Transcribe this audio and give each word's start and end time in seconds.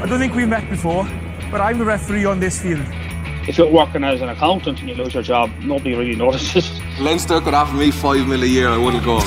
I 0.00 0.06
don't 0.06 0.20
think 0.20 0.32
we've 0.36 0.48
met 0.48 0.70
before, 0.70 1.02
but 1.50 1.60
I'm 1.60 1.76
the 1.76 1.84
referee 1.84 2.24
on 2.24 2.38
this 2.38 2.62
field. 2.62 2.86
If 3.48 3.58
you're 3.58 3.68
working 3.68 4.04
as 4.04 4.20
an 4.20 4.28
accountant 4.28 4.78
and 4.78 4.88
you 4.88 4.94
lose 4.94 5.12
your 5.12 5.24
job, 5.24 5.50
nobody 5.60 5.96
really 5.96 6.14
notices. 6.24 6.70
Leinster 7.00 7.40
could 7.40 7.52
offer 7.52 7.74
me 7.76 7.90
five 7.90 8.28
mil 8.28 8.44
a 8.44 8.46
year, 8.46 8.68
I 8.68 8.78
wouldn't 8.78 9.04
go. 9.04 9.16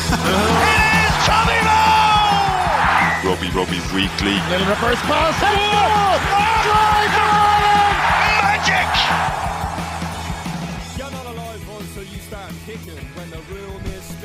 Rugby 3.28 3.50
Rugby 3.50 3.80
Weekly. 3.94 4.40
Little 4.50 4.68
reverse 4.68 5.02
pass. 5.02 5.36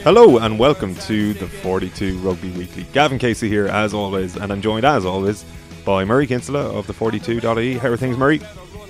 Hello 0.05 0.39
and 0.39 0.61
welcome 0.61 0.95
to 0.95 1.35
the 1.35 1.49
42 1.49 2.19
Rugby 2.19 2.51
Weekly. 2.53 2.87
Gavin 2.93 3.19
Casey 3.19 3.49
here 3.49 3.67
as 3.67 3.93
always, 3.93 4.37
and 4.37 4.53
I'm 4.53 4.63
joined 4.63 4.85
as 4.87 5.05
always 5.05 5.45
by 5.87 6.05
Murray 6.05 6.27
Kinsella 6.27 6.69
of 6.77 6.89
the 6.89 6.93
42.ie. 6.93 7.75
How 7.79 7.89
are 7.89 7.97
things, 7.97 8.19
Murray? 8.19 8.41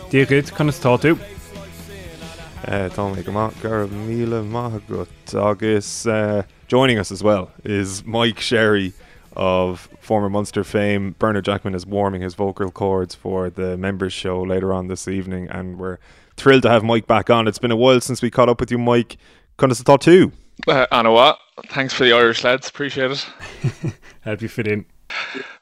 Dia 0.09 0.24
good, 0.24 0.50
kind 0.52 0.70
of 0.70 0.74
tá 0.77 0.98
tú. 0.98 1.18
Uh, 2.66 2.88
Tá 2.88 3.14
mé 3.14 3.23
go 3.23 3.30
maith 3.30 3.62
gar 3.62 3.87
míle 3.87 4.42
maithagat 4.42 5.34
agus 5.34 6.06
uh, 6.06 6.42
joining 6.66 6.98
us 6.98 7.12
as 7.12 7.23
well 7.23 7.52
is 7.64 8.04
Mike 8.06 8.40
Sherry 8.40 8.95
of 9.37 9.90
former 10.01 10.30
Munster 10.30 10.64
fame. 10.64 11.14
Bernard 11.18 11.45
Jackman 11.45 11.74
is 11.74 11.84
warming 11.84 12.23
his 12.23 12.34
vocal 12.34 12.70
cords 12.70 13.15
for 13.15 13.51
the 13.51 13.76
members 13.76 14.15
show 14.15 14.40
later 14.40 14.73
on 14.73 14.88
this 14.88 15.06
evening, 15.06 15.48
and 15.51 15.78
we're 15.78 15.98
thrilled 16.38 16.62
to 16.62 16.70
have 16.70 16.82
Mike 16.82 17.06
back 17.06 17.28
on. 17.28 17.46
It's 17.46 17.59
been 17.59 17.70
a 17.70 17.76
while 17.76 18.01
since 18.01 18.23
we 18.23 18.30
caught 18.30 18.48
up 18.48 18.59
with 18.59 18.70
you, 18.70 18.78
Mike. 18.78 19.18
Kind 19.59 19.70
of 19.70 19.76
thought 19.78 20.01
too. 20.01 20.32
Uh, 20.66 20.87
I 20.90 21.02
know 21.02 21.12
what. 21.12 21.38
Thanks 21.68 21.92
for 21.92 22.04
the 22.04 22.15
Irish 22.15 22.42
lads. 22.42 22.70
Appreciate 22.70 23.10
it. 23.10 23.26
Help 24.23 24.40
you 24.40 24.48
fit 24.48 24.66
in. 24.66 24.87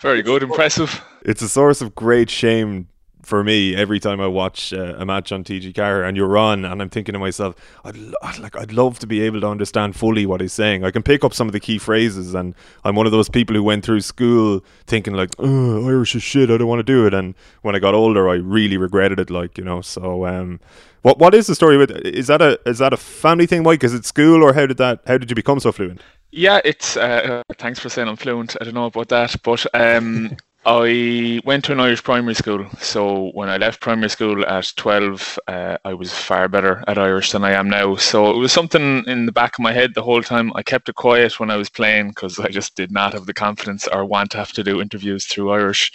Very 0.01 0.23
good. 0.23 0.43
Impressive. 0.43 1.03
It's 1.23 1.43
a 1.43 1.49
source 1.49 1.81
of 1.81 1.95
great 1.95 2.31
shame 2.31 2.89
for 3.25 3.43
me 3.43 3.75
every 3.75 3.99
time 3.99 4.21
I 4.21 4.27
watch 4.27 4.73
uh, 4.73 4.95
a 4.99 5.07
match 5.07 5.33
on 5.33 5.45
TG4 5.45 6.07
and 6.07 6.17
you're 6.17 6.37
on, 6.37 6.65
and 6.65 6.83
I'm 6.83 6.91
thinking 6.91 7.15
to 7.15 7.19
myself, 7.19 7.55
I'd, 7.85 7.97
lo- 7.97 8.13
like 8.39 8.57
I'd 8.57 8.73
love 8.73 8.99
to 9.01 9.07
be 9.07 9.23
able 9.23 9.41
to 9.41 9.49
understand 9.49 9.97
fully 9.97 10.27
what 10.27 10.41
he's 10.41 10.53
saying. 10.53 10.85
I 10.85 10.91
can 10.91 11.03
pick 11.03 11.25
up 11.25 11.33
some 11.33 11.49
of 11.49 11.53
the 11.53 11.61
key 11.61 11.79
phrases, 11.79 12.35
and 12.35 12.55
I'm 12.85 12.95
one 12.95 13.07
of 13.07 13.13
those 13.13 13.29
people 13.29 13.57
who 13.57 13.63
went 13.63 13.85
through 13.85 14.03
school 14.03 14.63
thinking 14.87 15.15
like, 15.15 15.31
Irish 15.41 16.15
is 16.15 16.23
shit. 16.23 16.51
I 16.51 16.59
don't 16.59 16.69
want 16.69 16.81
to 16.81 16.85
do 16.85 17.07
it. 17.07 17.15
And 17.15 17.35
when 17.63 17.75
I 17.75 17.79
got 17.79 17.95
older, 17.95 18.29
I 18.29 18.35
really 18.35 18.77
regretted 18.77 19.19
it. 19.19 19.31
Like 19.31 19.57
you 19.57 19.65
know, 19.65 19.81
so 19.81 20.27
um, 20.27 20.61
what 21.03 21.19
what 21.19 21.35
is 21.35 21.47
the 21.47 21.55
story 21.55 21.79
with? 21.79 21.91
Is 21.91 22.27
that 22.27 22.43
a 22.43 22.61
is 22.69 22.79
that 22.79 22.93
a 22.93 22.99
family 22.99 23.47
thing, 23.47 23.63
Mike? 23.63 23.83
Is 23.85 23.95
it 23.95 24.05
school, 24.05 24.43
or 24.43 24.53
how 24.53 24.67
did 24.67 24.77
that? 24.77 25.01
How 25.07 25.19
did 25.19 25.31
you 25.31 25.37
become 25.37 25.61
so 25.61 25.73
fluent? 25.73 26.03
Yeah, 26.37 26.61
it's. 26.65 26.97
Uh, 26.97 27.45
thanks 27.59 27.79
for 27.79 27.89
saying 27.89 28.09
I'm 28.09 28.17
fluent. 28.17 28.57
I 28.61 28.65
don't 28.65 28.75
know 28.75 28.87
about 28.87 29.09
that, 29.11 29.37
but 29.45 29.65
um, 29.73 30.37
I 30.67 31.41
went 31.45 31.65
to 31.67 31.73
an 31.73 31.79
Irish 31.79 32.03
primary 32.03 32.35
school. 32.35 32.67
So 32.81 33.31
when 33.35 33.49
I 33.49 33.57
left 33.57 33.81
primary 33.81 34.09
school 34.11 34.45
at 34.45 34.73
12, 34.75 35.39
uh, 35.47 35.79
I 35.85 35.95
was 35.95 36.13
far 36.13 36.49
better 36.49 36.83
at 36.89 36.99
Irish 36.99 37.31
than 37.31 37.45
I 37.45 37.53
am 37.53 37.71
now. 37.71 37.95
So 37.95 38.35
it 38.35 38.39
was 38.39 38.51
something 38.51 39.05
in 39.07 39.27
the 39.27 39.33
back 39.33 39.57
of 39.57 39.63
my 39.63 39.73
head 39.73 39.95
the 39.95 40.03
whole 40.03 40.25
time. 40.25 40.51
I 40.57 40.65
kept 40.65 40.89
it 40.89 40.97
quiet 40.97 41.39
when 41.39 41.53
I 41.53 41.57
was 41.57 41.71
playing 41.71 42.09
because 42.09 42.41
I 42.41 42.49
just 42.49 42.75
did 42.75 42.91
not 42.91 43.13
have 43.13 43.27
the 43.27 43.35
confidence 43.35 43.87
or 43.87 44.05
want 44.05 44.33
to 44.33 44.39
have 44.39 44.51
to 44.55 44.65
do 44.65 44.81
interviews 44.81 45.27
through 45.27 45.53
Irish. 45.53 45.93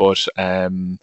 But 0.00 0.26
um, 0.38 0.98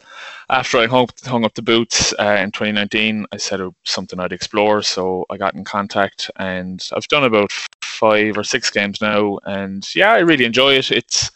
after 0.50 0.80
I 0.80 0.88
hung, 0.88 1.08
hung 1.24 1.46
up 1.46 1.54
the 1.54 1.62
boots 1.62 2.16
uh, 2.18 2.38
in 2.42 2.52
2019, 2.52 3.28
I 3.32 3.38
said 3.38 3.60
it 3.60 3.66
was 3.66 3.76
something 3.84 4.20
I'd 4.20 4.34
explore. 4.34 4.82
So 4.82 5.24
I 5.30 5.38
got 5.38 5.54
in 5.54 5.64
contact 5.64 6.32
and 6.38 6.84
I've 6.96 7.08
done 7.08 7.24
about 7.24 7.52
five 7.84 8.40
or 8.40 8.44
six 8.44 8.72
games 8.72 9.00
now. 9.00 9.38
And 9.46 9.88
yeah, 9.94 10.14
I 10.14 10.20
really 10.22 10.46
enjoy 10.46 10.74
it. 10.74 10.90
It's 10.90 11.30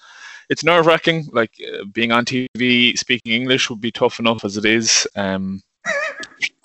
it's 0.50 0.64
nerve 0.64 0.88
wracking. 0.88 1.28
Like 1.32 1.52
uh, 1.62 1.86
being 1.94 2.12
on 2.12 2.26
TV, 2.26 2.98
speaking 2.98 3.32
English 3.32 3.70
would 3.70 3.80
be 3.80 3.92
tough 3.92 4.20
enough 4.20 4.44
as 4.44 4.58
it 4.58 4.66
is. 4.66 5.08
Um, 5.16 5.62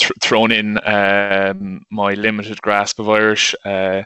th- 0.07 0.19
thrown 0.21 0.53
in 0.53 0.79
um, 0.87 1.83
my 1.91 2.15
limited 2.15 2.61
grasp 2.63 2.99
of 2.99 3.09
Irish, 3.09 3.55
uh, 3.65 4.03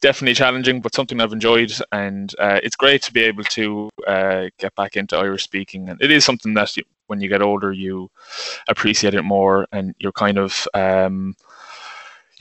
definitely 0.00 0.34
challenging, 0.34 0.80
but 0.80 0.94
something 0.94 1.20
I've 1.20 1.32
enjoyed, 1.32 1.72
and 1.92 2.34
uh, 2.38 2.60
it's 2.62 2.76
great 2.76 3.02
to 3.02 3.12
be 3.12 3.22
able 3.22 3.44
to 3.44 3.90
uh, 4.06 4.48
get 4.58 4.74
back 4.74 4.96
into 4.96 5.16
Irish 5.16 5.44
speaking. 5.44 5.88
And 5.88 6.00
it 6.00 6.10
is 6.10 6.24
something 6.24 6.54
that 6.54 6.76
you, 6.76 6.84
when 7.06 7.20
you 7.20 7.28
get 7.28 7.42
older, 7.42 7.72
you 7.72 8.10
appreciate 8.68 9.14
it 9.14 9.22
more, 9.22 9.66
and 9.72 9.94
you're 9.98 10.12
kind 10.12 10.38
of 10.38 10.66
um, 10.74 11.34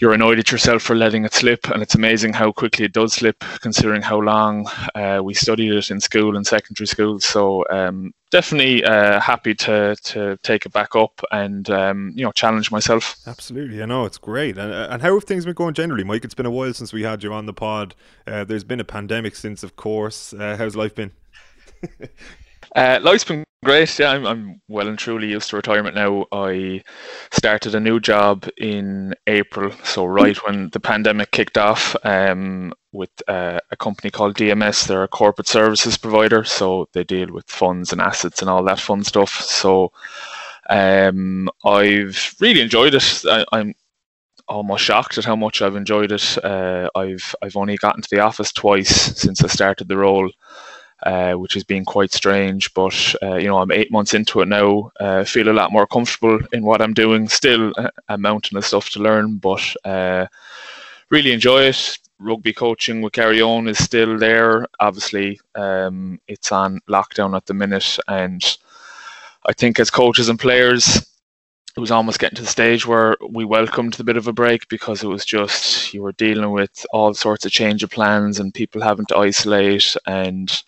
you're 0.01 0.13
annoyed 0.13 0.39
at 0.39 0.51
yourself 0.51 0.81
for 0.81 0.95
letting 0.95 1.25
it 1.25 1.33
slip, 1.33 1.69
and 1.69 1.83
it's 1.83 1.93
amazing 1.93 2.33
how 2.33 2.51
quickly 2.51 2.85
it 2.85 2.91
does 2.91 3.13
slip, 3.13 3.39
considering 3.61 4.01
how 4.01 4.19
long 4.19 4.67
uh, 4.95 5.21
we 5.23 5.35
studied 5.35 5.71
it 5.71 5.91
in 5.91 6.01
school 6.01 6.35
and 6.35 6.45
secondary 6.45 6.87
school. 6.87 7.19
So 7.19 7.63
um, 7.69 8.11
definitely 8.31 8.83
uh, 8.83 9.19
happy 9.19 9.53
to 9.53 9.95
to 9.95 10.37
take 10.41 10.65
it 10.65 10.71
back 10.71 10.95
up 10.95 11.21
and 11.31 11.69
um, 11.69 12.13
you 12.15 12.23
know 12.25 12.31
challenge 12.31 12.71
myself. 12.71 13.15
Absolutely, 13.27 13.83
I 13.83 13.85
know 13.85 14.05
it's 14.05 14.17
great. 14.17 14.57
And, 14.57 14.73
uh, 14.73 14.87
and 14.89 15.03
how 15.03 15.13
have 15.13 15.25
things 15.25 15.45
been 15.45 15.53
going 15.53 15.75
generally, 15.75 16.03
Mike? 16.03 16.25
It's 16.25 16.33
been 16.33 16.47
a 16.47 16.51
while 16.51 16.73
since 16.73 16.91
we 16.91 17.03
had 17.03 17.23
you 17.23 17.31
on 17.31 17.45
the 17.45 17.53
pod. 17.53 17.93
Uh, 18.25 18.43
there's 18.43 18.63
been 18.63 18.79
a 18.79 18.85
pandemic 18.85 19.35
since, 19.35 19.61
of 19.61 19.75
course. 19.75 20.33
Uh, 20.33 20.55
how's 20.57 20.75
life 20.75 20.95
been? 20.95 21.11
Uh, 22.75 22.99
life's 23.01 23.25
been 23.25 23.43
great. 23.65 23.99
Yeah, 23.99 24.11
I'm, 24.11 24.25
I'm 24.25 24.61
well 24.67 24.87
and 24.87 24.97
truly 24.97 25.29
used 25.29 25.49
to 25.49 25.57
retirement 25.57 25.95
now. 25.95 26.25
I 26.31 26.81
started 27.31 27.75
a 27.75 27.79
new 27.79 27.99
job 27.99 28.47
in 28.57 29.13
April, 29.27 29.71
so 29.83 30.05
right 30.05 30.37
when 30.45 30.69
the 30.69 30.79
pandemic 30.79 31.31
kicked 31.31 31.57
off, 31.57 31.95
um, 32.05 32.73
with 32.93 33.09
uh, 33.27 33.59
a 33.71 33.75
company 33.75 34.09
called 34.09 34.35
DMS. 34.35 34.87
They're 34.87 35.03
a 35.03 35.07
corporate 35.07 35.47
services 35.47 35.97
provider, 35.97 36.43
so 36.43 36.87
they 36.93 37.03
deal 37.03 37.31
with 37.31 37.49
funds 37.49 37.91
and 37.91 38.01
assets 38.01 38.41
and 38.41 38.49
all 38.49 38.63
that 38.63 38.79
fun 38.79 39.03
stuff. 39.03 39.41
So 39.41 39.91
um, 40.69 41.49
I've 41.65 42.35
really 42.39 42.61
enjoyed 42.61 42.93
it. 42.93 43.23
I, 43.25 43.45
I'm 43.51 43.73
almost 44.47 44.83
shocked 44.83 45.17
at 45.17 45.25
how 45.25 45.35
much 45.35 45.61
I've 45.61 45.75
enjoyed 45.75 46.11
it. 46.11 46.37
Uh, 46.43 46.89
I've 46.95 47.35
I've 47.41 47.55
only 47.55 47.77
gotten 47.77 48.01
to 48.01 48.09
the 48.11 48.19
office 48.21 48.51
twice 48.51 49.19
since 49.19 49.43
I 49.43 49.47
started 49.47 49.87
the 49.87 49.97
role 49.97 50.29
uh, 51.03 51.33
which 51.33 51.53
has 51.53 51.63
been 51.63 51.85
quite 51.85 52.11
strange. 52.11 52.73
But 52.73 53.15
uh, 53.21 53.35
you 53.35 53.47
know, 53.47 53.57
I'm 53.57 53.71
eight 53.71 53.91
months 53.91 54.13
into 54.13 54.41
it 54.41 54.47
now. 54.47 54.91
Uh, 54.99 55.23
feel 55.23 55.49
a 55.49 55.53
lot 55.53 55.71
more 55.71 55.87
comfortable 55.87 56.39
in 56.51 56.63
what 56.63 56.81
I'm 56.81 56.93
doing. 56.93 57.27
Still 57.27 57.73
a, 58.07 58.17
mountain 58.17 58.57
of 58.57 58.65
stuff 58.65 58.89
to 58.91 58.99
learn, 58.99 59.37
but 59.37 59.63
uh, 59.85 60.27
really 61.09 61.31
enjoy 61.31 61.63
it. 61.63 61.97
Rugby 62.19 62.53
coaching 62.53 63.01
with 63.01 63.13
Garryowen 63.13 63.67
is 63.67 63.83
still 63.83 64.17
there. 64.17 64.67
Obviously, 64.79 65.39
um, 65.55 66.19
it's 66.27 66.51
on 66.51 66.79
lockdown 66.87 67.35
at 67.35 67.47
the 67.47 67.53
minute, 67.55 67.97
and 68.07 68.43
I 69.47 69.53
think 69.53 69.79
as 69.79 69.89
coaches 69.89 70.29
and 70.29 70.39
players, 70.39 71.03
it 71.75 71.79
was 71.79 71.91
almost 71.91 72.19
getting 72.19 72.35
to 72.35 72.41
the 72.41 72.47
stage 72.47 72.85
where 72.85 73.15
we 73.29 73.45
welcomed 73.45 73.93
the 73.93 74.03
bit 74.03 74.17
of 74.17 74.27
a 74.27 74.33
break 74.33 74.67
because 74.67 75.03
it 75.03 75.07
was 75.07 75.25
just 75.25 75.93
you 75.93 76.01
were 76.01 76.11
dealing 76.11 76.51
with 76.51 76.85
all 76.91 77.13
sorts 77.13 77.45
of 77.45 77.51
change 77.51 77.81
of 77.81 77.89
plans 77.89 78.39
and 78.39 78.53
people 78.53 78.81
having 78.81 79.05
to 79.07 79.17
isolate 79.17 79.95
and 80.05 80.63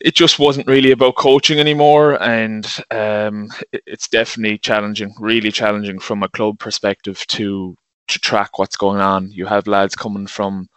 it 0.00 0.14
just 0.14 0.38
wasn't 0.38 0.66
really 0.66 0.92
about 0.92 1.16
coaching 1.16 1.58
anymore, 1.60 2.20
and 2.22 2.66
um, 2.90 3.50
it, 3.72 3.82
it's 3.86 4.08
definitely 4.08 4.58
challenging, 4.58 5.14
really 5.18 5.52
challenging 5.52 5.98
from 5.98 6.22
a 6.22 6.28
club 6.28 6.58
perspective 6.58 7.24
to 7.28 7.76
to 8.08 8.18
track 8.18 8.58
what's 8.58 8.76
going 8.76 9.00
on. 9.00 9.30
You 9.30 9.46
have 9.46 9.66
lads 9.66 9.94
coming 9.94 10.26
from 10.26 10.68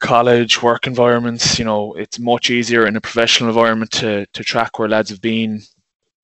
college 0.00 0.62
work 0.62 0.86
environments. 0.86 1.58
You 1.58 1.64
know, 1.64 1.94
it's 1.94 2.18
much 2.18 2.50
easier 2.50 2.86
in 2.86 2.96
a 2.96 3.00
professional 3.00 3.50
environment 3.50 3.90
to 3.92 4.26
to 4.26 4.44
track 4.44 4.78
where 4.78 4.88
lads 4.88 5.10
have 5.10 5.20
been 5.20 5.62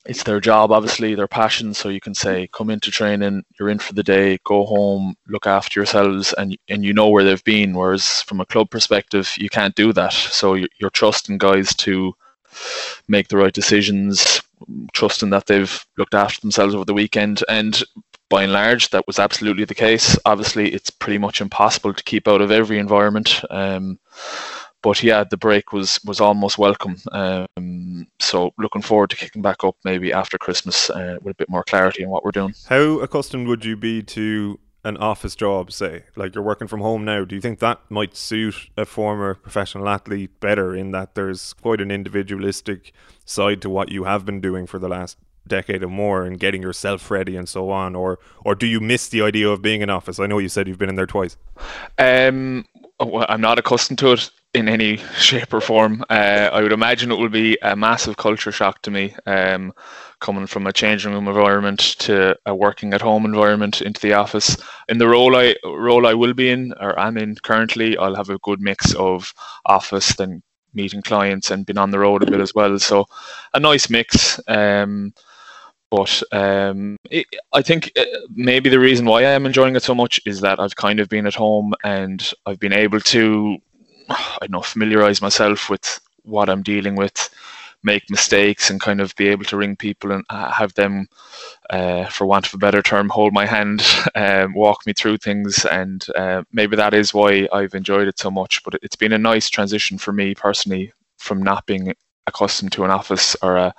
it's 0.09 0.23
their 0.23 0.41
job, 0.41 0.73
obviously, 0.73 1.15
their 1.15 1.29
passion. 1.29 1.75
So 1.75 1.91
you 1.91 2.01
can 2.01 2.15
say, 2.15 2.49
come 2.53 2.71
into 2.71 2.91
training, 2.91 3.45
you're 3.59 3.69
in 3.69 3.79
for 3.79 3.93
the 3.93 4.03
day, 4.03 4.39
go 4.45 4.65
home, 4.65 5.15
look 5.29 5.47
after 5.47 5.79
yourselves, 5.79 6.33
and 6.33 6.57
and 6.69 6.83
you 6.85 6.95
know 6.95 7.09
where 7.11 7.25
they've 7.25 7.45
been. 7.45 7.75
Whereas 7.75 8.23
from 8.23 8.41
a 8.41 8.47
club 8.47 8.71
perspective, 8.71 9.31
you 9.39 9.51
can't 9.51 9.75
do 9.75 9.93
that. 9.93 10.15
So 10.15 10.55
you're, 10.55 10.71
you're 10.79 10.91
trusting 10.91 11.39
guys 11.39 11.75
to 11.77 12.15
make 13.07 13.29
the 13.29 13.37
right 13.37 13.53
decisions, 13.53 14.41
trusting 14.95 15.31
that 15.31 15.47
they've 15.47 15.87
looked 15.99 16.15
after 16.15 16.41
themselves 16.41 16.75
over 16.75 16.87
the 16.87 16.95
weekend. 16.95 17.45
And 17.49 17.83
by 18.31 18.45
and 18.45 18.53
large, 18.53 18.89
that 18.91 19.07
was 19.07 19.19
absolutely 19.19 19.67
the 19.67 19.75
case. 19.75 20.19
Obviously, 20.25 20.73
it's 20.73 20.91
pretty 20.91 21.19
much 21.19 21.43
impossible 21.43 21.93
to 21.93 22.05
keep 22.05 22.27
out 22.27 22.41
of 22.41 22.51
every 22.51 22.79
environment. 22.79 23.43
Um, 23.51 23.99
but 24.83 25.03
yeah, 25.03 25.25
the 25.25 25.37
break 25.37 25.73
was 25.73 26.01
was 26.05 26.21
almost 26.21 26.57
welcome. 26.57 26.97
Um, 27.13 27.47
so 28.19 28.53
looking 28.59 28.83
forward 28.83 29.11
to 29.11 29.17
kicking 29.17 29.43
back 29.43 29.65
up 29.65 29.77
maybe 29.85 30.13
after 30.13 30.39
Christmas 30.39 30.91
uh, 30.91 31.17
with 31.23 31.33
a 31.33 31.37
bit 31.37 31.49
more 31.49 31.65
clarity 31.65 32.05
on 32.05 32.11
what 32.11 32.25
we're 32.25 32.31
doing. 32.31 32.55
How 32.69 33.01
accustomed 33.01 33.49
would 33.49 33.65
you 33.65 33.77
be 33.77 34.03
to 34.03 34.59
an 34.85 34.97
office 34.97 35.35
job, 35.35 35.73
say, 35.73 36.05
like 36.17 36.35
you're 36.35 36.45
working 36.45 36.69
from 36.69 36.81
home 36.81 37.05
now? 37.05 37.25
Do 37.25 37.35
you 37.35 37.41
think 37.41 37.59
that 37.59 37.81
might 37.89 38.17
suit 38.17 38.71
a 38.77 38.85
former 38.85 39.35
professional 39.35 39.89
athlete 39.89 40.41
better 40.41 40.75
in 40.75 40.93
that 40.93 41.15
there's 41.15 41.53
quite 41.55 41.81
an 41.81 41.91
individualistic 41.91 42.93
side 43.25 43.61
to 43.63 43.71
what 43.71 43.91
you 43.91 44.05
have 44.05 44.25
been 44.25 44.41
doing 44.41 44.67
for 44.67 44.79
the 44.79 44.89
last 44.89 45.19
decade 45.47 45.83
or 45.83 45.89
more 45.89 46.25
and 46.25 46.39
getting 46.39 46.63
yourself 46.63 47.11
ready 47.11 47.37
and 47.37 47.49
so 47.49 47.71
on? 47.71 47.95
Or 47.95 48.19
or 48.45 48.55
do 48.55 48.67
you 48.67 48.81
miss 48.81 49.09
the 49.09 49.23
idea 49.23 49.49
of 49.49 49.63
being 49.63 49.81
in 49.81 49.91
office? 49.91 50.19
I 50.21 50.27
know 50.27 50.39
you 50.39 50.49
said 50.49 50.69
you've 50.69 50.79
been 50.79 50.91
in 50.91 50.97
there 50.97 51.07
twice. 51.07 51.37
Um 51.99 52.67
well, 53.01 53.27
i'm 53.29 53.41
not 53.41 53.59
accustomed 53.59 53.99
to 53.99 54.13
it 54.13 54.31
in 54.55 54.69
any 54.69 54.97
shape 55.19 55.53
or 55.53 55.61
form. 55.61 56.05
Uh, 56.09 56.51
I 56.53 56.63
would 56.63 56.73
imagine 56.73 57.13
it 57.13 57.19
will 57.19 57.29
be 57.29 57.59
a 57.63 57.77
massive 57.77 58.17
culture 58.17 58.53
shock 58.53 58.83
to 58.83 58.91
me, 58.91 59.15
um, 59.27 59.73
coming 60.21 60.47
from 60.47 60.67
a 60.67 60.73
changing 60.73 61.13
room 61.13 61.29
environment 61.29 61.81
to 62.01 62.37
a 62.47 62.55
working 62.55 62.95
at 62.95 63.01
home 63.01 63.25
environment 63.25 63.83
into 63.83 64.01
the 64.01 64.15
office. 64.15 64.57
In 64.89 64.99
the 64.99 65.09
role 65.09 65.37
I 65.37 65.55
role 65.65 66.07
I 66.07 66.15
will 66.15 66.35
be 66.35 66.51
in 66.51 66.73
or 66.81 66.99
am 66.99 67.17
in 67.17 67.37
currently, 67.37 67.97
I'll 67.97 68.17
have 68.17 68.31
a 68.31 68.39
good 68.39 68.61
mix 68.61 68.95
of 68.95 69.33
office, 69.67 70.15
then 70.17 70.43
meeting 70.75 71.03
clients, 71.03 71.51
and 71.51 71.67
being 71.67 71.79
on 71.79 71.91
the 71.91 71.99
road 71.99 72.23
a 72.23 72.31
bit 72.31 72.41
as 72.41 72.55
well. 72.55 72.79
So 72.79 73.07
a 73.55 73.61
nice 73.61 73.91
mix. 73.91 74.41
Um, 74.49 75.13
but 75.91 76.23
um, 76.33 76.97
it, 77.11 77.27
I 77.55 77.63
think 77.63 77.93
uh, 77.97 78.05
maybe 78.35 78.69
the 78.69 78.79
reason 78.79 79.07
why 79.07 79.21
I 79.21 79.31
am 79.31 79.47
enjoying 79.47 79.75
it 79.75 79.83
so 79.83 79.95
much 79.95 80.21
is 80.27 80.43
that 80.43 80.61
I've 80.61 80.77
kind 80.77 81.01
of 81.01 81.09
been 81.09 81.27
at 81.27 81.35
home 81.35 81.73
and 81.83 82.31
I've 82.45 82.61
been 82.61 82.75
able 82.75 83.01
to 83.01 83.59
I 84.11 84.39
don't 84.43 84.53
know, 84.53 84.63
familiarize 84.63 85.23
myself 85.23 85.71
with 85.71 86.01
what 86.23 86.49
I'm 86.49 86.63
dealing 86.63 86.97
with, 86.97 87.31
make 87.83 88.11
mistakes, 88.11 88.71
and 88.71 88.81
kind 88.81 89.01
of 89.01 89.15
be 89.17 89.29
able 89.29 89.45
to 89.45 89.57
ring 89.57 89.77
people 89.77 90.13
and 90.13 90.25
have 90.31 90.75
them, 90.75 91.09
uh, 91.71 92.07
for 92.07 92.27
want 92.27 92.47
of 92.47 92.55
a 92.55 92.59
better 92.59 92.83
term, 92.83 93.09
hold 93.09 93.33
my 93.33 93.47
hand, 93.47 93.83
um, 94.15 94.55
walk 94.55 94.87
me 94.87 94.93
through 94.93 95.19
things. 95.19 95.65
And 95.65 96.05
uh, 96.17 96.43
maybe 96.53 96.77
that 96.77 96.95
is 96.95 97.15
why 97.15 97.49
I've 97.53 97.75
enjoyed 97.75 98.09
it 98.09 98.19
so 98.19 98.31
much. 98.31 98.63
But 98.65 98.75
it's 98.83 98.97
been 98.97 99.13
a 99.13 99.19
nice 99.19 99.49
transition 99.49 99.99
for 99.99 100.13
me 100.13 100.35
personally 100.35 100.93
from 101.19 101.43
not 101.43 101.67
being 101.67 101.95
accustomed 102.27 102.73
to 102.73 102.85
an 102.85 102.91
office 102.91 103.37
or 103.43 103.57
a, 103.57 103.75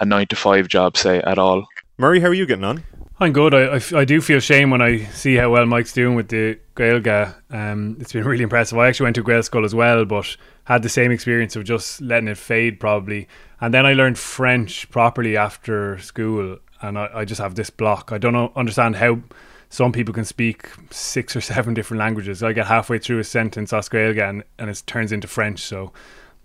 a 0.00 0.04
nine 0.04 0.26
to 0.28 0.36
five 0.36 0.68
job, 0.68 0.96
say, 0.96 1.20
at 1.22 1.38
all. 1.38 1.66
Murray, 1.98 2.20
how 2.20 2.28
are 2.28 2.34
you 2.34 2.46
getting 2.46 2.64
on? 2.64 2.82
I'm 3.20 3.32
good. 3.32 3.54
I, 3.54 3.76
I, 3.76 4.00
I, 4.00 4.04
do 4.04 4.20
feel 4.20 4.40
shame 4.40 4.70
when 4.70 4.82
I 4.82 5.04
see 5.04 5.36
how 5.36 5.48
well 5.50 5.66
Mike's 5.66 5.92
doing 5.92 6.16
with 6.16 6.28
the 6.28 6.58
Gaeilge. 6.74 7.32
Um, 7.48 7.96
it's 8.00 8.12
been 8.12 8.24
really 8.26 8.42
impressive. 8.42 8.76
I 8.76 8.88
actually 8.88 9.04
went 9.04 9.16
to 9.16 9.22
Gaelscoil 9.22 9.64
as 9.64 9.74
well, 9.74 10.04
but 10.04 10.36
had 10.64 10.82
the 10.82 10.88
same 10.88 11.12
experience 11.12 11.54
of 11.54 11.62
just 11.62 12.00
letting 12.00 12.26
it 12.26 12.38
fade 12.38 12.80
probably. 12.80 13.28
And 13.60 13.72
then 13.72 13.86
I 13.86 13.92
learned 13.92 14.18
French 14.18 14.90
properly 14.90 15.36
after 15.36 15.96
school, 16.00 16.58
and 16.82 16.98
I, 16.98 17.08
I 17.14 17.24
just 17.24 17.40
have 17.40 17.54
this 17.54 17.70
block. 17.70 18.10
I 18.10 18.18
don't 18.18 18.32
know, 18.32 18.52
understand 18.56 18.96
how 18.96 19.20
some 19.68 19.92
people 19.92 20.12
can 20.12 20.24
speak 20.24 20.68
six 20.90 21.36
or 21.36 21.40
seven 21.40 21.72
different 21.74 22.00
languages. 22.00 22.42
I 22.42 22.52
get 22.52 22.66
halfway 22.66 22.98
through 22.98 23.20
a 23.20 23.24
sentence, 23.24 23.72
Oscar 23.72 24.10
and, 24.20 24.42
and 24.58 24.68
it 24.68 24.82
turns 24.86 25.12
into 25.12 25.28
French. 25.28 25.60
So 25.60 25.92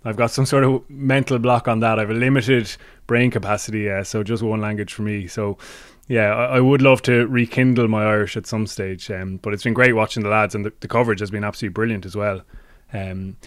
I've 0.06 0.18
got 0.18 0.30
some 0.30 0.45
sort 0.45 0.63
of 0.63 0.88
mental 0.88 1.39
block 1.39 1.68
on 1.68 1.80
that. 1.80 1.98
I 1.98 2.04
have 2.04 2.12
a 2.12 2.13
limited 2.13 2.72
brain 3.07 3.31
capacity, 3.31 3.89
uh, 3.89 4.04
so 4.04 4.22
just 4.22 4.44
one 4.44 4.62
language 4.62 4.94
for 4.94 5.01
me. 5.01 5.25
So 5.25 5.57
yeah, 6.09 6.33
I, 6.33 6.57
I, 6.57 6.59
would 6.59 6.81
love 6.81 7.03
to 7.03 7.27
rekindle 7.27 7.88
my 7.88 8.03
Irish 8.03 8.35
at 8.35 8.47
some 8.47 8.65
stage. 8.65 9.09
Um, 9.11 9.38
but 9.38 9.53
it's 9.53 9.63
been 9.63 9.75
great 9.75 9.94
watching 9.94 10.23
the 10.23 10.29
lads, 10.29 10.56
and 10.56 10.65
the, 10.65 10.73
the 10.79 10.88
coverage 10.88 11.19
has 11.19 11.29
been 11.29 11.44
absolutely 11.44 11.73
brilliant 11.73 12.03
as 12.03 12.15
well. 12.15 12.41
Um, 12.91 13.38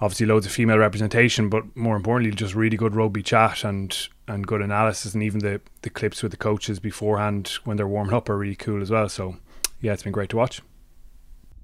obviously, 0.00 0.26
loads 0.26 0.46
of 0.46 0.52
female 0.52 0.78
representation, 0.78 1.48
but 1.48 1.76
more 1.76 1.96
importantly, 1.96 2.34
just 2.34 2.54
really 2.54 2.76
good 2.76 2.94
rugby 2.94 3.22
chat 3.22 3.64
and 3.64 4.08
and 4.28 4.46
good 4.46 4.62
analysis, 4.62 5.12
and 5.12 5.24
even 5.24 5.40
the 5.40 5.60
the 5.82 5.90
clips 5.90 6.22
with 6.22 6.30
the 6.30 6.38
coaches 6.38 6.78
beforehand 6.78 7.58
when 7.64 7.76
they're 7.76 7.88
warming 7.88 8.14
up 8.14 8.28
are 8.30 8.38
really 8.38 8.54
cool 8.54 8.80
as 8.80 8.92
well. 8.92 9.08
So, 9.08 9.36
yeah, 9.80 9.92
it's 9.92 10.04
been 10.04 10.12
great 10.12 10.30
to 10.30 10.36
watch. 10.36 10.62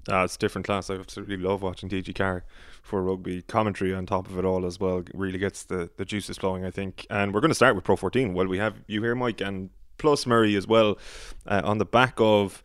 Ah, 0.08 0.24
it's 0.24 0.36
different 0.36 0.66
class. 0.66 0.90
I 0.90 0.96
absolutely 0.96 1.36
love 1.36 1.62
watching 1.62 1.88
TG4 1.88 2.42
for 2.82 3.02
rugby 3.02 3.40
commentary 3.42 3.94
on 3.94 4.04
top 4.04 4.28
of 4.28 4.36
it 4.36 4.44
all 4.44 4.66
as 4.66 4.80
well. 4.80 5.02
Really 5.14 5.38
gets 5.38 5.62
the, 5.62 5.88
the 5.96 6.04
juices 6.04 6.36
flowing, 6.36 6.64
I 6.64 6.70
think. 6.70 7.06
And 7.08 7.32
we're 7.32 7.40
going 7.40 7.50
to 7.50 7.54
start 7.54 7.74
with 7.74 7.84
Pro 7.84 7.96
14. 7.96 8.34
Well, 8.34 8.46
we 8.46 8.58
have 8.58 8.74
you 8.86 9.02
here, 9.02 9.14
Mike, 9.14 9.40
and 9.40 9.70
plus 9.98 10.26
Murray 10.26 10.56
as 10.56 10.66
well 10.66 10.98
uh, 11.46 11.62
on 11.64 11.78
the 11.78 11.84
back 11.84 12.14
of 12.18 12.62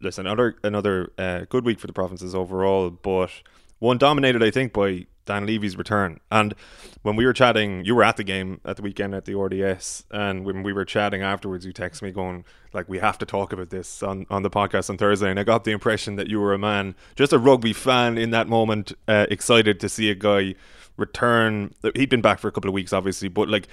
listen 0.00 0.26
another 0.26 0.56
another 0.62 1.12
uh, 1.18 1.44
good 1.48 1.64
week 1.64 1.78
for 1.80 1.86
the 1.86 1.92
provinces 1.92 2.34
overall, 2.34 2.90
but 2.90 3.30
one 3.78 3.98
dominated 3.98 4.42
I 4.42 4.50
think 4.50 4.72
by 4.72 5.06
Dan 5.24 5.46
Leavy's 5.46 5.76
return. 5.76 6.18
And 6.30 6.54
when 7.02 7.14
we 7.16 7.24
were 7.24 7.32
chatting, 7.32 7.84
you 7.84 7.94
were 7.94 8.02
at 8.02 8.16
the 8.16 8.24
game 8.24 8.60
at 8.64 8.76
the 8.76 8.82
weekend 8.82 9.14
at 9.14 9.24
the 9.24 9.36
RDS, 9.36 10.04
and 10.10 10.44
when 10.44 10.62
we 10.62 10.72
were 10.72 10.84
chatting 10.84 11.22
afterwards, 11.22 11.64
you 11.64 11.72
texted 11.72 12.02
me 12.02 12.10
going 12.10 12.44
like, 12.72 12.88
"We 12.88 12.98
have 12.98 13.18
to 13.18 13.26
talk 13.26 13.52
about 13.52 13.70
this 13.70 14.02
on 14.02 14.26
on 14.30 14.42
the 14.42 14.50
podcast 14.50 14.90
on 14.90 14.98
Thursday." 14.98 15.30
And 15.30 15.38
I 15.38 15.44
got 15.44 15.64
the 15.64 15.72
impression 15.72 16.16
that 16.16 16.28
you 16.28 16.40
were 16.40 16.52
a 16.52 16.58
man, 16.58 16.94
just 17.16 17.32
a 17.32 17.38
rugby 17.38 17.72
fan 17.72 18.18
in 18.18 18.30
that 18.30 18.48
moment, 18.48 18.92
uh, 19.06 19.26
excited 19.30 19.78
to 19.80 19.88
see 19.88 20.10
a 20.10 20.14
guy 20.14 20.54
return. 20.96 21.74
He'd 21.94 22.10
been 22.10 22.22
back 22.22 22.38
for 22.38 22.48
a 22.48 22.52
couple 22.52 22.68
of 22.68 22.74
weeks, 22.74 22.92
obviously, 22.92 23.28
but 23.28 23.48
like 23.48 23.68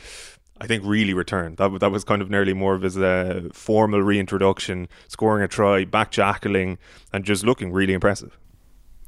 I 0.61 0.67
think 0.67 0.83
really 0.85 1.13
returned. 1.13 1.57
That 1.57 1.79
that 1.79 1.91
was 1.91 2.03
kind 2.03 2.21
of 2.21 2.29
nearly 2.29 2.53
more 2.53 2.75
of 2.75 2.81
his 2.81 2.97
uh, 2.97 3.49
formal 3.53 4.01
reintroduction, 4.01 4.87
scoring 5.07 5.43
a 5.43 5.47
try, 5.47 5.85
back 5.85 6.11
jackling, 6.11 6.77
and 7.13 7.23
just 7.23 7.43
looking 7.45 7.71
really 7.71 7.93
impressive. 7.93 8.37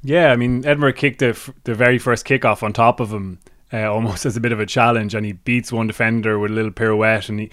Yeah, 0.04 0.32
I 0.32 0.36
mean 0.36 0.66
Edinburgh 0.66 0.94
kicked 0.94 1.20
the 1.20 1.38
the 1.64 1.76
very 1.76 2.00
first 2.00 2.26
kickoff 2.26 2.64
on 2.64 2.74
top 2.74 3.00
of 3.00 3.12
him, 3.12 3.40
uh, 3.74 3.92
almost 3.92 4.26
as 4.28 4.38
a 4.38 4.42
bit 4.42 4.52
of 4.52 4.60
a 4.60 4.66
challenge, 4.66 5.14
and 5.14 5.26
he 5.26 5.34
beats 5.34 5.72
one 5.72 5.88
defender 5.88 6.40
with 6.40 6.52
a 6.52 6.54
little 6.54 6.72
pirouette, 6.72 7.30
and 7.30 7.40
he 7.42 7.52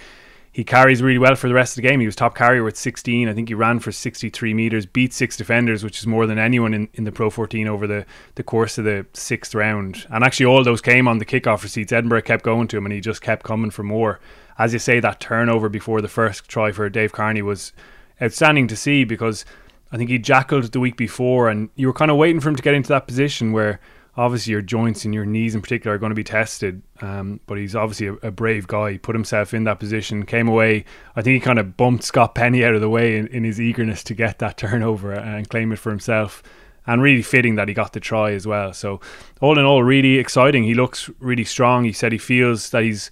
he 0.58 0.64
carries 0.64 1.00
really 1.00 1.18
well 1.20 1.36
for 1.36 1.46
the 1.46 1.54
rest 1.54 1.78
of 1.78 1.82
the 1.84 1.88
game. 1.88 2.00
He 2.00 2.06
was 2.06 2.16
top 2.16 2.34
carrier 2.34 2.64
with 2.64 2.76
16. 2.76 3.28
I 3.28 3.32
think 3.32 3.46
he 3.46 3.54
ran 3.54 3.78
for 3.78 3.92
63 3.92 4.54
meters, 4.54 4.86
beat 4.86 5.12
six 5.12 5.36
defenders, 5.36 5.84
which 5.84 6.00
is 6.00 6.06
more 6.08 6.26
than 6.26 6.36
anyone 6.36 6.74
in, 6.74 6.88
in 6.94 7.04
the 7.04 7.12
Pro 7.12 7.30
14 7.30 7.68
over 7.68 7.86
the, 7.86 8.04
the 8.34 8.42
course 8.42 8.76
of 8.76 8.84
the 8.84 9.06
sixth 9.12 9.54
round. 9.54 10.04
And 10.10 10.24
actually, 10.24 10.46
all 10.46 10.64
those 10.64 10.80
came 10.80 11.06
on 11.06 11.18
the 11.18 11.24
kickoff 11.24 11.62
receipts. 11.62 11.92
Edinburgh 11.92 12.22
kept 12.22 12.44
going 12.44 12.66
to 12.66 12.76
him, 12.76 12.86
and 12.86 12.92
he 12.92 13.00
just 13.00 13.22
kept 13.22 13.44
coming 13.44 13.70
for 13.70 13.84
more. 13.84 14.18
As 14.58 14.72
you 14.72 14.80
say, 14.80 14.98
that 14.98 15.20
turnover 15.20 15.68
before 15.68 16.00
the 16.00 16.08
first 16.08 16.48
try 16.48 16.72
for 16.72 16.88
Dave 16.88 17.12
Kearney 17.12 17.40
was 17.40 17.72
outstanding 18.20 18.66
to 18.66 18.76
see 18.76 19.04
because 19.04 19.44
I 19.92 19.96
think 19.96 20.10
he 20.10 20.18
jackled 20.18 20.72
the 20.72 20.80
week 20.80 20.96
before, 20.96 21.48
and 21.48 21.68
you 21.76 21.86
were 21.86 21.92
kind 21.92 22.10
of 22.10 22.16
waiting 22.16 22.40
for 22.40 22.48
him 22.48 22.56
to 22.56 22.64
get 22.64 22.74
into 22.74 22.88
that 22.88 23.06
position 23.06 23.52
where 23.52 23.78
obviously 24.18 24.50
your 24.50 24.60
joints 24.60 25.04
and 25.04 25.14
your 25.14 25.24
knees 25.24 25.54
in 25.54 25.62
particular 25.62 25.94
are 25.94 25.98
going 25.98 26.10
to 26.10 26.16
be 26.16 26.24
tested. 26.24 26.82
Um, 27.00 27.38
but 27.46 27.56
he's 27.56 27.76
obviously 27.76 28.08
a, 28.08 28.14
a, 28.14 28.30
brave 28.32 28.66
guy. 28.66 28.92
He 28.92 28.98
put 28.98 29.14
himself 29.14 29.54
in 29.54 29.62
that 29.64 29.78
position, 29.78 30.26
came 30.26 30.48
away. 30.48 30.84
I 31.14 31.22
think 31.22 31.34
he 31.34 31.40
kind 31.40 31.60
of 31.60 31.76
bumped 31.76 32.02
Scott 32.02 32.34
Penny 32.34 32.64
out 32.64 32.74
of 32.74 32.80
the 32.80 32.90
way 32.90 33.16
in, 33.16 33.28
in 33.28 33.44
his 33.44 33.60
eagerness 33.60 34.02
to 34.04 34.14
get 34.14 34.40
that 34.40 34.56
turnover 34.58 35.12
and 35.12 35.48
claim 35.48 35.70
it 35.72 35.78
for 35.78 35.90
himself. 35.90 36.42
And 36.84 37.00
really 37.02 37.22
fitting 37.22 37.56
that 37.56 37.68
he 37.68 37.74
got 37.74 37.92
the 37.92 38.00
try 38.00 38.32
as 38.32 38.46
well. 38.46 38.72
So, 38.72 39.00
all 39.42 39.58
in 39.58 39.64
all, 39.66 39.82
really 39.82 40.16
exciting. 40.16 40.64
He 40.64 40.72
looks 40.72 41.10
really 41.18 41.44
strong. 41.44 41.84
He 41.84 41.92
said 41.92 42.12
he 42.12 42.18
feels 42.18 42.70
that 42.70 42.82
he's 42.82 43.10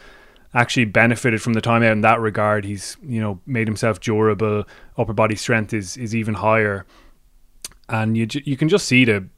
actually 0.55 0.87
benefited 0.87 1.43
from 1.43 1.53
the 1.53 1.61
time 1.61 1.82
out 1.82 1.93
in 1.93 2.00
that 2.00 2.19
regard. 2.19 2.64
He's 2.64 2.97
you 3.06 3.20
know 3.20 3.38
made 3.44 3.69
himself 3.69 4.00
durable. 4.00 4.64
Upper 4.97 5.12
body 5.12 5.37
strength 5.37 5.75
is 5.75 5.99
is 5.99 6.17
even 6.17 6.32
higher, 6.32 6.87
and 7.91 8.17
you 8.17 8.26
you 8.44 8.56
can 8.56 8.70
just 8.70 8.87
see 8.87 9.05
the 9.05 9.29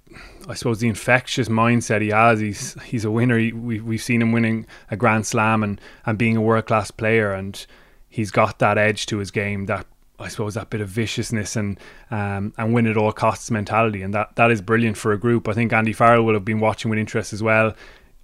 I 0.49 0.55
suppose 0.55 0.81
the 0.81 0.89
infectious 0.89 1.49
mindset 1.49 2.01
he 2.01 2.09
has. 2.09 2.41
He's 2.41 2.81
he's 2.83 3.05
a 3.05 3.11
winner. 3.11 3.39
He, 3.39 3.53
we 3.53 3.81
we've 3.81 4.03
seen 4.03 4.23
him 4.23 4.33
winning 4.33 4.67
a 4.91 4.97
Grand 4.97 5.27
Slam 5.27 5.63
and 5.63 5.81
and 6.07 6.17
being 6.17 6.37
a 6.37 6.41
world 6.41 6.67
class 6.67 6.91
player, 6.91 7.33
and 7.33 7.65
he's 8.09 8.31
got 8.31 8.59
that 8.59 8.79
edge 8.79 9.07
to 9.07 9.19
his 9.19 9.31
game. 9.31 9.67
That 9.67 9.87
I 10.19 10.29
suppose 10.29 10.55
that 10.55 10.71
bit 10.71 10.81
of 10.81 10.89
viciousness 10.89 11.55
and 11.55 11.79
um, 12.11 12.53
and 12.57 12.73
win 12.73 12.87
at 12.87 12.97
all 12.97 13.13
costs 13.13 13.51
mentality, 13.51 14.03
and 14.03 14.15
that 14.15 14.37
that 14.37 14.51
is 14.51 14.61
brilliant 14.63 14.97
for 14.97 15.13
a 15.13 15.19
group. 15.19 15.49
I 15.49 15.53
think 15.53 15.73
Andy 15.73 15.93
Farrell 15.93 16.25
will 16.25 16.35
have 16.35 16.45
been 16.45 16.61
watching 16.61 16.91
with 16.91 16.99
interest 16.99 17.33
as 17.33 17.43
well. 17.43 17.75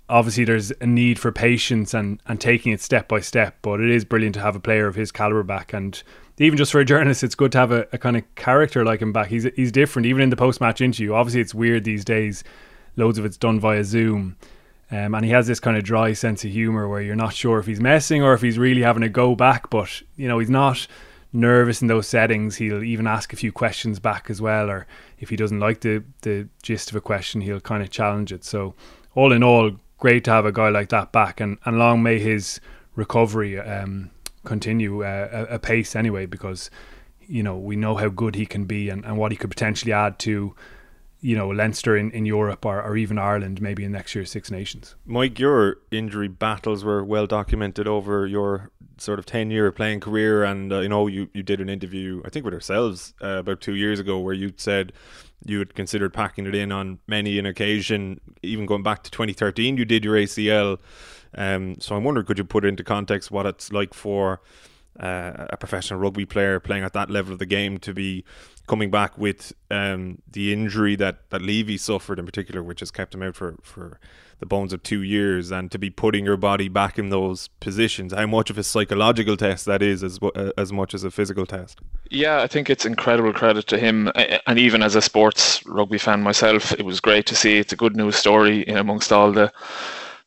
Obviously, 0.08 0.44
there's 0.44 0.70
a 0.80 0.86
need 0.86 1.18
for 1.18 1.32
patience 1.32 1.94
and 1.94 2.20
and 2.26 2.40
taking 2.40 2.72
it 2.72 2.80
step 2.80 3.08
by 3.08 3.20
step, 3.20 3.56
but 3.62 3.80
it 3.80 3.90
is 3.90 4.04
brilliant 4.04 4.34
to 4.34 4.40
have 4.40 4.56
a 4.56 4.60
player 4.60 4.86
of 4.86 4.94
his 4.94 5.10
caliber 5.10 5.42
back 5.42 5.72
and 5.72 6.02
even 6.38 6.56
just 6.56 6.72
for 6.72 6.80
a 6.80 6.84
journalist, 6.84 7.22
it's 7.22 7.34
good 7.34 7.52
to 7.52 7.58
have 7.58 7.70
a, 7.70 7.86
a 7.92 7.98
kind 7.98 8.16
of 8.16 8.34
character 8.34 8.84
like 8.84 9.00
him 9.00 9.12
back. 9.12 9.28
He's 9.28 9.44
he's 9.54 9.70
different, 9.70 10.06
even 10.06 10.22
in 10.22 10.30
the 10.30 10.36
post 10.36 10.60
match 10.60 10.80
interview. 10.80 11.14
Obviously, 11.14 11.40
it's 11.40 11.54
weird 11.54 11.84
these 11.84 12.04
days. 12.04 12.42
Loads 12.96 13.18
of 13.18 13.24
it's 13.24 13.36
done 13.36 13.60
via 13.60 13.84
Zoom. 13.84 14.36
Um, 14.90 15.14
and 15.14 15.24
he 15.24 15.30
has 15.30 15.46
this 15.46 15.60
kind 15.60 15.76
of 15.76 15.82
dry 15.82 16.12
sense 16.12 16.44
of 16.44 16.50
humor 16.50 16.88
where 16.88 17.00
you're 17.00 17.16
not 17.16 17.34
sure 17.34 17.58
if 17.58 17.66
he's 17.66 17.80
messing 17.80 18.22
or 18.22 18.34
if 18.34 18.42
he's 18.42 18.58
really 18.58 18.82
having 18.82 19.02
a 19.02 19.08
go 19.08 19.34
back. 19.34 19.70
But 19.70 20.02
you 20.16 20.28
know, 20.28 20.38
he's 20.38 20.50
not 20.50 20.86
nervous 21.32 21.82
in 21.82 21.88
those 21.88 22.06
settings. 22.06 22.56
He'll 22.56 22.82
even 22.82 23.06
ask 23.06 23.32
a 23.32 23.36
few 23.36 23.52
questions 23.52 23.98
back 23.98 24.28
as 24.28 24.40
well, 24.40 24.70
or 24.70 24.86
if 25.20 25.30
he 25.30 25.36
doesn't 25.36 25.60
like 25.60 25.80
the 25.80 26.02
the 26.22 26.48
gist 26.62 26.90
of 26.90 26.96
a 26.96 27.00
question, 27.00 27.40
he'll 27.40 27.60
kind 27.60 27.82
of 27.82 27.90
challenge 27.90 28.32
it. 28.32 28.44
So, 28.44 28.74
all 29.14 29.32
in 29.32 29.44
all, 29.44 29.70
great 30.04 30.22
to 30.22 30.30
have 30.30 30.44
a 30.44 30.52
guy 30.52 30.68
like 30.68 30.90
that 30.90 31.12
back, 31.12 31.40
and 31.40 31.56
and 31.64 31.78
long 31.78 32.02
may 32.02 32.18
his 32.18 32.60
recovery. 32.94 33.58
Um, 33.58 34.10
continue 34.44 35.02
uh, 35.02 35.46
a, 35.48 35.58
pace 35.58 35.96
anyway 35.96 36.26
because 36.26 36.70
you 37.26 37.42
know 37.42 37.56
we 37.56 37.76
know 37.76 37.96
how 37.96 38.10
good 38.10 38.34
he 38.34 38.44
can 38.44 38.66
be 38.66 38.90
and, 38.90 39.02
and 39.06 39.16
what 39.16 39.32
he 39.32 39.38
could 39.38 39.50
potentially 39.50 39.90
add 39.92 40.18
to 40.18 40.54
you 41.20 41.34
know 41.34 41.48
Leinster 41.48 41.96
in, 41.96 42.10
in 42.10 42.26
Europe 42.26 42.66
or, 42.66 42.82
or 42.82 42.96
even 42.96 43.18
Ireland 43.18 43.62
maybe 43.62 43.84
in 43.84 43.92
next 43.92 44.14
year's 44.14 44.30
Six 44.30 44.50
Nations. 44.50 44.94
Mike, 45.06 45.38
your 45.38 45.78
injury 45.90 46.28
battles 46.28 46.84
were 46.84 47.02
well 47.02 47.26
documented 47.26 47.88
over 47.88 48.26
your 48.26 48.70
sort 48.98 49.18
of 49.18 49.24
ten 49.24 49.50
year 49.50 49.72
playing 49.72 50.00
career, 50.00 50.44
and 50.44 50.72
uh, 50.72 50.80
you 50.80 50.88
know 50.88 51.06
you 51.06 51.30
you 51.32 51.42
did 51.42 51.60
an 51.60 51.70
interview 51.70 52.20
I 52.26 52.28
think 52.28 52.44
with 52.44 52.54
ourselves 52.54 53.14
uh, 53.22 53.38
about 53.38 53.62
two 53.62 53.74
years 53.74 53.98
ago 53.98 54.18
where 54.18 54.34
you 54.34 54.52
said 54.56 54.92
you 55.44 55.58
had 55.58 55.74
considered 55.74 56.12
packing 56.12 56.46
it 56.46 56.54
in 56.54 56.72
on 56.72 56.98
many 57.06 57.38
an 57.38 57.46
occasion, 57.46 58.20
even 58.42 58.66
going 58.66 58.82
back 58.82 59.02
to 59.04 59.10
2013. 59.10 59.76
You 59.76 59.84
did 59.84 60.04
your 60.04 60.14
ACL. 60.16 60.78
Um, 61.36 61.76
so 61.80 61.96
I'm 61.96 62.04
wondering, 62.04 62.26
could 62.26 62.38
you 62.38 62.44
put 62.44 62.64
into 62.64 62.84
context 62.84 63.30
what 63.30 63.46
it's 63.46 63.72
like 63.72 63.92
for 63.92 64.40
uh, 65.00 65.46
a 65.50 65.56
professional 65.56 65.98
rugby 65.98 66.24
player 66.24 66.60
playing 66.60 66.84
at 66.84 66.92
that 66.92 67.10
level 67.10 67.32
of 67.32 67.38
the 67.38 67.46
game 67.46 67.78
to 67.78 67.92
be 67.92 68.24
coming 68.66 68.90
back 68.90 69.18
with 69.18 69.52
um, 69.70 70.18
the 70.30 70.52
injury 70.52 70.96
that, 70.96 71.30
that 71.30 71.42
Leavy 71.42 71.78
suffered 71.78 72.18
in 72.18 72.24
particular, 72.24 72.62
which 72.62 72.80
has 72.80 72.90
kept 72.90 73.14
him 73.14 73.22
out 73.22 73.36
for, 73.36 73.56
for 73.62 73.98
the 74.38 74.46
bones 74.46 74.72
of 74.72 74.82
two 74.82 75.02
years, 75.02 75.50
and 75.50 75.70
to 75.70 75.78
be 75.78 75.90
putting 75.90 76.24
your 76.24 76.36
body 76.36 76.68
back 76.68 76.98
in 76.98 77.10
those 77.10 77.48
positions. 77.60 78.12
How 78.12 78.26
much 78.26 78.50
of 78.50 78.58
a 78.58 78.62
psychological 78.62 79.36
test 79.36 79.66
that 79.66 79.82
is, 79.82 80.02
as 80.02 80.18
uh, 80.22 80.50
as 80.56 80.72
much 80.72 80.94
as 80.94 81.04
a 81.04 81.10
physical 81.10 81.46
test. 81.46 81.80
Yeah, 82.10 82.42
I 82.42 82.46
think 82.46 82.70
it's 82.70 82.84
incredible 82.84 83.32
credit 83.32 83.66
to 83.68 83.78
him, 83.78 84.10
and 84.14 84.58
even 84.58 84.82
as 84.82 84.94
a 84.94 85.02
sports 85.02 85.64
rugby 85.66 85.98
fan 85.98 86.22
myself, 86.22 86.72
it 86.72 86.84
was 86.84 87.00
great 87.00 87.26
to 87.26 87.36
see. 87.36 87.58
It's 87.58 87.72
a 87.72 87.76
good 87.76 87.96
news 87.96 88.16
story 88.16 88.62
in 88.62 88.76
amongst 88.76 89.12
all 89.12 89.32
the 89.32 89.52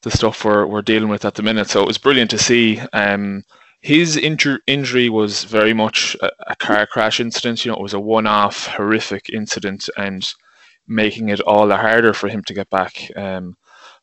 the 0.02 0.12
stuff 0.12 0.46
we're 0.46 0.66
we're 0.66 0.82
dealing 0.82 1.10
with 1.10 1.26
at 1.26 1.36
the 1.36 1.44
minute. 1.44 1.70
So 1.70 1.82
it 1.82 1.88
was 1.88 1.98
brilliant 1.98 2.30
to 2.32 2.38
see. 2.38 2.80
Um, 2.94 3.44
his 3.88 4.18
injur- 4.18 4.60
injury 4.68 5.08
was 5.08 5.46
very 5.46 5.72
much 5.72 6.18
a, 6.22 6.30
a, 6.48 6.56
car 6.58 6.86
crash 6.86 7.22
incident. 7.22 7.64
You 7.64 7.72
know, 7.72 7.78
it 7.78 7.82
was 7.82 7.94
a 7.94 8.02
one-off 8.02 8.68
horrific 8.68 9.30
incident, 9.30 9.90
and 9.96 10.30
making 10.88 11.30
it 11.30 11.40
all 11.40 11.68
the 11.68 11.78
harder 11.78 12.14
for 12.14 12.28
him 12.28 12.44
to 12.44 12.54
get 12.54 12.70
back. 12.70 13.10
Um, 13.16 13.56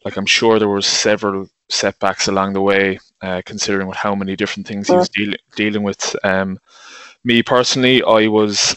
like 0.03 0.17
I'm 0.17 0.25
sure 0.25 0.59
there 0.59 0.71
was 0.71 0.87
several 0.87 1.49
setbacks 1.69 2.29
along 2.29 2.55
the 2.55 2.63
way, 2.63 2.99
uh, 3.21 3.43
considering 3.45 3.87
with 3.87 3.99
how 3.99 4.15
many 4.15 4.37
different 4.37 4.67
things 4.67 4.89
he 4.89 4.97
was 4.97 5.11
dealing 5.11 5.37
dealing 5.55 5.83
with. 5.83 6.17
Um, 6.25 6.59
me 7.23 7.43
personally, 7.43 8.03
I 8.05 8.29
was 8.29 8.75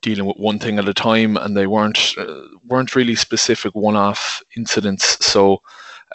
dealing 0.00 0.24
with 0.24 0.38
one 0.38 0.58
thing 0.58 0.78
at 0.78 0.88
a 0.88 0.94
time, 0.94 1.36
and 1.36 1.54
they 1.54 1.66
weren't 1.66 2.14
uh, 2.16 2.48
weren't 2.64 2.96
really 2.96 3.14
specific 3.14 3.74
one-off 3.74 4.42
incidents. 4.56 5.18
So 5.26 5.60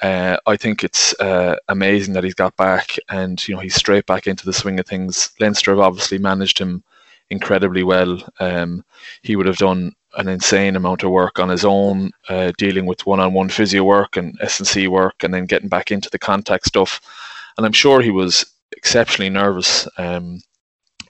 uh, 0.01 0.37
I 0.45 0.55
think 0.55 0.83
it's 0.83 1.13
uh, 1.19 1.55
amazing 1.67 2.13
that 2.13 2.23
he's 2.23 2.35
got 2.35 2.55
back 2.55 2.97
and 3.09 3.45
you 3.47 3.55
know 3.55 3.61
he's 3.61 3.75
straight 3.75 4.05
back 4.05 4.27
into 4.27 4.45
the 4.45 4.53
swing 4.53 4.79
of 4.79 4.85
things. 4.85 5.31
Leinster 5.39 5.71
have 5.71 5.79
obviously 5.79 6.17
managed 6.17 6.59
him 6.59 6.83
incredibly 7.29 7.83
well. 7.83 8.21
Um, 8.39 8.83
he 9.21 9.35
would 9.35 9.45
have 9.45 9.57
done 9.57 9.93
an 10.17 10.27
insane 10.27 10.75
amount 10.75 11.03
of 11.03 11.11
work 11.11 11.39
on 11.39 11.49
his 11.49 11.63
own, 11.63 12.11
uh, 12.29 12.51
dealing 12.57 12.85
with 12.85 13.05
one-on-one 13.05 13.49
physio 13.49 13.83
work 13.83 14.17
and 14.17 14.35
S&C 14.41 14.87
work, 14.87 15.23
and 15.23 15.33
then 15.33 15.45
getting 15.45 15.69
back 15.69 15.91
into 15.91 16.09
the 16.09 16.17
contact 16.17 16.65
stuff. 16.65 16.99
And 17.57 17.65
I'm 17.65 17.73
sure 17.73 18.01
he 18.01 18.09
was 18.09 18.45
exceptionally 18.75 19.29
nervous. 19.29 19.87
Um, 19.97 20.41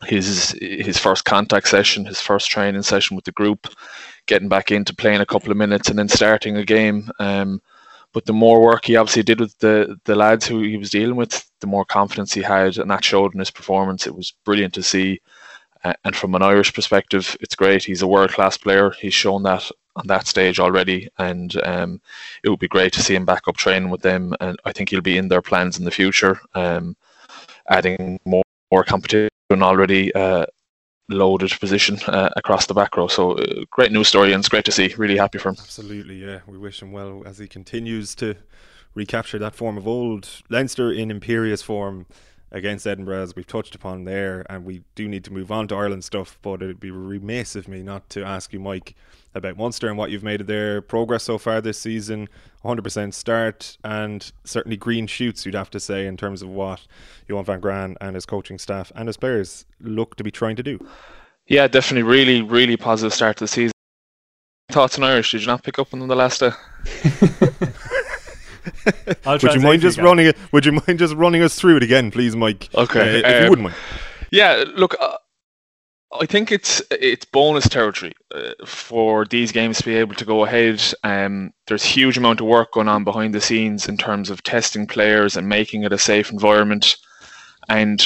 his 0.05 0.51
his 0.61 0.97
first 0.97 1.25
contact 1.25 1.67
session, 1.67 2.05
his 2.05 2.21
first 2.21 2.49
training 2.49 2.81
session 2.83 3.15
with 3.15 3.25
the 3.25 3.33
group, 3.33 3.67
getting 4.27 4.49
back 4.49 4.71
into 4.71 4.95
playing 4.95 5.21
a 5.21 5.25
couple 5.25 5.51
of 5.51 5.57
minutes 5.57 5.89
and 5.89 5.99
then 5.99 6.07
starting 6.07 6.57
a 6.57 6.65
game. 6.65 7.09
Um, 7.19 7.61
but 8.13 8.25
the 8.25 8.33
more 8.33 8.61
work 8.61 8.85
he 8.85 8.95
obviously 8.95 9.23
did 9.23 9.39
with 9.39 9.57
the 9.59 9.99
the 10.05 10.15
lads 10.15 10.47
who 10.47 10.61
he 10.61 10.77
was 10.77 10.89
dealing 10.89 11.15
with, 11.15 11.49
the 11.61 11.67
more 11.67 11.85
confidence 11.85 12.33
he 12.33 12.41
had, 12.41 12.77
and 12.77 12.89
that 12.91 13.03
showed 13.03 13.33
in 13.33 13.39
his 13.39 13.51
performance. 13.51 14.07
It 14.07 14.15
was 14.15 14.33
brilliant 14.45 14.73
to 14.75 14.83
see. 14.83 15.21
Uh, 15.83 15.93
and 16.03 16.13
from 16.13 16.35
an 16.35 16.41
Irish 16.41 16.73
perspective, 16.73 17.37
it's 17.39 17.55
great. 17.55 17.83
He's 17.85 18.01
a 18.01 18.07
world 18.07 18.31
class 18.31 18.57
player. 18.57 18.91
He's 18.99 19.13
shown 19.13 19.43
that 19.43 19.71
on 19.95 20.07
that 20.07 20.27
stage 20.27 20.59
already, 20.59 21.07
and 21.17 21.55
um, 21.63 22.01
it 22.43 22.49
would 22.49 22.59
be 22.59 22.67
great 22.67 22.93
to 22.93 23.01
see 23.01 23.15
him 23.15 23.25
back 23.25 23.47
up 23.47 23.57
training 23.57 23.89
with 23.89 24.01
them. 24.01 24.33
And 24.41 24.59
I 24.65 24.73
think 24.73 24.89
he'll 24.89 25.01
be 25.01 25.17
in 25.17 25.29
their 25.29 25.41
plans 25.41 25.79
in 25.79 25.85
the 25.85 25.91
future, 25.91 26.39
um, 26.53 26.97
adding 27.69 28.19
more, 28.25 28.43
more 28.71 28.83
competition 28.83 29.29
already. 29.51 30.13
Uh, 30.13 30.45
loaded 31.09 31.51
position 31.59 31.97
uh, 32.07 32.29
across 32.35 32.67
the 32.67 32.73
back 32.73 32.95
row. 32.95 33.07
So 33.07 33.33
uh, 33.33 33.65
great 33.69 33.91
news 33.91 34.07
story, 34.07 34.31
and 34.31 34.41
it's 34.41 34.49
great 34.49 34.65
to 34.65 34.71
see. 34.71 34.93
Really 34.97 35.17
happy 35.17 35.37
for 35.37 35.49
him. 35.49 35.55
Absolutely, 35.59 36.15
yeah. 36.15 36.39
We 36.47 36.57
wish 36.57 36.81
him 36.81 36.91
well 36.91 37.23
as 37.25 37.39
he 37.39 37.47
continues 37.47 38.15
to 38.15 38.35
recapture 38.95 39.39
that 39.39 39.55
form 39.55 39.77
of 39.77 39.87
old 39.87 40.27
Leinster 40.49 40.91
in 40.91 41.11
imperious 41.11 41.61
form 41.61 42.05
against 42.51 42.87
Edinburgh, 42.87 43.21
as 43.21 43.35
we've 43.35 43.45
touched 43.45 43.75
upon 43.75 44.05
there. 44.05 44.45
And 44.49 44.65
we 44.65 44.81
do 44.95 45.07
need 45.07 45.23
to 45.25 45.33
move 45.33 45.51
on 45.51 45.67
to 45.67 45.75
Ireland 45.75 46.03
stuff, 46.03 46.39
but 46.41 46.61
it'd 46.61 46.79
be 46.79 46.91
remiss 46.91 47.55
of 47.55 47.67
me 47.67 47.83
not 47.83 48.09
to 48.11 48.23
ask 48.23 48.53
you, 48.53 48.59
Mike, 48.59 48.95
about 49.33 49.57
Munster 49.57 49.87
and 49.87 49.97
what 49.97 50.11
you've 50.11 50.23
made 50.23 50.41
of 50.41 50.47
their 50.47 50.81
progress 50.81 51.23
so 51.23 51.37
far 51.37 51.61
this 51.61 51.79
season. 51.79 52.27
100% 52.63 53.13
start, 53.13 53.77
and 53.83 54.31
certainly 54.43 54.75
green 54.75 55.07
shoots, 55.07 55.45
you'd 55.45 55.55
have 55.55 55.69
to 55.69 55.79
say, 55.79 56.07
in 56.07 56.17
terms 56.17 56.41
of 56.41 56.49
what 56.49 56.81
Johan 57.27 57.45
van 57.45 57.59
Graan 57.59 57.95
and 58.01 58.15
his 58.15 58.25
coaching 58.25 58.57
staff 58.57 58.91
and 58.95 59.07
his 59.07 59.15
players 59.17 59.65
look 59.79 60.15
to 60.17 60.23
be 60.23 60.31
trying 60.31 60.57
to 60.57 60.63
do. 60.63 60.85
Yeah, 61.47 61.67
definitely. 61.67 62.03
Really, 62.03 62.41
really 62.41 62.75
positive 62.77 63.13
start 63.13 63.37
to 63.37 63.45
the 63.45 63.47
season. 63.47 63.71
Thoughts 64.71 64.97
in 64.97 65.03
Irish? 65.03 65.31
Did 65.31 65.41
you 65.41 65.47
not 65.47 65.63
pick 65.63 65.79
up 65.79 65.93
on 65.93 65.99
them 65.99 66.09
the 66.09 66.15
last 66.15 66.39
day? 66.41 66.51
would 69.25 69.43
you 69.43 69.61
mind 69.61 69.81
just 69.81 69.97
you 69.97 70.03
running 70.03 70.27
it? 70.27 70.37
Would 70.51 70.65
you 70.65 70.73
mind 70.73 70.99
just 70.99 71.15
running 71.15 71.41
us 71.41 71.55
through 71.55 71.77
it 71.77 71.83
again, 71.83 72.11
please, 72.11 72.35
Mike? 72.35 72.69
Okay, 72.75 73.23
uh, 73.23 73.27
if 73.27 73.35
um, 73.35 73.43
you 73.43 73.49
wouldn't 73.49 73.63
mind. 73.63 73.75
Yeah, 74.31 74.63
look, 74.75 74.95
uh, 74.99 75.17
I 76.11 76.25
think 76.25 76.51
it's 76.51 76.81
it's 76.89 77.25
bonus 77.25 77.69
territory 77.69 78.13
uh, 78.33 78.53
for 78.65 79.25
these 79.25 79.51
games 79.51 79.77
to 79.77 79.85
be 79.85 79.95
able 79.95 80.15
to 80.15 80.25
go 80.25 80.43
ahead. 80.43 80.81
Um, 81.03 81.51
there's 81.67 81.83
huge 81.83 82.17
amount 82.17 82.41
of 82.41 82.47
work 82.47 82.73
going 82.73 82.87
on 82.87 83.03
behind 83.03 83.35
the 83.35 83.41
scenes 83.41 83.87
in 83.87 83.97
terms 83.97 84.29
of 84.31 84.41
testing 84.41 84.87
players 84.87 85.37
and 85.37 85.47
making 85.47 85.83
it 85.83 85.93
a 85.93 85.99
safe 85.99 86.31
environment. 86.31 86.97
And 87.67 88.05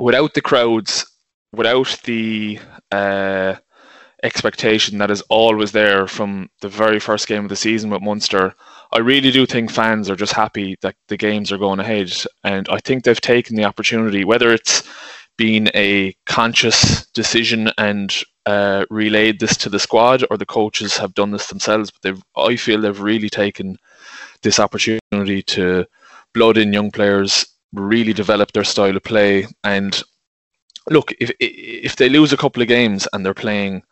without 0.00 0.34
the 0.34 0.40
crowds, 0.40 1.06
without 1.52 1.96
the 2.02 2.58
uh, 2.90 3.54
expectation 4.24 4.98
that 4.98 5.12
is 5.12 5.22
always 5.28 5.70
there 5.70 6.08
from 6.08 6.50
the 6.62 6.68
very 6.68 6.98
first 6.98 7.28
game 7.28 7.44
of 7.44 7.48
the 7.48 7.56
season 7.56 7.90
with 7.90 8.02
Munster, 8.02 8.54
I 8.92 8.98
really 8.98 9.30
do 9.30 9.46
think 9.46 9.70
fans 9.70 10.10
are 10.10 10.16
just 10.16 10.32
happy 10.32 10.76
that 10.80 10.96
the 11.06 11.16
games 11.16 11.52
are 11.52 11.58
going 11.58 11.78
ahead. 11.78 12.12
And 12.42 12.68
I 12.68 12.78
think 12.78 13.04
they've 13.04 13.20
taken 13.20 13.54
the 13.54 13.64
opportunity, 13.64 14.24
whether 14.24 14.52
it's 14.52 14.82
been 15.36 15.70
a 15.74 16.14
conscious 16.26 17.06
decision 17.08 17.70
and 17.78 18.14
uh, 18.46 18.84
relayed 18.90 19.40
this 19.40 19.56
to 19.56 19.68
the 19.68 19.78
squad, 19.78 20.24
or 20.30 20.36
the 20.36 20.46
coaches 20.46 20.96
have 20.96 21.14
done 21.14 21.30
this 21.30 21.46
themselves. 21.46 21.90
But 21.90 22.02
they've, 22.02 22.22
I 22.36 22.56
feel, 22.56 22.80
they've 22.80 23.00
really 23.00 23.30
taken 23.30 23.76
this 24.42 24.60
opportunity 24.60 25.42
to 25.42 25.86
blood 26.34 26.56
in 26.56 26.72
young 26.72 26.90
players, 26.90 27.46
really 27.72 28.12
develop 28.12 28.52
their 28.52 28.64
style 28.64 28.96
of 28.96 29.02
play. 29.02 29.46
And 29.64 30.02
look, 30.90 31.12
if 31.20 31.30
if 31.40 31.96
they 31.96 32.08
lose 32.08 32.32
a 32.32 32.36
couple 32.36 32.62
of 32.62 32.68
games 32.68 33.08
and 33.12 33.24
they're 33.24 33.34
playing 33.34 33.82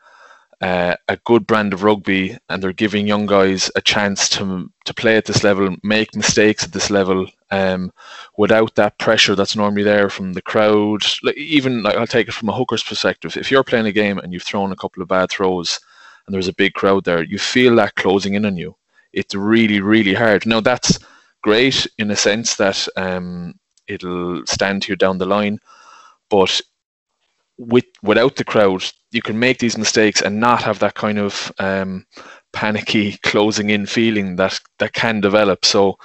uh, 0.63 0.95
a 1.09 1.17
good 1.25 1.45
brand 1.45 1.73
of 1.73 1.83
rugby 1.83 2.39
and 2.49 2.63
they're 2.63 2.73
giving 2.73 3.07
young 3.07 3.27
guys 3.27 3.69
a 3.75 3.81
chance 3.81 4.29
to 4.29 4.71
to 4.85 4.95
play 4.95 5.17
at 5.17 5.25
this 5.25 5.43
level, 5.43 5.75
make 5.83 6.15
mistakes 6.15 6.65
at 6.65 6.73
this 6.73 6.89
level, 6.89 7.27
um, 7.51 7.93
without 8.39 8.75
that 8.77 8.99
pressure 8.99 9.35
that's 9.35 9.57
normally 9.57 9.83
there 9.83 10.09
from 10.09 10.33
the 10.33 10.43
crowd. 10.43 11.03
Like 11.25 11.37
even 11.37 11.83
like 11.83 11.97
I'll 11.97 12.07
take 12.07 12.29
it 12.29 12.35
from 12.35 12.49
a 12.49 12.55
hooker's 12.55 12.85
perspective. 12.85 13.37
If 13.37 13.51
you're 13.51 13.65
playing 13.65 13.87
a 13.87 13.93
game 13.93 14.19
and 14.19 14.33
you've 14.33 14.45
thrown 14.45 14.71
a 14.71 14.77
couple 14.77 15.03
of 15.03 15.09
bad 15.09 15.31
throws 15.31 15.81
and 16.27 16.35
there's 16.35 16.49
a 16.49 16.55
big 16.55 16.75
crowd 16.75 17.05
there, 17.05 17.25
you 17.25 17.39
feel 17.39 17.75
that 17.77 17.97
closing 17.97 18.35
in 18.35 18.47
on 18.47 18.57
you. 18.57 18.77
It's 19.13 19.35
really 19.35 19.81
really 19.81 20.15
hard. 20.15 20.47
Now 20.47 20.61
that's 20.61 20.97
great 21.43 21.89
in 21.99 22.09
a 22.13 22.17
sense 22.17 22.55
that 22.57 22.87
um, 22.97 23.55
it'll 23.89 24.47
stand 24.47 24.83
to 24.83 24.93
you 24.93 24.97
down 24.97 25.19
the 25.19 25.27
line, 25.27 25.59
but 26.31 26.61
with 27.59 27.87
without 28.03 28.37
the 28.37 28.45
crowd, 28.45 28.85
you 29.13 29.23
can 29.23 29.39
make 29.39 29.59
these 29.59 29.79
mistakes 29.79 30.23
and 30.23 30.41
not 30.41 30.63
have 30.63 30.79
that 30.81 30.95
kind 30.95 31.19
of 31.19 31.53
um, 31.59 32.07
panicky 32.53 33.19
closing 33.23 33.71
in 33.71 33.87
feeling 33.87 34.37
that 34.37 34.59
that 34.79 34.93
can 34.93 35.21
develop. 35.21 35.65
So 35.65 35.99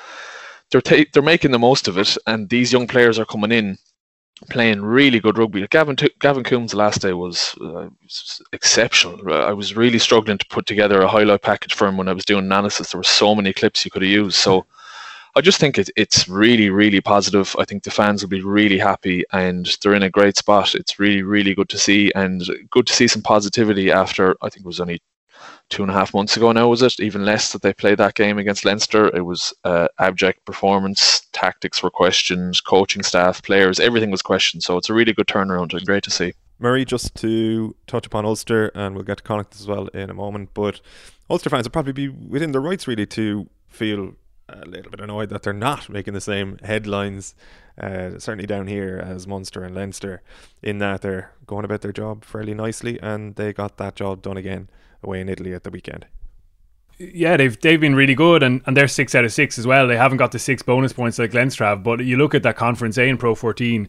they're 0.71 0.81
ta- 0.81 1.09
they're 1.13 1.23
making 1.23 1.51
the 1.51 1.59
most 1.59 1.87
of 1.87 1.97
it, 1.97 2.17
and 2.27 2.49
these 2.49 2.71
young 2.71 2.87
players 2.87 3.19
are 3.19 3.25
coming 3.25 3.51
in 3.51 3.77
playing 4.49 4.81
really 4.81 5.19
good 5.19 5.37
rugby. 5.37 5.65
Gavin 5.67 5.95
T- 5.95 6.13
Gavin 6.19 6.43
Coombs 6.43 6.73
last 6.73 7.01
day 7.01 7.13
was, 7.13 7.55
uh, 7.59 7.89
was, 8.03 8.41
exceptional. 8.53 9.33
I 9.33 9.51
was 9.53 9.75
really 9.75 9.99
struggling 9.99 10.37
to 10.37 10.45
put 10.49 10.65
together 10.65 11.01
a 11.01 11.07
highlight 11.07 11.41
package 11.41 11.73
for 11.73 11.87
him 11.87 11.97
when 11.97 12.07
I 12.07 12.13
was 12.13 12.25
doing 12.25 12.45
analysis. 12.45 12.91
There 12.91 12.99
were 12.99 13.03
so 13.03 13.33
many 13.33 13.51
clips 13.53 13.83
you 13.83 13.91
could 13.91 14.03
have 14.03 14.11
used. 14.11 14.35
So 14.37 14.65
I 15.37 15.41
just 15.41 15.59
think 15.59 15.77
it, 15.77 15.91
it's 15.95 16.27
really, 16.27 16.71
really 16.71 16.99
positive. 16.99 17.55
I 17.59 17.63
think 17.63 17.83
the 17.83 17.91
fans 17.91 18.23
will 18.23 18.29
be 18.29 18.41
really 18.41 18.79
happy 18.79 19.23
and 19.31 19.69
they're 19.83 19.93
in 19.93 20.01
a 20.01 20.09
great 20.09 20.35
spot. 20.35 20.73
It's 20.73 20.97
really, 20.97 21.21
really 21.21 21.53
good 21.53 21.69
to 21.69 21.77
see 21.77 22.11
and 22.15 22.41
good 22.71 22.87
to 22.87 22.93
see 22.93 23.07
some 23.07 23.21
positivity 23.21 23.91
after, 23.91 24.35
I 24.41 24.49
think 24.49 24.65
it 24.65 24.67
was 24.67 24.79
only 24.79 24.99
two 25.69 25.83
and 25.83 25.91
a 25.91 25.93
half 25.93 26.11
months 26.11 26.37
ago 26.37 26.51
now, 26.53 26.69
was 26.69 26.81
it? 26.81 26.99
Even 26.99 27.23
less 27.23 27.51
that 27.51 27.61
they 27.61 27.71
played 27.71 27.99
that 27.99 28.15
game 28.15 28.39
against 28.39 28.65
Leinster. 28.65 29.15
It 29.15 29.25
was 29.25 29.53
uh, 29.63 29.89
abject 29.99 30.43
performance, 30.45 31.27
tactics 31.33 31.83
were 31.83 31.91
questioned, 31.91 32.63
coaching 32.63 33.03
staff, 33.03 33.43
players, 33.43 33.79
everything 33.79 34.09
was 34.09 34.23
questioned. 34.23 34.63
So 34.63 34.75
it's 34.77 34.89
a 34.89 34.93
really 34.95 35.13
good 35.13 35.27
turnaround 35.27 35.71
and 35.71 35.85
great 35.85 36.03
to 36.05 36.09
see. 36.09 36.33
Murray, 36.57 36.83
just 36.83 37.13
to 37.17 37.75
touch 37.85 38.07
upon 38.07 38.25
Ulster, 38.25 38.71
and 38.73 38.95
we'll 38.95 39.03
get 39.03 39.17
to 39.17 39.23
Connacht 39.23 39.53
as 39.53 39.67
well 39.67 39.85
in 39.89 40.09
a 40.09 40.15
moment, 40.15 40.49
but 40.55 40.81
Ulster 41.29 41.51
fans 41.51 41.67
will 41.67 41.71
probably 41.71 41.93
be 41.93 42.07
within 42.07 42.53
their 42.53 42.61
rights 42.61 42.87
really 42.87 43.05
to 43.05 43.47
feel 43.67 44.15
a 44.49 44.65
little 44.65 44.91
bit 44.91 44.99
annoyed 44.99 45.29
that 45.29 45.43
they're 45.43 45.53
not 45.53 45.89
making 45.89 46.13
the 46.13 46.21
same 46.21 46.57
headlines, 46.63 47.35
uh, 47.79 48.17
certainly 48.19 48.45
down 48.45 48.67
here 48.67 48.97
as 49.03 49.27
Munster 49.27 49.63
and 49.63 49.75
Leinster, 49.75 50.21
in 50.61 50.77
that 50.79 51.01
they're 51.01 51.31
going 51.45 51.65
about 51.65 51.81
their 51.81 51.91
job 51.91 52.23
fairly 52.23 52.53
nicely, 52.53 52.99
and 53.01 53.35
they 53.35 53.53
got 53.53 53.77
that 53.77 53.95
job 53.95 54.21
done 54.21 54.37
again 54.37 54.69
away 55.03 55.21
in 55.21 55.29
Italy 55.29 55.53
at 55.53 55.63
the 55.63 55.69
weekend. 55.69 56.05
Yeah, 56.99 57.37
they've 57.37 57.59
they've 57.59 57.79
been 57.79 57.95
really 57.95 58.15
good, 58.15 58.41
and, 58.41 58.61
and 58.65 58.75
they're 58.75 58.87
six 58.87 59.13
out 59.13 59.25
of 59.25 59.31
six 59.31 59.59
as 59.59 59.67
well. 59.67 59.87
They 59.87 59.97
haven't 59.97 60.17
got 60.17 60.31
the 60.31 60.39
six 60.39 60.63
bonus 60.63 60.93
points 60.93 61.19
like 61.19 61.33
Leinster 61.33 61.63
have, 61.63 61.83
but 61.83 62.03
you 62.03 62.17
look 62.17 62.33
at 62.33 62.43
that 62.43 62.55
Conference 62.55 62.97
A 62.97 63.07
in 63.07 63.17
Pro 63.17 63.35
14, 63.35 63.87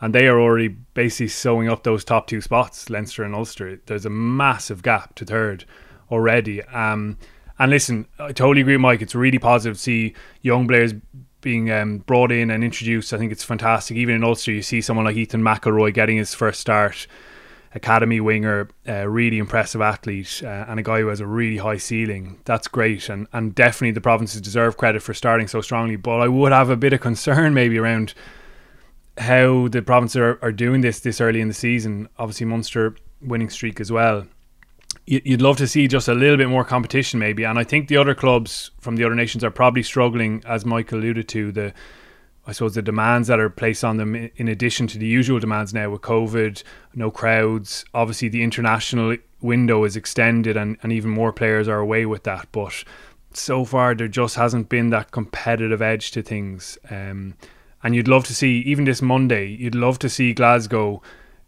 and 0.00 0.14
they 0.14 0.26
are 0.26 0.38
already 0.38 0.68
basically 0.68 1.28
sewing 1.28 1.68
up 1.68 1.82
those 1.82 2.04
top 2.04 2.26
two 2.26 2.42
spots, 2.42 2.90
Leinster 2.90 3.22
and 3.22 3.34
Ulster. 3.34 3.80
There's 3.86 4.04
a 4.04 4.10
massive 4.10 4.82
gap 4.82 5.14
to 5.14 5.24
third 5.24 5.64
already. 6.10 6.62
Um, 6.64 7.16
and 7.62 7.70
listen, 7.70 8.08
I 8.18 8.32
totally 8.32 8.62
agree, 8.62 8.74
with 8.74 8.80
Mike. 8.80 9.02
It's 9.02 9.14
really 9.14 9.38
positive 9.38 9.76
to 9.76 9.82
see 9.82 10.14
young 10.40 10.66
players 10.66 10.94
being 11.42 11.70
um, 11.70 11.98
brought 11.98 12.32
in 12.32 12.50
and 12.50 12.64
introduced. 12.64 13.12
I 13.12 13.18
think 13.18 13.30
it's 13.30 13.44
fantastic. 13.44 13.96
Even 13.96 14.16
in 14.16 14.24
Ulster, 14.24 14.50
you 14.50 14.62
see 14.62 14.80
someone 14.80 15.06
like 15.06 15.14
Ethan 15.14 15.42
McElroy 15.42 15.94
getting 15.94 16.16
his 16.16 16.34
first 16.34 16.60
start 16.60 17.06
academy 17.72 18.20
winger, 18.20 18.68
really 18.84 19.38
impressive 19.38 19.80
athlete, 19.80 20.42
uh, 20.44 20.64
and 20.66 20.80
a 20.80 20.82
guy 20.82 21.00
who 21.00 21.06
has 21.06 21.20
a 21.20 21.26
really 21.26 21.58
high 21.58 21.76
ceiling. 21.76 22.40
That's 22.46 22.66
great, 22.66 23.08
and 23.08 23.28
and 23.32 23.54
definitely 23.54 23.92
the 23.92 24.00
provinces 24.00 24.40
deserve 24.40 24.76
credit 24.76 25.00
for 25.00 25.14
starting 25.14 25.46
so 25.46 25.60
strongly. 25.60 25.94
But 25.94 26.20
I 26.20 26.26
would 26.26 26.50
have 26.50 26.68
a 26.68 26.76
bit 26.76 26.92
of 26.92 27.00
concern 27.00 27.54
maybe 27.60 27.78
around 27.78 28.12
how 29.18 29.68
the 29.68 29.82
provinces 29.82 30.16
are, 30.16 30.38
are 30.42 30.52
doing 30.52 30.80
this 30.80 30.98
this 30.98 31.20
early 31.20 31.40
in 31.40 31.46
the 31.46 31.54
season. 31.54 32.08
Obviously, 32.18 32.46
Munster 32.46 32.96
winning 33.20 33.50
streak 33.50 33.80
as 33.80 33.92
well. 33.92 34.26
You'd 35.06 35.42
love 35.42 35.56
to 35.56 35.66
see 35.66 35.88
just 35.88 36.08
a 36.08 36.14
little 36.14 36.36
bit 36.36 36.48
more 36.48 36.64
competition, 36.64 37.18
maybe, 37.18 37.44
and 37.44 37.58
I 37.58 37.64
think 37.64 37.88
the 37.88 37.96
other 37.96 38.14
clubs 38.14 38.70
from 38.80 38.96
the 38.96 39.04
other 39.04 39.14
nations 39.14 39.42
are 39.42 39.50
probably 39.50 39.82
struggling, 39.82 40.42
as 40.46 40.64
Michael 40.64 40.98
alluded 40.98 41.28
to. 41.28 41.52
The 41.52 41.74
I 42.46 42.52
suppose 42.52 42.74
the 42.74 42.82
demands 42.82 43.28
that 43.28 43.38
are 43.38 43.50
placed 43.50 43.84
on 43.84 43.98
them 43.98 44.16
in 44.16 44.48
addition 44.48 44.88
to 44.88 44.98
the 44.98 45.06
usual 45.06 45.38
demands 45.38 45.72
now 45.72 45.90
with 45.90 46.00
COVID, 46.00 46.62
no 46.94 47.10
crowds. 47.10 47.84
Obviously, 47.94 48.28
the 48.28 48.42
international 48.42 49.16
window 49.40 49.84
is 49.84 49.96
extended 49.96 50.56
and, 50.56 50.76
and 50.82 50.92
even 50.92 51.10
more 51.10 51.32
players 51.32 51.68
are 51.68 51.78
away 51.78 52.04
with 52.04 52.24
that. 52.24 52.48
But 52.50 52.82
so 53.32 53.64
far, 53.64 53.94
there 53.94 54.08
just 54.08 54.34
hasn't 54.34 54.68
been 54.68 54.90
that 54.90 55.12
competitive 55.12 55.80
edge 55.80 56.10
to 56.12 56.22
things. 56.22 56.78
Um, 56.90 57.34
and 57.84 57.94
you'd 57.94 58.08
love 58.08 58.24
to 58.24 58.34
see, 58.34 58.58
even 58.62 58.84
this 58.84 59.02
Monday, 59.02 59.46
you'd 59.46 59.76
love 59.76 60.00
to 60.00 60.08
see 60.08 60.34
Glasgow 60.34 61.00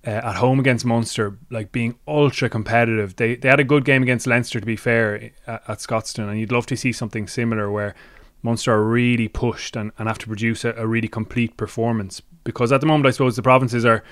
uh, 0.07 0.11
at 0.11 0.37
home 0.37 0.61
against 0.61 0.85
Munster, 0.85 1.39
like 1.51 1.73
being 1.73 1.97
ultra 2.07 2.49
competitive. 2.49 3.17
They, 3.17 3.37
they 3.37 3.49
had 3.49 3.61
a 3.61 3.65
good 3.65 3.85
game 3.85 4.03
against 4.03 4.27
Leinster, 4.27 4.61
to 4.61 4.67
be 4.67 4.77
fair, 4.77 5.33
at, 5.47 5.63
at 5.69 5.79
Scotstoun. 5.79 6.29
And 6.29 6.39
you'd 6.39 6.53
love 6.53 6.67
to 6.67 6.77
see 6.77 6.93
something 6.93 7.27
similar 7.27 7.71
where 7.71 7.95
Munster 8.43 8.73
are 8.73 8.85
really 8.85 9.29
pushed 9.29 9.77
and, 9.77 9.93
and 9.99 10.07
have 10.09 10.19
to 10.19 10.27
produce 10.27 10.65
a, 10.65 10.73
a, 10.75 10.87
really 10.87 11.09
complete 11.09 11.57
performance 11.57 12.21
because 12.45 12.73
at 12.73 12.81
the 12.83 12.87
moment 12.87 13.07
I 13.07 13.11
suppose 13.11 13.37
the 13.37 13.43
provinces 13.43 13.87
are 13.87 14.05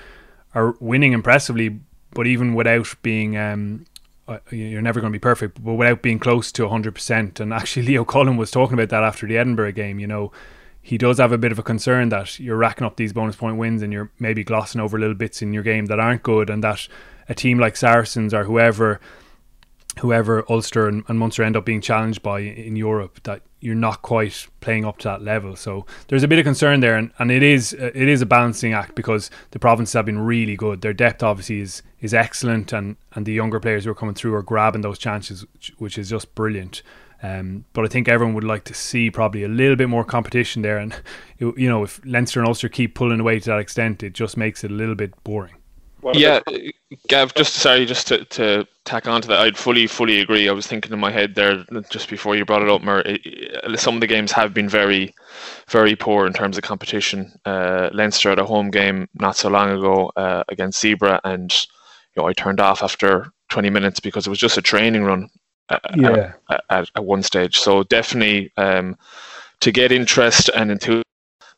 are 0.55 0.75
winning 0.79 1.13
impressively, 1.13 1.79
but 2.11 2.27
even 2.27 2.55
without 2.55 2.95
being 3.03 3.37
um, 3.37 3.85
uh, 4.27 4.37
you're 4.51 4.81
never 4.81 4.99
going 4.99 5.11
to 5.11 5.15
be 5.15 5.21
perfect, 5.21 5.63
but 5.63 5.73
without 5.73 6.01
being 6.01 6.19
close 6.19 6.51
to 6.53 6.63
100%. 6.63 7.39
And 7.39 7.53
actually, 7.53 7.85
Leo 7.87 8.05
Cullen 8.05 8.37
was 8.37 8.51
talking 8.51 8.73
about 8.73 8.89
that 8.89 9.03
after 9.03 9.27
the 9.27 9.37
Edinburgh 9.37 9.73
game. 9.73 9.99
You 9.99 10.07
know, 10.07 10.31
he 10.83 10.97
does 10.97 11.17
have 11.17 11.31
a 11.31 11.37
bit 11.37 11.53
of 11.53 11.57
a 11.57 11.63
concern 11.63 12.09
that 12.09 12.39
you're 12.39 12.57
racking 12.57 12.85
up 12.85 12.97
these 12.97 13.13
bonus 13.13 13.37
point 13.37 13.57
wins 13.57 13.81
and 13.81 13.91
you're 13.93 14.11
maybe 14.19 14.43
glossing 14.43 14.81
over 14.81 14.99
little 14.99 15.15
bits 15.15 15.41
in 15.41 15.53
your 15.53 15.63
game 15.63 15.85
that 15.87 15.99
aren't 15.99 16.21
good, 16.21 16.49
and 16.49 16.63
that 16.63 16.87
a 17.27 17.33
team 17.33 17.57
like 17.57 17.77
Saracens 17.77 18.33
or 18.33 18.43
whoever 18.43 18.99
whoever 19.99 20.43
Ulster 20.49 20.87
and, 20.87 21.03
and 21.07 21.19
Munster 21.19 21.43
end 21.43 21.55
up 21.55 21.65
being 21.65 21.81
challenged 21.81 22.23
by 22.23 22.39
in 22.39 22.75
Europe 22.75 23.21
that 23.23 23.43
you're 23.59 23.75
not 23.75 24.01
quite 24.01 24.47
playing 24.59 24.85
up 24.85 24.97
to 24.97 25.07
that 25.07 25.21
level. 25.21 25.55
So 25.55 25.85
there's 26.07 26.23
a 26.23 26.27
bit 26.27 26.39
of 26.39 26.45
concern 26.45 26.79
there, 26.79 26.95
and, 26.95 27.11
and 27.19 27.31
it 27.31 27.43
is 27.43 27.73
uh, 27.73 27.91
it 27.93 28.09
is 28.09 28.21
a 28.21 28.25
balancing 28.25 28.73
act 28.73 28.95
because 28.95 29.29
the 29.51 29.59
provinces 29.59 29.93
have 29.93 30.05
been 30.05 30.19
really 30.19 30.55
good. 30.55 30.81
Their 30.81 30.93
depth 30.93 31.23
obviously 31.23 31.59
is 31.59 31.81
is 32.01 32.13
excellent, 32.13 32.73
and 32.73 32.97
and 33.13 33.25
the 33.25 33.33
younger 33.33 33.59
players 33.59 33.85
who 33.85 33.91
are 33.91 33.95
coming 33.95 34.15
through 34.15 34.35
are 34.35 34.41
grabbing 34.41 34.81
those 34.81 34.99
chances, 34.99 35.45
which 35.77 35.97
is 35.97 36.09
just 36.09 36.35
brilliant. 36.35 36.81
Um, 37.23 37.63
but 37.71 37.85
I 37.85 37.87
think 37.87 38.09
everyone 38.09 38.35
would 38.35 38.43
like 38.43 38.65
to 38.65 38.73
see 38.73 39.09
probably 39.09 39.43
a 39.43 39.47
little 39.47 39.77
bit 39.77 39.87
more 39.87 40.03
competition 40.03 40.61
there, 40.61 40.77
and 40.77 40.93
you 41.39 41.69
know 41.69 41.83
if 41.83 41.99
Leinster 42.05 42.39
and 42.39 42.47
Ulster 42.47 42.69
keep 42.69 42.95
pulling 42.95 43.19
away 43.19 43.39
to 43.39 43.49
that 43.49 43.59
extent, 43.59 44.03
it 44.03 44.13
just 44.13 44.37
makes 44.37 44.63
it 44.63 44.71
a 44.71 44.73
little 44.73 44.95
bit 44.95 45.11
boring. 45.23 45.55
yeah, 46.13 46.41
Gav, 47.07 47.33
just 47.33 47.55
sorry, 47.55 47.85
just 47.85 48.07
to, 48.07 48.25
to 48.25 48.67
tack 48.83 49.07
on 49.07 49.21
to 49.21 49.27
that, 49.29 49.39
I'd 49.39 49.57
fully, 49.57 49.87
fully 49.87 50.19
agree. 50.19 50.49
I 50.49 50.51
was 50.51 50.67
thinking 50.67 50.91
in 50.91 50.99
my 50.99 51.11
head 51.11 51.35
there 51.35 51.65
just 51.89 52.09
before 52.09 52.35
you 52.35 52.43
brought 52.43 52.61
it 52.61 52.69
up, 52.69 52.81
Mer. 52.81 53.03
some 53.77 53.95
of 53.95 54.01
the 54.01 54.07
games 54.07 54.31
have 54.33 54.53
been 54.53 54.67
very, 54.67 55.15
very 55.69 55.95
poor 55.95 56.27
in 56.27 56.33
terms 56.33 56.57
of 56.57 56.63
competition. 56.63 57.31
Uh, 57.45 57.89
Leinster 57.93 58.31
at 58.31 58.39
a 58.39 58.45
home 58.45 58.69
game 58.69 59.07
not 59.15 59.37
so 59.37 59.49
long 59.49 59.71
ago 59.71 60.11
uh, 60.17 60.43
against 60.49 60.83
Zebre, 60.83 61.21
and 61.23 61.53
you 62.15 62.21
know 62.21 62.27
I 62.27 62.33
turned 62.33 62.59
off 62.59 62.83
after 62.83 63.31
20 63.49 63.69
minutes 63.69 64.01
because 64.01 64.27
it 64.27 64.29
was 64.29 64.39
just 64.39 64.57
a 64.57 64.61
training 64.61 65.05
run. 65.05 65.29
At, 65.69 65.81
yeah. 65.95 66.33
At, 66.49 66.63
at, 66.69 66.91
at 66.95 67.05
one 67.05 67.23
stage, 67.23 67.59
so 67.59 67.83
definitely 67.83 68.51
um, 68.57 68.97
to 69.61 69.71
get 69.71 69.91
interest 69.91 70.49
and 70.55 70.71
enthusiasm 70.71 71.03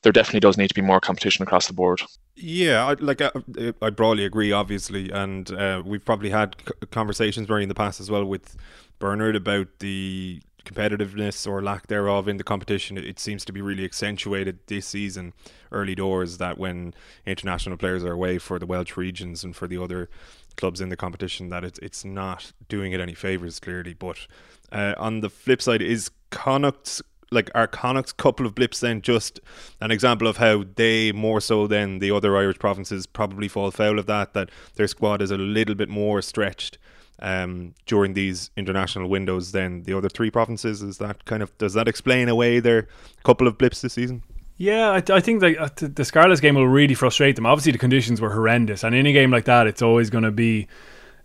there 0.06 0.12
definitely 0.12 0.40
does 0.40 0.56
need 0.56 0.68
to 0.68 0.76
be 0.76 0.82
more 0.82 1.00
competition 1.00 1.42
across 1.42 1.66
the 1.66 1.74
board. 1.74 2.00
Yeah, 2.36 2.86
I, 2.86 2.94
like 2.94 3.22
I, 3.22 3.32
uh, 3.60 3.72
I 3.82 3.90
broadly 3.90 4.24
agree, 4.24 4.52
obviously, 4.52 5.10
and 5.10 5.52
uh, 5.52 5.82
we've 5.84 6.06
probably 6.06 6.30
had 6.30 6.56
conversations 6.92 7.48
very 7.48 7.64
in 7.64 7.70
the 7.70 7.76
past 7.76 8.00
as 8.00 8.12
well 8.12 8.24
with 8.24 8.56
Bernard 9.00 9.36
about 9.36 9.68
the 9.80 10.44
competitiveness 10.64 11.48
or 11.48 11.64
lack 11.64 11.88
thereof 11.88 12.28
in 12.28 12.38
the 12.38 12.44
competition. 12.44 13.00
It 13.00 13.20
seems 13.20 13.46
to 13.46 13.52
be 13.52 13.62
really 13.62 13.84
accentuated 13.84 14.60
this 14.68 14.86
season, 14.86 15.34
early 15.72 15.96
doors, 15.96 16.38
that 16.38 16.60
when 16.60 16.94
international 17.26 17.76
players 17.76 18.04
are 18.04 18.12
away 18.12 18.38
for 18.38 18.60
the 18.60 18.68
Welsh 18.68 18.96
regions 18.96 19.44
and 19.44 19.56
for 19.56 19.68
the 19.68 19.82
other 19.82 20.08
clubs 20.56 20.82
in 20.82 20.90
the 20.90 20.98
competition, 20.98 21.50
that 21.50 21.64
it's 21.64 21.80
it's 21.80 22.06
not 22.06 22.52
doing 22.68 22.92
it 22.92 23.00
any 23.00 23.14
favors 23.14 23.60
clearly. 23.60 23.94
But 23.94 24.28
uh, 24.72 24.94
on 24.98 25.22
the 25.22 25.30
flip 25.30 25.62
side, 25.62 25.82
is 25.82 26.12
Connacht's 26.32 27.02
like 27.32 27.50
our 27.56 27.68
Connacht's 27.68 28.14
couple 28.14 28.46
of 28.46 28.56
blips 28.56 28.80
then 28.80 29.02
just 29.02 29.40
an 29.82 29.92
example 29.92 30.28
of 30.28 30.38
how 30.38 30.64
they 30.76 31.12
more 31.12 31.42
so 31.42 31.68
than 31.68 32.00
the 32.00 32.12
other 32.12 32.38
Irish 32.38 32.60
provinces 32.60 33.06
probably 33.06 33.48
fall 33.48 33.72
foul 33.72 34.00
of 34.00 34.06
that 34.06 34.34
that 34.34 34.50
their 34.76 34.88
squad 34.88 35.22
is 35.22 35.32
a 35.32 35.38
little 35.38 35.76
bit 35.76 35.90
more 35.90 36.22
stretched 36.22 36.78
um, 37.20 37.74
during 37.86 38.14
these 38.14 38.52
international 38.58 39.08
windows 39.10 39.52
than 39.52 39.84
the 39.84 39.98
other 39.98 40.10
three 40.10 40.30
provinces 40.30 40.82
is 40.82 40.98
that 40.98 41.26
kind 41.26 41.42
of 41.42 41.58
does 41.58 41.74
that 41.74 41.88
explain 41.88 42.30
away 42.30 42.60
their 42.60 42.88
couple 43.24 43.48
of 43.48 43.58
blips 43.58 43.82
this 43.82 43.94
season 43.94 44.22
yeah, 44.58 44.92
I, 44.92 45.04
I 45.14 45.20
think 45.20 45.44
uh, 45.44 45.70
the 45.78 46.06
Scarlets 46.06 46.42
game 46.42 46.56
will 46.56 46.68
really 46.68 46.94
frustrate 46.94 47.36
them. 47.36 47.46
Obviously, 47.46 47.72
the 47.72 47.78
conditions 47.78 48.22
were 48.22 48.32
horrendous, 48.32 48.84
and 48.84 48.96
in 48.96 49.06
a 49.06 49.14
game 49.14 49.32
like 49.32 49.46
that, 49.46 49.68
it's 49.68 49.82
always 49.82 50.10
going 50.10 50.24
to 50.24 50.32
be 50.32 50.68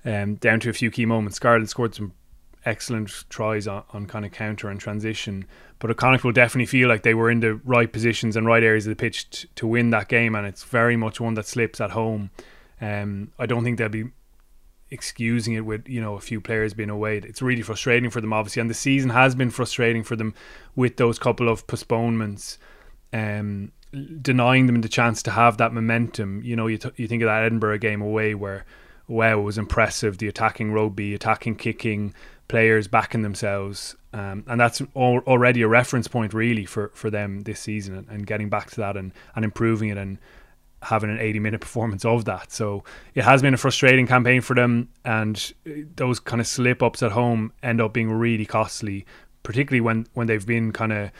um, 0.04 0.36
down 0.36 0.60
to 0.60 0.70
a 0.70 0.72
few 0.72 0.90
key 0.90 1.06
moments. 1.06 1.36
Scarlet 1.36 1.68
scored 1.68 1.94
some 1.94 2.12
excellent 2.64 3.24
tries 3.28 3.66
on, 3.66 3.84
on 3.92 4.06
kind 4.06 4.24
of 4.24 4.32
counter 4.32 4.68
and 4.68 4.80
transition. 4.80 5.46
But 5.78 5.96
Connacht 5.96 6.24
will 6.24 6.32
definitely 6.32 6.66
feel 6.66 6.88
like 6.88 7.02
they 7.02 7.14
were 7.14 7.30
in 7.30 7.40
the 7.40 7.54
right 7.54 7.90
positions 7.90 8.36
and 8.36 8.46
right 8.46 8.62
areas 8.62 8.86
of 8.86 8.90
the 8.90 8.96
pitch 8.96 9.30
t- 9.30 9.48
to 9.56 9.66
win 9.66 9.90
that 9.90 10.08
game, 10.08 10.34
and 10.34 10.46
it's 10.46 10.64
very 10.64 10.96
much 10.96 11.20
one 11.20 11.34
that 11.34 11.46
slips 11.46 11.80
at 11.80 11.92
home. 11.92 12.30
Um, 12.80 13.32
I 13.38 13.46
don't 13.46 13.64
think 13.64 13.78
they'll 13.78 13.88
be 13.88 14.10
excusing 14.90 15.54
it 15.54 15.60
with 15.60 15.88
you 15.88 16.00
know 16.00 16.16
a 16.16 16.20
few 16.20 16.40
players 16.40 16.74
being 16.74 16.90
away. 16.90 17.18
It's 17.18 17.40
really 17.40 17.62
frustrating 17.62 18.10
for 18.10 18.20
them, 18.20 18.32
obviously, 18.32 18.60
and 18.60 18.68
the 18.68 18.74
season 18.74 19.10
has 19.10 19.34
been 19.34 19.50
frustrating 19.50 20.02
for 20.02 20.16
them 20.16 20.34
with 20.76 20.96
those 20.96 21.18
couple 21.18 21.48
of 21.48 21.66
postponements. 21.66 22.58
Um, 23.12 23.72
denying 24.22 24.66
them 24.66 24.80
the 24.82 24.88
chance 24.88 25.22
to 25.24 25.30
have 25.32 25.56
that 25.56 25.72
momentum. 25.72 26.42
You 26.42 26.56
know, 26.56 26.66
you, 26.66 26.78
you 26.96 27.08
think 27.08 27.22
of 27.22 27.26
that 27.26 27.42
Edinburgh 27.42 27.78
game 27.78 28.00
away 28.00 28.34
where, 28.34 28.64
wow, 29.08 29.40
it 29.40 29.42
was 29.42 29.58
impressive. 29.58 30.18
The 30.18 30.28
attacking 30.28 30.72
rugby, 30.72 31.14
attacking 31.14 31.56
kicking, 31.56 32.14
players 32.48 32.88
backing 32.88 33.22
themselves, 33.22 33.96
um, 34.12 34.44
and 34.48 34.60
that's 34.60 34.80
al- 34.96 35.22
already 35.26 35.62
a 35.62 35.68
reference 35.68 36.08
point 36.08 36.34
really 36.34 36.64
for, 36.64 36.90
for 36.94 37.10
them 37.10 37.42
this 37.42 37.60
season, 37.60 37.94
and, 37.96 38.08
and, 38.08 38.26
getting 38.26 38.48
back 38.48 38.70
to 38.70 38.76
that 38.76 38.96
and, 38.96 39.12
and 39.36 39.44
improving 39.44 39.88
it 39.88 39.96
and 39.96 40.18
having 40.82 41.10
an 41.10 41.20
80 41.20 41.38
minute 41.38 41.60
performance 41.60 42.04
of 42.04 42.24
that. 42.24 42.50
So 42.50 42.82
it 43.14 43.22
has 43.22 43.40
been 43.40 43.54
a 43.54 43.56
frustrating 43.56 44.06
campaign 44.06 44.40
for 44.40 44.54
them, 44.54 44.88
and 45.04 45.52
those 45.96 46.18
kind 46.18 46.40
of 46.40 46.46
slip 46.46 46.82
ups 46.82 47.02
at 47.02 47.12
home 47.12 47.52
end 47.62 47.80
up 47.80 47.92
being 47.92 48.10
really 48.10 48.46
costly, 48.46 49.06
particularly 49.42 49.80
when 49.80 50.06
when 50.14 50.26
they've 50.26 50.46
been 50.46 50.72
kind 50.72 50.92
of 50.92 51.10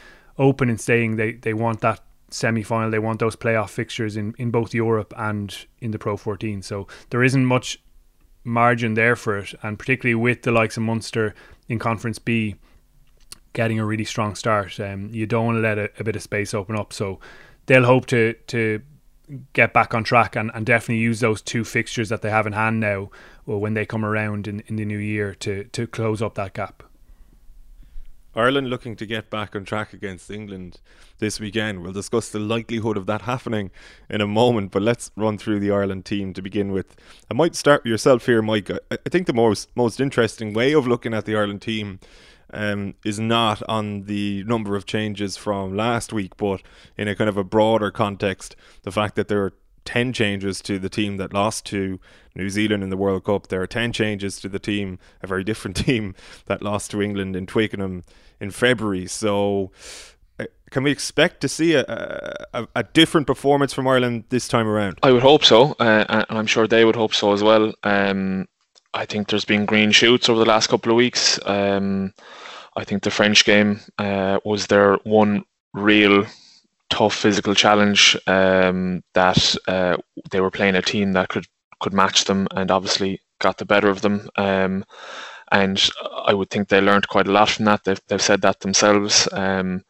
open 0.41 0.69
in 0.69 0.79
saying 0.79 1.15
they 1.15 1.33
they 1.33 1.55
want 1.55 1.81
that 1.83 2.01
semi 2.31 2.63
final, 2.63 2.91
they 2.91 2.99
want 2.99 3.21
those 3.21 3.37
playoff 3.37 3.71
fixtures 3.71 4.17
in, 4.17 4.35
in 4.39 4.51
both 4.51 4.75
Europe 4.75 5.13
and 5.17 5.67
in 5.81 5.91
the 5.91 5.99
Pro 5.99 6.17
14. 6.17 6.63
So 6.63 6.89
there 7.11 7.23
isn't 7.23 7.45
much 7.45 7.79
margin 8.43 8.95
there 8.95 9.17
for 9.17 9.39
it, 9.39 9.55
and 9.63 9.79
particularly 9.79 10.15
with 10.15 10.43
the 10.43 10.53
likes 10.53 10.77
of 10.77 10.83
Munster 10.83 11.35
in 11.69 11.79
Conference 11.79 12.19
B 12.19 12.57
getting 13.53 13.79
a 13.79 13.85
really 13.85 14.05
strong 14.05 14.35
start, 14.35 14.79
um, 14.81 15.11
you 15.13 15.27
don't 15.27 15.45
want 15.45 15.57
to 15.57 15.61
let 15.61 15.77
a, 15.77 15.91
a, 15.99 16.05
bit 16.05 16.15
of 16.15 16.23
space 16.23 16.55
open 16.55 16.77
up. 16.77 16.93
So 16.93 17.19
they'll 17.67 17.85
hope 17.85 18.07
to 18.07 18.35
to 18.49 18.81
get 19.53 19.73
back 19.73 19.95
on 19.95 20.03
track 20.03 20.35
and, 20.37 20.51
and 20.55 20.67
definitely 20.67 20.99
use 20.99 21.21
those 21.21 21.43
two 21.43 21.65
fixtures 21.65 22.09
that 22.09 22.23
they 22.23 22.31
have 22.31 22.47
in 22.47 22.53
hand 22.53 22.81
now 22.81 23.11
well, 23.47 23.59
when 23.59 23.75
they 23.75 23.87
come 23.87 24.05
around 24.05 24.49
in, 24.49 24.61
in 24.67 24.75
the 24.77 24.85
new 24.85 24.99
year 24.99 25.35
to, 25.37 25.65
to 25.65 25.87
close 25.87 26.21
up 26.21 26.35
that 26.35 26.55
gap. 26.55 26.83
Ireland 28.35 28.71
looking 28.71 28.97
to 28.97 29.07
get 29.07 29.29
back 29.31 29.57
on 29.57 29.65
track 29.65 29.93
against 29.93 30.31
England 30.31 30.81
this 31.19 31.41
weekend. 31.41 31.83
We'll 31.83 31.93
discuss 31.93 32.29
the 32.29 32.39
likelihood 32.39 32.97
of 32.97 33.07
that 33.07 33.23
happening 33.23 33.71
in 34.09 34.21
a 34.21 34.27
moment, 34.27 34.71
but 34.71 34.83
let's 34.83 35.11
run 35.17 35.37
through 35.37 35.61
the 35.61 35.71
Ireland 35.71 36.05
team 36.05 36.33
to 36.35 36.43
begin 36.43 36.71
with. 36.71 36.95
I 37.31 37.35
might 37.35 37.57
start 37.57 37.83
with 37.83 37.91
yourself 37.91 38.27
here, 38.27 38.43
Mike. 38.43 38.71
I, 38.71 38.97
think 39.09 39.27
the 39.27 39.33
most 39.33 39.69
most 39.75 40.01
interesting 40.01 40.53
way 40.53 40.73
of 40.73 40.87
looking 40.87 41.15
at 41.15 41.25
the 41.25 41.37
Ireland 41.37 41.63
team 41.63 41.99
um, 42.53 42.95
is 43.05 43.19
not 43.19 43.63
on 43.69 44.03
the 44.03 44.45
number 44.45 44.77
of 44.77 44.87
changes 44.87 45.37
from 45.37 45.77
last 45.77 46.13
week, 46.13 46.37
but 46.37 46.63
in 46.97 47.09
a 47.09 47.15
kind 47.15 47.29
of 47.29 47.37
a 47.37 47.45
broader 47.45 47.91
context, 47.91 48.57
the 48.83 48.93
fact 48.93 49.15
that 49.17 49.29
there 49.29 49.45
are 49.45 49.53
10 49.85 50.13
changes 50.13 50.61
to 50.63 50.79
the 50.79 50.89
team 50.89 51.17
that 51.17 51.33
lost 51.33 51.67
to 51.67 51.99
New 52.35 52.49
Zealand 52.49 52.83
in 52.83 52.91
the 52.91 52.97
World 52.97 53.25
Cup. 53.25 53.49
There 53.49 53.63
are 53.63 53.67
10 53.67 53.93
changes 53.93 54.41
to 54.41 54.49
the 54.49 54.59
team, 54.59 54.99
a 55.23 55.27
very 55.27 55.45
different 55.45 55.77
team 55.87 56.15
that 56.47 56.63
lost 56.63 56.91
to 56.93 57.03
England 57.03 57.37
in 57.37 57.47
Twickenham 57.47 58.05
in 58.41 58.51
February. 58.51 59.07
So, 59.07 59.71
uh, 60.39 60.47
can 60.71 60.83
we 60.83 60.91
expect 60.91 61.41
to 61.43 61.49
see 61.49 61.75
a, 61.75 61.85
a, 62.55 62.67
a, 62.77 62.83
different 62.83 63.27
performance 63.27 63.75
from 63.75 63.87
Ireland 63.87 64.25
this 64.31 64.49
time 64.49 64.67
around? 64.67 64.99
I 65.03 65.13
would 65.13 65.23
hope 65.23 65.45
so, 65.45 65.77
uh, 65.81 66.05
and 66.09 66.39
I'm 66.39 66.47
sure 66.47 66.67
they 66.67 66.85
would 66.85 66.97
hope 66.97 67.13
so 67.13 67.33
as 67.33 67.43
well. 67.43 67.75
Um, 67.83 68.47
I 68.95 69.05
think 69.05 69.29
there's 69.29 69.45
been 69.45 69.67
green 69.67 69.93
shoots 69.93 70.29
over 70.29 70.39
the 70.39 70.47
last 70.47 70.69
couple 70.69 70.93
of 70.93 70.97
weeks. 70.97 71.39
Um, 71.45 72.13
I 72.77 72.85
think 72.85 73.03
the 73.03 73.11
French 73.11 73.45
game 73.45 73.81
uh, 73.99 74.41
was 74.45 74.69
their 74.69 74.95
one 75.05 75.45
real 75.75 76.25
tough 76.91 77.15
physical 77.15 77.55
challenge 77.55 78.17
um, 78.27 79.03
that 79.15 79.57
uh, 79.67 79.97
they 80.31 80.41
were 80.41 80.51
playing 80.51 80.77
a 80.77 80.83
team 80.83 81.13
that 81.13 81.29
could 81.29 81.47
could 81.81 81.95
match 81.95 82.25
them 82.25 82.47
and 82.55 82.71
obviously 82.71 83.21
got 83.41 83.57
the 83.57 83.65
better 83.65 83.89
of 83.89 84.03
them. 84.03 84.29
Um, 84.37 84.85
and 85.51 85.91
I 86.27 86.35
would 86.35 86.51
think 86.51 86.69
they 86.69 86.81
learned 86.81 87.09
quite 87.09 87.27
a 87.27 87.33
lot 87.33 87.49
from 87.49 87.65
that. 87.65 87.85
They've, 87.85 88.01
they've 88.07 88.23
said 88.23 88.43
that 88.43 88.61
themselves. 88.61 89.27
Um, 89.33 89.83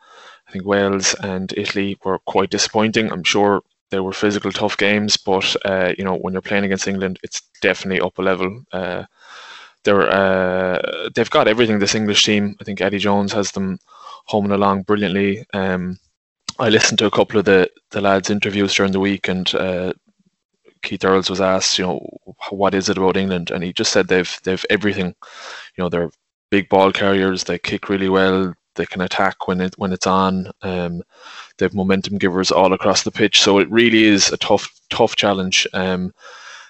I 0.48 0.52
think 0.52 0.64
Wales 0.64 1.14
and 1.14 1.52
Italy 1.56 1.98
were 2.04 2.18
quite 2.20 2.50
disappointing. 2.50 3.12
I'm 3.12 3.24
sure 3.24 3.62
there 3.90 4.02
were 4.02 4.12
physical 4.12 4.52
tough 4.52 4.76
games, 4.76 5.16
but 5.16 5.54
uh, 5.64 5.92
you 5.98 6.04
know 6.04 6.16
when 6.16 6.32
you're 6.32 6.42
playing 6.42 6.64
against 6.64 6.88
England, 6.88 7.18
it's 7.22 7.42
definitely 7.60 8.00
up 8.00 8.18
a 8.18 8.22
level. 8.22 8.62
Uh, 8.72 9.04
they're 9.84 10.08
uh, 10.08 11.08
they've 11.14 11.30
got 11.30 11.48
everything. 11.48 11.78
This 11.78 11.94
English 11.94 12.24
team, 12.24 12.56
I 12.60 12.64
think 12.64 12.80
Eddie 12.80 12.98
Jones 12.98 13.32
has 13.32 13.52
them 13.52 13.78
homing 14.26 14.52
along 14.52 14.82
brilliantly. 14.82 15.44
Um, 15.52 15.98
I 16.60 16.68
listened 16.68 16.98
to 16.98 17.06
a 17.06 17.10
couple 17.10 17.38
of 17.38 17.46
the, 17.46 17.70
the 17.90 18.02
lads' 18.02 18.28
interviews 18.28 18.74
during 18.74 18.92
the 18.92 19.00
week, 19.00 19.28
and 19.28 19.52
uh, 19.54 19.94
Keith 20.82 21.04
Earls 21.04 21.30
was 21.30 21.40
asked, 21.40 21.78
you 21.78 21.86
know, 21.86 22.06
what 22.50 22.74
is 22.74 22.90
it 22.90 22.98
about 22.98 23.16
England, 23.16 23.50
and 23.50 23.64
he 23.64 23.72
just 23.72 23.92
said 23.92 24.08
they've 24.08 24.38
they've 24.44 24.64
everything. 24.68 25.14
You 25.76 25.84
know, 25.84 25.88
they're 25.88 26.10
big 26.50 26.68
ball 26.68 26.92
carriers. 26.92 27.44
They 27.44 27.58
kick 27.58 27.88
really 27.88 28.10
well. 28.10 28.54
They 28.74 28.84
can 28.84 29.00
attack 29.00 29.48
when 29.48 29.60
it 29.62 29.74
when 29.78 29.92
it's 29.92 30.06
on. 30.06 30.50
Um, 30.60 31.02
they 31.56 31.64
have 31.64 31.74
momentum 31.74 32.18
givers 32.18 32.50
all 32.50 32.74
across 32.74 33.04
the 33.04 33.10
pitch. 33.10 33.40
So 33.40 33.58
it 33.58 33.70
really 33.70 34.04
is 34.04 34.30
a 34.30 34.36
tough 34.36 34.68
tough 34.90 35.16
challenge. 35.16 35.66
Um, 35.72 36.12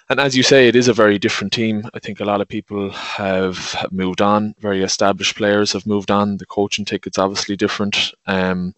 and 0.09 0.19
as 0.19 0.37
you 0.37 0.43
say, 0.43 0.67
it 0.67 0.75
is 0.75 0.89
a 0.89 0.93
very 0.93 1.19
different 1.19 1.53
team. 1.53 1.89
I 1.95 2.01
think 2.01 2.19
a 2.19 2.25
lot 2.25 2.41
of 2.41 2.49
people 2.49 2.91
have, 2.91 3.87
moved 3.93 4.21
on. 4.21 4.57
Very 4.59 4.83
established 4.83 5.37
players 5.37 5.73
have 5.73 5.87
moved 5.87 6.11
on. 6.11 6.37
The 6.37 6.47
coaching 6.47 6.85
ticket's 6.85 7.19
obviously 7.19 7.57
different. 7.57 8.13
Um, 8.27 8.75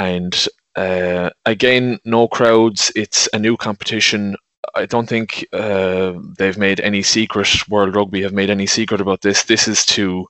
and 0.00 0.48
uh, 0.76 1.30
again, 1.44 1.98
no 2.04 2.26
crowds. 2.26 2.90
It's 2.96 3.28
a 3.34 3.38
new 3.38 3.56
competition. 3.56 4.34
I 4.74 4.86
don't 4.86 5.08
think 5.08 5.46
uh, 5.52 6.14
they've 6.38 6.56
made 6.58 6.80
any 6.80 7.02
secret. 7.02 7.48
World 7.68 7.94
Rugby 7.94 8.22
have 8.22 8.32
made 8.32 8.50
any 8.50 8.66
secret 8.66 9.00
about 9.00 9.20
this. 9.20 9.44
This 9.44 9.68
is 9.68 9.84
to 9.86 10.26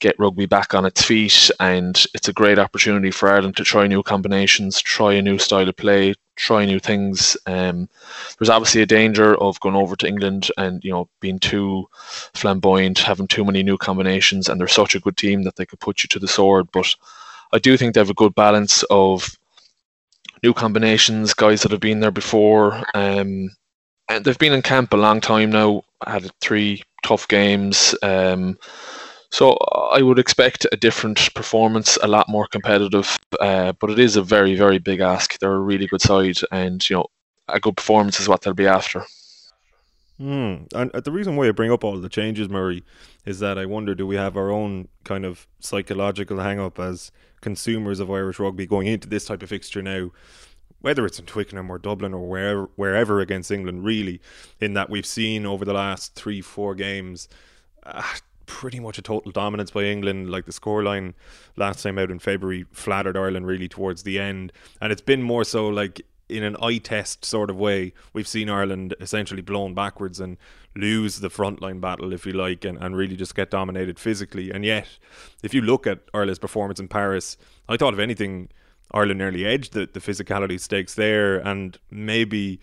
get 0.00 0.18
rugby 0.18 0.46
back 0.46 0.74
on 0.74 0.86
its 0.86 1.02
feet, 1.02 1.50
and 1.60 2.04
it's 2.14 2.28
a 2.28 2.32
great 2.32 2.58
opportunity 2.58 3.10
for 3.10 3.28
Ireland 3.28 3.56
to 3.56 3.64
try 3.64 3.86
new 3.86 4.02
combinations, 4.02 4.80
try 4.80 5.14
a 5.14 5.22
new 5.22 5.38
style 5.38 5.68
of 5.68 5.76
play, 5.76 6.14
try 6.36 6.64
new 6.64 6.78
things. 6.78 7.36
Um, 7.46 7.88
there's 8.38 8.50
obviously 8.50 8.80
a 8.82 8.86
danger 8.86 9.34
of 9.36 9.60
going 9.60 9.76
over 9.76 9.96
to 9.96 10.08
England 10.08 10.50
and 10.56 10.82
you 10.82 10.92
know 10.92 11.08
being 11.20 11.38
too 11.38 11.86
flamboyant, 12.34 12.98
having 13.00 13.28
too 13.28 13.44
many 13.44 13.62
new 13.62 13.76
combinations, 13.76 14.48
and 14.48 14.58
they're 14.58 14.68
such 14.68 14.94
a 14.94 15.00
good 15.00 15.18
team 15.18 15.42
that 15.42 15.56
they 15.56 15.66
could 15.66 15.80
put 15.80 16.02
you 16.02 16.08
to 16.08 16.18
the 16.18 16.28
sword. 16.28 16.68
But 16.72 16.94
I 17.54 17.58
do 17.58 17.76
think 17.76 17.94
they 17.94 18.00
have 18.00 18.10
a 18.10 18.14
good 18.14 18.34
balance 18.34 18.82
of 18.90 19.38
new 20.42 20.52
combinations, 20.52 21.34
guys 21.34 21.62
that 21.62 21.70
have 21.70 21.80
been 21.80 22.00
there 22.00 22.10
before. 22.10 22.74
Um, 22.94 23.50
and 24.08 24.24
they've 24.24 24.38
been 24.38 24.52
in 24.52 24.62
camp 24.62 24.92
a 24.92 24.96
long 24.96 25.20
time 25.20 25.50
now. 25.50 25.84
Had 26.06 26.30
three 26.40 26.82
tough 27.04 27.28
games. 27.28 27.94
Um, 28.02 28.58
so 29.30 29.56
I 29.92 30.02
would 30.02 30.18
expect 30.18 30.66
a 30.70 30.76
different 30.76 31.32
performance, 31.34 31.96
a 32.02 32.08
lot 32.08 32.28
more 32.28 32.46
competitive. 32.48 33.16
Uh, 33.40 33.72
but 33.80 33.90
it 33.90 33.98
is 33.98 34.16
a 34.16 34.22
very, 34.22 34.56
very 34.56 34.78
big 34.78 35.00
ask. 35.00 35.38
They're 35.38 35.52
a 35.52 35.58
really 35.60 35.86
good 35.86 36.02
side, 36.02 36.38
and 36.50 36.88
you 36.90 36.96
know, 36.96 37.06
a 37.48 37.60
good 37.60 37.76
performance 37.76 38.20
is 38.20 38.28
what 38.28 38.42
they'll 38.42 38.54
be 38.54 38.66
after. 38.66 39.04
Mm. 40.20 40.72
And 40.72 40.92
the 41.04 41.10
reason 41.10 41.36
why 41.36 41.48
I 41.48 41.50
bring 41.50 41.72
up 41.72 41.82
all 41.82 42.00
the 42.00 42.08
changes, 42.08 42.48
Murray, 42.48 42.84
is 43.24 43.40
that 43.40 43.58
I 43.58 43.66
wonder 43.66 43.94
do 43.94 44.06
we 44.06 44.16
have 44.16 44.36
our 44.36 44.50
own 44.50 44.88
kind 45.02 45.24
of 45.24 45.48
psychological 45.58 46.38
hang 46.38 46.60
up 46.60 46.78
as 46.78 47.10
consumers 47.44 48.00
of 48.00 48.10
Irish 48.10 48.40
rugby 48.40 48.66
going 48.66 48.88
into 48.88 49.08
this 49.08 49.26
type 49.26 49.42
of 49.42 49.50
fixture 49.50 49.82
now, 49.82 50.10
whether 50.80 51.06
it's 51.06 51.18
in 51.18 51.26
Twickenham 51.26 51.70
or 51.70 51.78
Dublin 51.78 52.12
or 52.12 52.26
wherever 52.26 52.70
wherever 52.74 53.20
against 53.20 53.52
England, 53.52 53.84
really, 53.84 54.20
in 54.60 54.74
that 54.74 54.90
we've 54.90 55.06
seen 55.06 55.46
over 55.46 55.64
the 55.64 55.74
last 55.74 56.14
three, 56.14 56.40
four 56.40 56.74
games 56.74 57.28
uh, 57.84 58.02
pretty 58.46 58.80
much 58.80 58.98
a 58.98 59.02
total 59.02 59.30
dominance 59.30 59.70
by 59.70 59.84
England. 59.84 60.30
Like 60.30 60.46
the 60.46 60.52
scoreline 60.52 61.14
last 61.56 61.82
time 61.82 61.98
out 61.98 62.10
in 62.10 62.18
February 62.18 62.64
flattered 62.72 63.16
Ireland 63.16 63.46
really 63.46 63.68
towards 63.68 64.02
the 64.02 64.18
end. 64.18 64.52
And 64.80 64.90
it's 64.90 65.02
been 65.02 65.22
more 65.22 65.44
so 65.44 65.68
like 65.68 66.02
in 66.28 66.42
an 66.42 66.56
eye 66.62 66.78
test 66.78 67.24
sort 67.24 67.50
of 67.50 67.56
way, 67.56 67.92
we've 68.12 68.28
seen 68.28 68.48
Ireland 68.48 68.94
essentially 69.00 69.42
blown 69.42 69.74
backwards 69.74 70.20
and 70.20 70.36
lose 70.76 71.20
the 71.20 71.30
frontline 71.30 71.80
battle, 71.80 72.12
if 72.12 72.26
you 72.26 72.32
like, 72.32 72.64
and, 72.64 72.78
and 72.78 72.96
really 72.96 73.16
just 73.16 73.34
get 73.34 73.50
dominated 73.50 73.98
physically. 73.98 74.50
And 74.50 74.64
yet, 74.64 74.88
if 75.42 75.54
you 75.54 75.62
look 75.62 75.86
at 75.86 76.00
Ireland's 76.12 76.38
performance 76.38 76.80
in 76.80 76.88
Paris, 76.88 77.36
I 77.68 77.76
thought, 77.76 77.94
if 77.94 78.00
anything, 78.00 78.48
Ireland 78.92 79.18
nearly 79.18 79.44
edged 79.44 79.72
the, 79.72 79.88
the 79.92 80.00
physicality 80.00 80.58
stakes 80.58 80.94
there. 80.94 81.36
And 81.36 81.78
maybe 81.90 82.60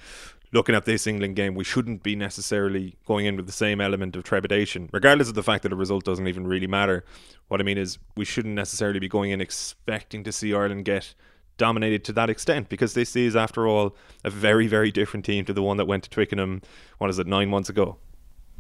looking 0.54 0.76
at 0.76 0.86
this 0.86 1.08
England 1.08 1.36
game, 1.38 1.56
we 1.56 1.64
shouldn't 1.64 2.04
be 2.04 2.16
necessarily 2.16 2.98
going 3.06 3.26
in 3.26 3.38
with 3.38 3.46
the 3.46 3.54
same 3.54 3.80
element 3.80 4.16
of 4.16 4.24
trepidation, 4.24 4.90
regardless 4.92 5.30
of 5.30 5.36
the 5.36 5.44
fact 5.44 5.64
that 5.64 5.70
the 5.70 5.76
result 5.76 6.04
doesn't 6.04 6.28
even 6.28 6.46
really 6.46 6.68
matter. 6.68 7.06
What 7.48 7.62
I 7.62 7.64
mean 7.64 7.78
is, 7.78 7.98
we 8.18 8.26
shouldn't 8.26 8.56
necessarily 8.56 9.00
be 9.00 9.08
going 9.08 9.32
in 9.32 9.42
expecting 9.42 10.24
to 10.26 10.32
see 10.32 10.54
Ireland 10.54 10.86
get 10.86 11.16
dominated 11.62 12.04
to 12.06 12.14
that 12.14 12.28
extent 12.28 12.70
because 12.70 12.96
this 12.96 13.16
is, 13.16 13.36
after 13.36 13.68
all, 13.68 13.96
a 14.24 14.32
very, 14.32 14.66
very 14.66 14.92
different 14.92 15.24
team 15.24 15.46
to 15.46 15.54
the 15.54 15.62
one 15.62 15.78
that 15.78 15.86
went 15.86 16.04
to 16.04 16.10
Twickenham, 16.10 16.64
what 16.98 17.12
is 17.12 17.20
it, 17.20 17.28
nine 17.28 17.50
months 17.50 17.70
ago? 17.70 17.98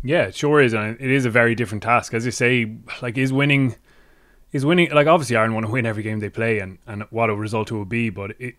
Yeah, 0.04 0.26
it 0.26 0.36
sure 0.36 0.62
is. 0.62 0.74
And 0.74 1.02
it 1.02 1.10
is 1.10 1.26
a 1.26 1.32
very 1.32 1.56
different 1.56 1.82
task. 1.82 2.14
As 2.14 2.26
you 2.26 2.32
say, 2.32 2.78
like, 3.02 3.18
is 3.18 3.34
winning. 3.34 3.76
Is 4.52 4.66
winning 4.66 4.92
like 4.92 5.08
obviously 5.08 5.38
Ireland 5.38 5.54
want 5.54 5.66
to 5.68 5.72
win 5.72 5.86
every 5.86 6.04
game 6.04 6.20
they 6.20 6.30
play 6.30 6.60
and, 6.60 6.78
and 6.86 7.04
what 7.10 7.30
a 7.30 7.36
result 7.36 7.72
it 7.72 7.74
will 7.74 7.86
be, 7.86 8.10
but 8.10 8.32
it, 8.38 8.56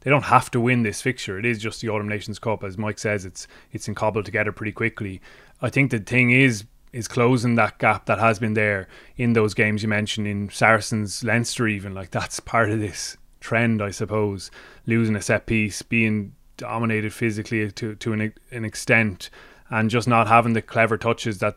they 0.00 0.08
don't 0.08 0.24
have 0.24 0.50
to 0.52 0.58
win 0.58 0.84
this 0.84 1.02
fixture. 1.02 1.38
It 1.38 1.44
is 1.44 1.58
just 1.58 1.82
the 1.82 1.90
Autumn 1.90 2.08
Nations 2.08 2.38
Cup, 2.38 2.64
as 2.64 2.78
Mike 2.78 2.98
says. 2.98 3.26
It's 3.26 3.46
it's 3.70 3.86
in 3.86 3.94
cobbled 3.94 4.24
together 4.24 4.52
pretty 4.52 4.72
quickly. 4.72 5.20
I 5.60 5.68
think 5.68 5.90
the 5.90 5.98
thing 5.98 6.30
is 6.30 6.64
is 6.94 7.08
closing 7.08 7.56
that 7.56 7.78
gap 7.78 8.06
that 8.06 8.18
has 8.18 8.38
been 8.38 8.54
there 8.54 8.88
in 9.18 9.34
those 9.34 9.52
games 9.52 9.82
you 9.82 9.88
mentioned 9.90 10.26
in 10.26 10.48
Saracens, 10.48 11.22
Leinster, 11.22 11.68
even 11.68 11.92
like 11.92 12.10
that's 12.10 12.40
part 12.40 12.70
of 12.70 12.80
this 12.80 13.18
trend, 13.44 13.82
I 13.82 13.90
suppose. 13.90 14.50
Losing 14.86 15.14
a 15.14 15.22
set 15.22 15.46
piece, 15.46 15.82
being 15.82 16.34
dominated 16.56 17.12
physically 17.12 17.70
to 17.70 17.94
to 17.96 18.12
an, 18.12 18.32
an 18.50 18.64
extent, 18.64 19.30
and 19.70 19.90
just 19.90 20.08
not 20.08 20.26
having 20.26 20.54
the 20.54 20.62
clever 20.62 20.96
touches 20.96 21.38
that 21.38 21.56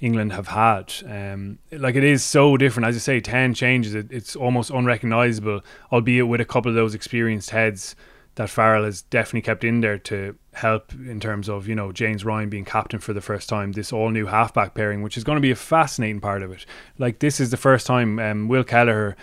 England 0.00 0.32
have 0.32 0.48
had. 0.48 0.92
Um, 1.06 1.58
like 1.72 1.94
it 1.94 2.04
is 2.04 2.22
so 2.22 2.56
different, 2.56 2.88
as 2.88 2.96
you 2.96 3.00
say, 3.00 3.20
ten 3.20 3.54
changes. 3.54 3.94
It, 3.94 4.10
it's 4.10 4.36
almost 4.36 4.70
unrecognizable, 4.70 5.62
albeit 5.92 6.28
with 6.28 6.40
a 6.40 6.44
couple 6.44 6.68
of 6.68 6.74
those 6.74 6.94
experienced 6.94 7.50
heads 7.50 7.94
that 8.36 8.50
Farrell 8.50 8.84
has 8.84 9.02
definitely 9.02 9.42
kept 9.42 9.62
in 9.62 9.80
there 9.80 9.98
to 9.98 10.36
help 10.52 10.92
in 10.92 11.20
terms 11.20 11.48
of 11.48 11.68
you 11.68 11.74
know 11.74 11.92
James 11.92 12.24
Ryan 12.24 12.48
being 12.48 12.64
captain 12.64 12.98
for 12.98 13.12
the 13.12 13.20
first 13.20 13.48
time. 13.48 13.72
This 13.72 13.92
all 13.92 14.10
new 14.10 14.26
halfback 14.26 14.74
pairing, 14.74 15.02
which 15.02 15.16
is 15.16 15.24
going 15.24 15.36
to 15.36 15.42
be 15.42 15.52
a 15.52 15.56
fascinating 15.56 16.20
part 16.20 16.42
of 16.42 16.50
it. 16.50 16.66
Like 16.98 17.20
this 17.20 17.38
is 17.38 17.50
the 17.50 17.56
first 17.56 17.86
time 17.86 18.18
um, 18.18 18.48
Will 18.48 18.64
Kelleher 18.64 19.16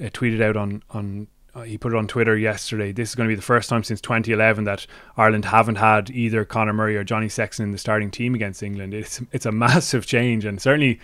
uh, 0.00 0.04
tweeted 0.04 0.42
out 0.42 0.56
on 0.56 0.82
on 0.90 1.28
Uh, 1.54 1.62
he 1.62 1.78
put 1.78 1.92
it 1.92 1.96
on 1.96 2.08
Twitter 2.08 2.36
yesterday. 2.36 2.90
This 2.90 3.10
is 3.10 3.14
going 3.14 3.28
to 3.28 3.32
be 3.32 3.36
the 3.36 3.42
first 3.42 3.68
time 3.68 3.84
since 3.84 4.00
2011 4.00 4.64
that 4.64 4.86
Ireland 5.16 5.44
haven't 5.44 5.76
had 5.76 6.10
either 6.10 6.44
Conor 6.44 6.72
Murray 6.72 6.96
or 6.96 7.04
Johnny 7.04 7.28
Sexton 7.28 7.66
in 7.66 7.72
the 7.72 7.78
starting 7.78 8.10
team 8.10 8.34
against 8.34 8.62
England. 8.62 8.92
It's 8.92 9.22
it's 9.32 9.46
a 9.46 9.52
massive 9.52 10.06
change 10.06 10.44
and 10.44 10.60
certainly 10.60 10.98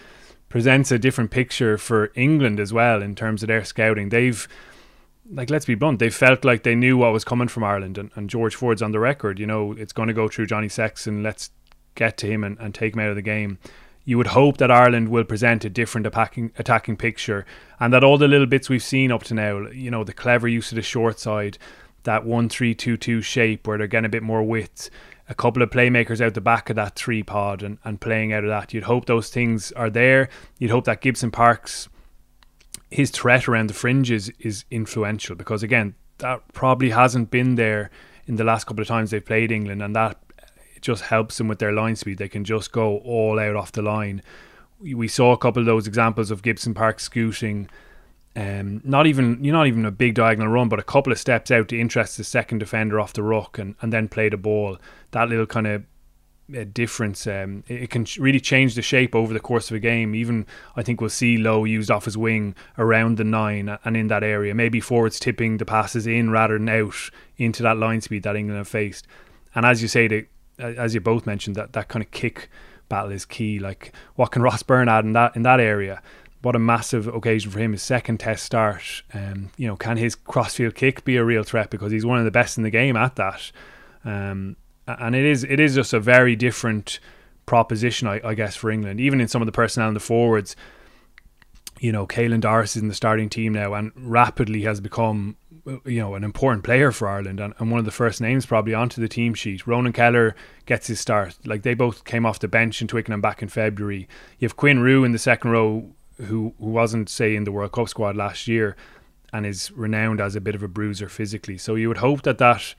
presents 0.49 0.91
a 0.91 0.99
different 0.99 1.31
picture 1.31 1.79
for 1.79 2.11
England 2.17 2.59
as 2.59 2.73
well 2.73 3.01
in 3.01 3.15
terms 3.15 3.43
of 3.43 3.47
their 3.47 3.65
scouting. 3.65 4.09
They've 4.09 4.47
like 5.33 5.51
let's 5.51 5.67
be 5.67 5.77
blunt, 5.77 6.01
they 6.01 6.11
felt 6.11 6.45
like 6.45 6.65
they 6.65 6.75
knew 6.75 6.97
what 6.97 7.13
was 7.13 7.25
coming 7.25 7.47
from 7.47 7.63
Ireland 7.63 7.97
and, 7.97 8.11
and 8.17 8.29
George 8.29 8.57
Ford's 8.57 8.83
on 8.83 8.91
the 8.91 8.99
record, 8.99 9.39
you 9.39 9.47
know, 9.47 9.73
it's 9.73 9.93
going 9.93 10.09
to 10.09 10.15
go 10.15 10.27
through 10.27 10.47
Johnny 10.47 10.69
Sexton, 10.69 11.23
let's 11.23 11.51
get 11.95 12.17
to 12.19 12.27
him 12.27 12.43
and, 12.43 12.59
and 12.59 12.75
take 12.75 12.95
him 12.95 13.01
out 13.01 13.11
of 13.11 13.17
the 13.17 13.23
game 13.23 13.59
you 14.11 14.19
would 14.19 14.27
hope 14.27 14.57
that 14.57 14.73
Ireland 14.73 15.09
will 15.09 15.23
present 15.23 15.65
a 15.65 15.71
different 15.71 16.05
attacking 16.05 16.51
attacking 16.59 16.97
picture, 16.97 17.47
and 17.79 17.93
that 17.95 18.03
all 18.03 18.19
the 18.19 18.27
little 18.27 18.49
bits 18.49 18.69
we've 18.69 18.83
seen 18.83 19.13
up 19.13 19.23
to 19.25 19.35
now, 19.35 19.69
you 19.69 19.89
know, 19.89 20.03
the 20.03 20.13
clever 20.13 20.49
use 20.49 20.73
of 20.73 20.77
the 20.77 20.83
short 20.83 21.21
side, 21.21 21.59
that 22.03 22.25
one 22.25 22.49
three 22.49 22.75
two 22.75 22.97
two 22.97 23.23
shape 23.23 23.69
where 23.69 23.79
they're 23.79 23.87
getting 23.87 24.07
a 24.07 24.09
bit 24.09 24.25
more 24.25 24.43
width, 24.43 24.91
a 25.29 25.35
couple 25.37 25.63
of 25.63 25.71
playmakers 25.71 26.21
out 26.21 26.35
the 26.35 26.41
back 26.41 26.69
of 26.71 26.75
that 26.75 26.97
three 26.97 27.23
pod 27.23 27.63
and, 27.63 27.79
and 27.85 28.01
playing 28.01 28.33
out 28.33 28.43
of 28.43 28.51
that. 28.51 28.75
You'd 28.75 28.83
hope 28.83 29.07
those 29.07 29.31
things 29.31 29.71
are 29.73 29.91
there. 29.91 30.29
You'd 30.59 30.73
hope 30.73 30.87
that 30.87 31.03
Gibson 31.03 31.31
Park's 31.31 31.89
his 32.91 33.13
threat 33.13 33.47
around 33.47 33.69
the 33.69 33.75
fringes 33.75 34.29
is 34.41 34.65
influential 34.73 35.37
because 35.37 35.63
again 35.63 35.95
that 36.19 36.43
probably 36.53 36.91
hasn't 36.91 37.31
been 37.31 37.55
there 37.55 37.93
in 38.27 38.35
the 38.35 38.45
last 38.45 38.67
couple 38.67 38.83
of 38.83 38.89
times 38.89 39.13
they've 39.13 39.25
played 39.25 39.53
England, 39.53 39.83
and 39.83 39.95
that 39.95 40.19
just 40.81 41.05
helps 41.05 41.39
them 41.39 41.49
with 41.49 41.59
their 41.59 41.73
line 41.73 41.97
speed. 41.97 42.19
They 42.19 42.29
can 42.29 42.45
just 42.45 42.73
go 42.73 42.99
all 42.99 43.39
out 43.39 43.57
off 43.57 43.73
the 43.73 43.83
line. 43.83 44.23
We 44.81 45.09
saw 45.09 45.33
a 45.33 45.39
couple 45.39 45.61
of 45.61 45.67
those 45.67 45.87
examples 45.87 46.31
of 46.31 46.43
Gibson 46.43 46.75
Park 46.75 47.01
scooting. 47.01 47.69
Um, 48.37 48.81
not 48.85 49.07
even 49.07 49.43
you're 49.43 49.53
not 49.53 49.67
even 49.67 49.85
a 49.85 49.91
big 49.91 50.15
diagonal 50.15 50.49
run, 50.49 50.69
but 50.69 50.79
a 50.79 50.85
couple 50.85 51.13
of 51.13 51.19
steps 51.19 51.51
out 51.51 51.69
to 51.69 51.81
interest 51.81 52.17
the 52.17 52.25
second 52.25 52.59
defender 52.59 53.01
off 53.01 53.13
the 53.13 53.23
ruck 53.23 53.59
and, 53.59 53.75
and 53.83 53.93
then 53.93 54.09
play 54.09 54.29
the 54.29 54.37
ball. 54.37 54.79
That 55.11 55.29
little 55.29 55.47
kind 55.47 55.67
of 55.67 55.85
a 56.55 56.65
difference. 56.65 57.27
Um, 57.27 57.65
it, 57.69 57.85
it, 57.85 57.91
can 57.91 58.07
really 58.19 58.41
change 58.41 58.75
the 58.75 58.83
shape 58.83 59.15
over 59.15 59.33
the 59.33 59.41
course 59.41 59.71
of 59.71 59.77
a 59.77 59.81
game. 59.81 60.15
Even 60.15 60.47
I 60.77 60.83
think 60.83 61.01
we'll 61.01 61.11
see 61.11 61.37
Lowe 61.37 61.65
used 61.65 61.91
off 61.91 62.05
his 62.05 62.17
wing 62.17 62.55
around 62.79 63.17
the 63.17 63.25
nine 63.25 63.77
and 63.85 63.97
in 63.97 64.09
that 64.09 64.23
area. 64.23 64.55
Maybe 64.55 64.81
forwards 64.81 65.21
tipping 65.21 65.57
the 65.59 65.65
passes 65.65 66.07
in 66.07 66.31
rather 66.31 66.59
than 66.59 66.69
out 66.69 67.11
into 67.37 67.63
that 67.63 67.77
line 67.77 68.01
speed 68.01 68.23
that 68.25 68.37
England 68.37 68.59
have 68.59 68.69
faced. 68.69 69.07
And 69.55 69.67
as 69.67 69.83
you 69.83 69.89
say, 69.89 70.09
the, 70.09 70.27
as 70.61 70.95
you 70.95 71.01
both 71.01 71.27
mentioned, 71.27 71.57
that 71.57 71.73
that 71.73 71.89
kind 71.89 72.05
of 72.05 72.11
kick 72.11 72.49
battle 72.89 73.13
is 73.13 73.25
key. 73.25 73.59
Like 73.59 73.93
what 74.15 74.33
can 74.33 74.43
Ross 74.43 74.63
Byrne 74.63 74.89
add 74.89 75.05
in 75.05 75.13
that 75.15 75.37
in 75.37 75.43
that 75.43 75.61
area? 75.61 76.03
What 76.43 76.57
a 76.57 76.59
massive 76.59 77.07
occasion 77.07 77.51
for 77.51 77.59
him! 77.59 77.73
His 77.73 77.83
second 77.83 78.19
Test 78.19 78.45
start. 78.45 79.03
Um, 79.13 79.51
you 79.57 79.67
know, 79.67 79.77
can 79.77 79.97
his 79.97 80.15
crossfield 80.15 80.75
kick 80.75 81.05
be 81.05 81.17
a 81.17 81.25
real 81.25 81.43
threat 81.43 81.71
because 81.71 81.93
he's 81.93 82.07
one 82.07 82.19
of 82.19 82.25
the 82.25 82.31
best 82.31 82.57
in 82.57 82.63
the 82.63 82.71
game 82.71 82.97
at 82.97 83.17
that? 83.17 83.53
Um, 84.05 84.57
and 84.87 85.15
it 85.15 85.25
is 85.25 85.45
it 85.45 85.61
is 85.61 85.75
just 85.75 85.93
a 85.93 86.01
very 86.01 86.37
different 86.37 86.99
proposition, 87.47 88.07
I, 88.07 88.21
I, 88.25 88.35
guess, 88.35 88.57
for 88.57 88.71
England. 88.71 89.01
Even 89.01 89.21
in 89.21 89.29
some 89.29 89.43
of 89.43 89.47
the 89.47 89.53
personnel 89.53 89.89
in 89.89 89.95
the 89.95 90.01
forwards, 90.01 90.55
you 91.81 91.93
know, 91.93 92.07
Caelan 92.07 92.41
Doris 92.41 92.77
is 92.77 92.83
in 92.83 92.89
the 92.89 92.95
starting 92.95 93.29
team 93.29 93.53
now, 93.53 93.75
and 93.75 93.93
rapidly 93.97 94.63
has 94.63 94.81
become, 94.81 95.37
you 95.85 96.01
know, 96.01 96.15
an 96.15 96.25
important 96.25 96.65
player 96.65 96.93
for 96.93 97.09
Ireland, 97.09 97.41
and, 97.41 97.55
and 97.59 97.71
one 97.71 97.79
of 97.79 97.85
the 97.85 97.91
first 97.91 98.21
names 98.21 98.47
probably 98.47 98.75
onto 98.75 99.01
the 99.01 99.09
team 99.09 99.35
sheet. 99.35 99.67
Ronan 99.67 99.93
Kelleher 99.93 100.35
gets 100.67 100.87
his 100.87 101.01
start. 101.01 101.37
Like 101.45 101.63
they 101.63 101.75
both 101.75 102.05
came 102.05 102.27
off 102.27 102.39
the 102.39 102.49
bench 102.49 102.81
in 102.81 102.89
Twickenham 102.89 103.21
back 103.21 103.43
in 103.43 103.49
February. 103.49 104.09
You 104.39 104.47
have 104.47 104.57
Quinn 104.57 104.81
Roux 104.81 105.05
in 105.05 105.13
the 105.13 105.19
second 105.19 105.51
row, 105.51 105.91
who 106.19 106.55
who 106.59 106.71
wasn't 106.71 107.09
say 107.09 107.35
in 107.35 107.45
the 107.45 107.53
World 107.53 107.73
Cup 107.73 107.89
squad 107.89 108.17
last 108.17 108.47
year, 108.49 108.77
and 109.33 109.47
is 109.47 109.71
renowned 109.73 110.21
as 110.21 110.37
a 110.37 110.41
bit 110.41 110.55
of 110.55 110.63
a 110.63 110.69
bruiser 110.69 111.09
physically. 111.09 111.59
So 111.59 111.75
you 111.75 111.89
would 111.89 111.99
hope 111.99 112.23
that 112.23 112.39
that 112.39 112.75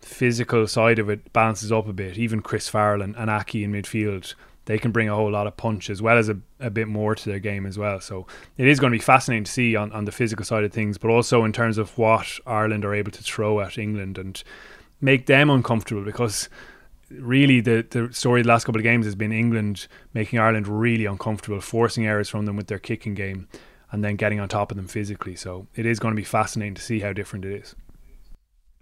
physical 0.00 0.66
side 0.66 0.98
of 0.98 1.10
it 1.10 1.32
balances 1.32 1.72
up 1.72 1.88
a 1.88 1.92
bit. 1.92 2.18
Even 2.18 2.40
Chris 2.40 2.68
Farrell 2.68 3.02
and, 3.02 3.16
and 3.16 3.30
Aki 3.30 3.64
in 3.64 3.72
midfield, 3.72 4.34
they 4.68 4.78
can 4.78 4.92
bring 4.92 5.08
a 5.08 5.14
whole 5.14 5.30
lot 5.30 5.46
of 5.46 5.56
punch 5.56 5.88
as 5.88 6.02
well 6.02 6.18
as 6.18 6.28
a, 6.28 6.36
a 6.60 6.68
bit 6.68 6.88
more 6.88 7.14
to 7.14 7.28
their 7.30 7.38
game 7.38 7.64
as 7.64 7.78
well. 7.78 8.02
So 8.02 8.26
it 8.58 8.68
is 8.68 8.78
going 8.78 8.92
to 8.92 8.98
be 8.98 9.02
fascinating 9.02 9.44
to 9.44 9.50
see 9.50 9.74
on, 9.74 9.90
on 9.92 10.04
the 10.04 10.12
physical 10.12 10.44
side 10.44 10.62
of 10.62 10.74
things, 10.74 10.98
but 10.98 11.08
also 11.08 11.42
in 11.44 11.54
terms 11.54 11.78
of 11.78 11.96
what 11.96 12.38
Ireland 12.46 12.84
are 12.84 12.94
able 12.94 13.10
to 13.12 13.22
throw 13.22 13.60
at 13.60 13.78
England 13.78 14.18
and 14.18 14.42
make 15.00 15.24
them 15.24 15.48
uncomfortable 15.48 16.04
because 16.04 16.50
really 17.10 17.62
the, 17.62 17.86
the 17.88 18.12
story 18.12 18.42
of 18.42 18.44
the 18.44 18.52
last 18.52 18.64
couple 18.64 18.78
of 18.78 18.82
games 18.82 19.06
has 19.06 19.14
been 19.14 19.32
England 19.32 19.88
making 20.12 20.38
Ireland 20.38 20.68
really 20.68 21.06
uncomfortable, 21.06 21.62
forcing 21.62 22.06
errors 22.06 22.28
from 22.28 22.44
them 22.44 22.56
with 22.56 22.66
their 22.66 22.78
kicking 22.78 23.14
game 23.14 23.48
and 23.90 24.04
then 24.04 24.16
getting 24.16 24.38
on 24.38 24.50
top 24.50 24.70
of 24.70 24.76
them 24.76 24.86
physically. 24.86 25.34
So 25.34 25.66
it 25.76 25.86
is 25.86 25.98
going 25.98 26.12
to 26.12 26.20
be 26.20 26.24
fascinating 26.24 26.74
to 26.74 26.82
see 26.82 27.00
how 27.00 27.14
different 27.14 27.46
it 27.46 27.54
is. 27.54 27.74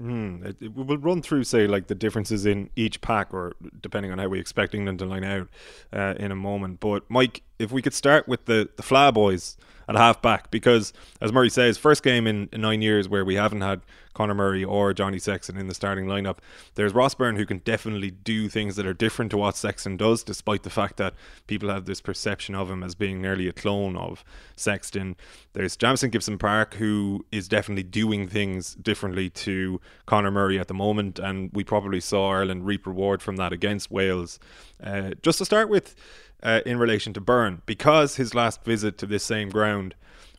Mm, 0.01 0.45
it, 0.45 0.57
it, 0.61 0.75
we'll 0.75 0.99
run 0.99 1.23
through, 1.23 1.45
say, 1.45 1.67
like 1.67 1.87
the 1.87 1.95
differences 1.95 2.45
in 2.45 2.69
each 2.77 3.01
pack, 3.01 3.33
or 3.33 3.55
depending 3.81 4.13
on 4.13 4.19
how 4.19 4.29
we 4.29 4.39
expect 4.39 4.75
England 4.75 4.99
to 4.99 5.07
line 5.07 5.25
out 5.25 5.49
uh, 5.93 6.15
in 6.19 6.31
a 6.31 6.37
moment. 6.37 6.81
But 6.81 7.05
Mike, 7.09 7.43
if 7.59 7.73
we 7.73 7.81
could 7.81 7.95
start 7.95 8.29
with 8.29 8.45
the 8.45 8.69
the 8.77 8.83
Fla 8.83 9.11
boys 9.11 9.57
at 9.89 9.97
half 9.97 10.21
back, 10.21 10.51
because 10.51 10.93
as 11.21 11.33
Murray 11.33 11.49
says, 11.49 11.79
first 11.79 12.03
game 12.03 12.27
in, 12.27 12.49
in 12.53 12.61
nine 12.61 12.83
years 12.83 13.09
where 13.09 13.25
we 13.25 13.37
haven't 13.37 13.63
had 13.63 13.81
Conor 14.17 14.33
Murray 14.33 14.65
or 14.65 14.95
Johnny 14.95 15.19
Sexton 15.19 15.59
in 15.59 15.69
the 15.69 15.75
starting 15.75 16.07
lineup. 16.07 16.39
There's 16.75 16.95
Ross 16.95 17.15
Byrne 17.15 17.37
who 17.37 17.45
can 17.45 17.59
definitely 17.59 18.11
do 18.11 18.49
things 18.49 18.75
that 18.77 18.87
are 18.87 18.95
different 18.95 19.31
to 19.33 19.37
what 19.37 19.59
Sexton 19.59 19.99
does, 19.99 20.23
despite 20.23 20.63
the 20.63 20.71
fact 20.71 20.97
that 20.97 21.13
people 21.47 21.69
have 21.69 21.85
this 21.85 22.01
perception 22.01 22.55
of 22.55 22.71
him 22.71 22.83
as 22.83 22.95
being 22.95 23.21
nearly 23.21 23.47
a 23.47 23.53
clone 23.53 23.95
of 23.95 24.25
Sexton. 24.57 25.17
There's 25.53 25.77
Jamison 25.77 26.09
Gibson 26.09 26.39
Park 26.39 26.77
who 26.77 27.27
is 27.31 27.47
definitely 27.47 27.83
doing 27.83 28.27
things 28.27 28.75
differently 28.77 29.29
to 29.29 29.83
Conor 30.07 30.31
Murray 30.31 30.59
at 30.59 30.69
the 30.69 30.75
moment, 30.75 31.19
and 31.19 31.51
we 31.53 31.63
probably 31.63 32.01
saw 32.01 32.31
Ireland 32.31 32.65
reap 32.65 32.87
reward 32.87 33.21
from 33.21 33.37
that 33.37 33.53
against 33.53 33.91
Wales. 33.91 34.39
Uh, 34.83 35.11
just 35.21 35.37
to 35.39 35.45
start 35.45 35.69
with, 35.69 35.95
uh, 36.43 36.63
in 36.65 36.79
relation 36.79 37.13
to 37.13 37.21
Byrne, 37.21 37.61
because 37.67 38.17
his 38.17 38.35
last 38.35 38.65
visit 38.65 38.97
to 38.97 39.05
this 39.05 39.25
same 39.25 39.51
ground 39.51 39.95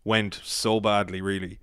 went 0.07 0.39
so 0.41 0.79
badly, 0.79 1.21
really. 1.21 1.59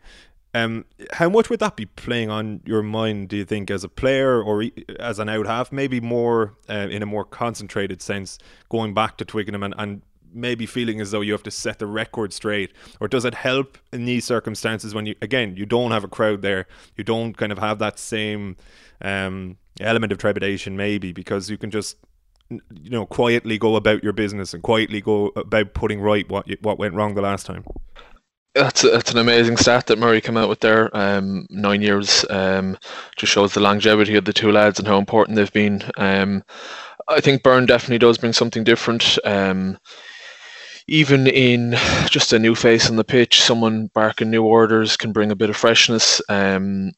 Um, 0.55 0.85
how 1.13 1.29
much 1.29 1.51
would 1.51 1.59
that 1.61 1.75
be 1.75 1.87
playing 1.87 2.31
on 2.31 2.61
your 2.65 2.83
mind? 2.83 3.29
Do 3.29 3.37
you 3.37 3.45
think, 3.45 3.71
as 3.71 3.83
a 3.83 3.89
player 3.89 4.41
or 4.41 4.65
as 5.01 5.19
an 5.19 5.29
out 5.29 5.47
half, 5.47 5.73
maybe 5.73 6.01
more 6.01 6.55
uh, 6.71 6.89
in 6.91 7.03
a 7.03 7.07
more 7.07 7.25
concentrated 7.25 8.01
sense, 8.01 8.39
going 8.69 8.95
back 8.95 9.17
to 9.17 9.25
Twickenham 9.25 9.65
and, 9.65 9.75
and 9.77 10.03
maybe 10.33 10.67
feeling 10.67 11.01
as 11.01 11.11
though 11.11 11.21
you 11.21 11.33
have 11.33 11.43
to 11.45 11.51
set 11.51 11.81
the 11.81 11.87
record 11.87 12.33
straight, 12.33 12.73
or 13.01 13.09
does 13.09 13.25
it 13.25 13.35
help 13.35 13.79
in 13.93 14.05
these 14.05 14.25
circumstances 14.25 14.95
when 14.95 15.07
you 15.07 15.15
again 15.21 15.57
you 15.57 15.67
don't 15.67 15.91
have 15.91 16.05
a 16.05 16.09
crowd 16.09 16.43
there, 16.43 16.67
you 16.97 17.05
don't 17.05 17.37
kind 17.37 17.53
of 17.53 17.59
have 17.59 17.79
that 17.81 17.99
same 17.99 18.57
um, 19.01 19.57
element 19.81 20.13
of 20.13 20.19
trepidation, 20.19 20.77
maybe 20.77 21.13
because 21.13 21.51
you 21.51 21.59
can 21.59 21.71
just 21.71 21.97
you 22.51 22.91
know 22.91 23.07
quietly 23.07 23.59
go 23.59 23.75
about 23.75 24.05
your 24.05 24.13
business 24.13 24.53
and 24.55 24.63
quietly 24.63 25.01
go 25.01 25.33
about 25.35 25.75
putting 25.75 26.01
right 26.01 26.29
what 26.29 26.47
what 26.61 26.79
went 26.79 26.95
wrong 26.95 27.15
the 27.15 27.23
last 27.23 27.47
time. 27.47 27.65
That's 28.55 28.83
that's 28.83 29.11
an 29.11 29.19
amazing 29.19 29.57
stat 29.57 29.87
that 29.87 29.99
Murray 29.99 30.21
came 30.21 30.37
out 30.37 30.49
with 30.49 30.61
there. 30.61 30.97
Um, 30.97 31.47
nine 31.51 31.83
years 31.83 32.25
um, 32.31 32.79
just 33.17 33.33
shows 33.33 33.53
the 33.53 33.61
longevity 33.61 34.15
of 34.15 34.25
the 34.25 34.33
two 34.33 34.53
lads 34.53 34.79
and 34.79 34.87
how 34.87 34.99
important 34.99 35.37
they've 35.37 35.53
been. 35.53 35.83
Um, 35.97 36.45
I 37.09 37.21
think 37.21 37.43
Byrne 37.43 37.67
definitely 37.67 37.99
does 37.99 38.19
bring 38.19 38.33
something 38.33 38.63
different. 38.63 39.19
Um, 39.25 39.77
even 40.87 41.27
in 41.27 41.73
just 42.09 42.33
a 42.33 42.39
new 42.39 42.55
face 42.55 42.89
on 42.89 42.97
the 42.97 43.05
pitch, 43.05 43.43
someone 43.43 43.91
barking 43.93 44.31
new 44.31 44.45
orders 44.45 44.97
can 44.97 45.13
bring 45.13 45.33
a 45.33 45.37
bit 45.37 45.51
of 45.51 45.57
freshness. 45.57 46.21
Um, 46.29 46.93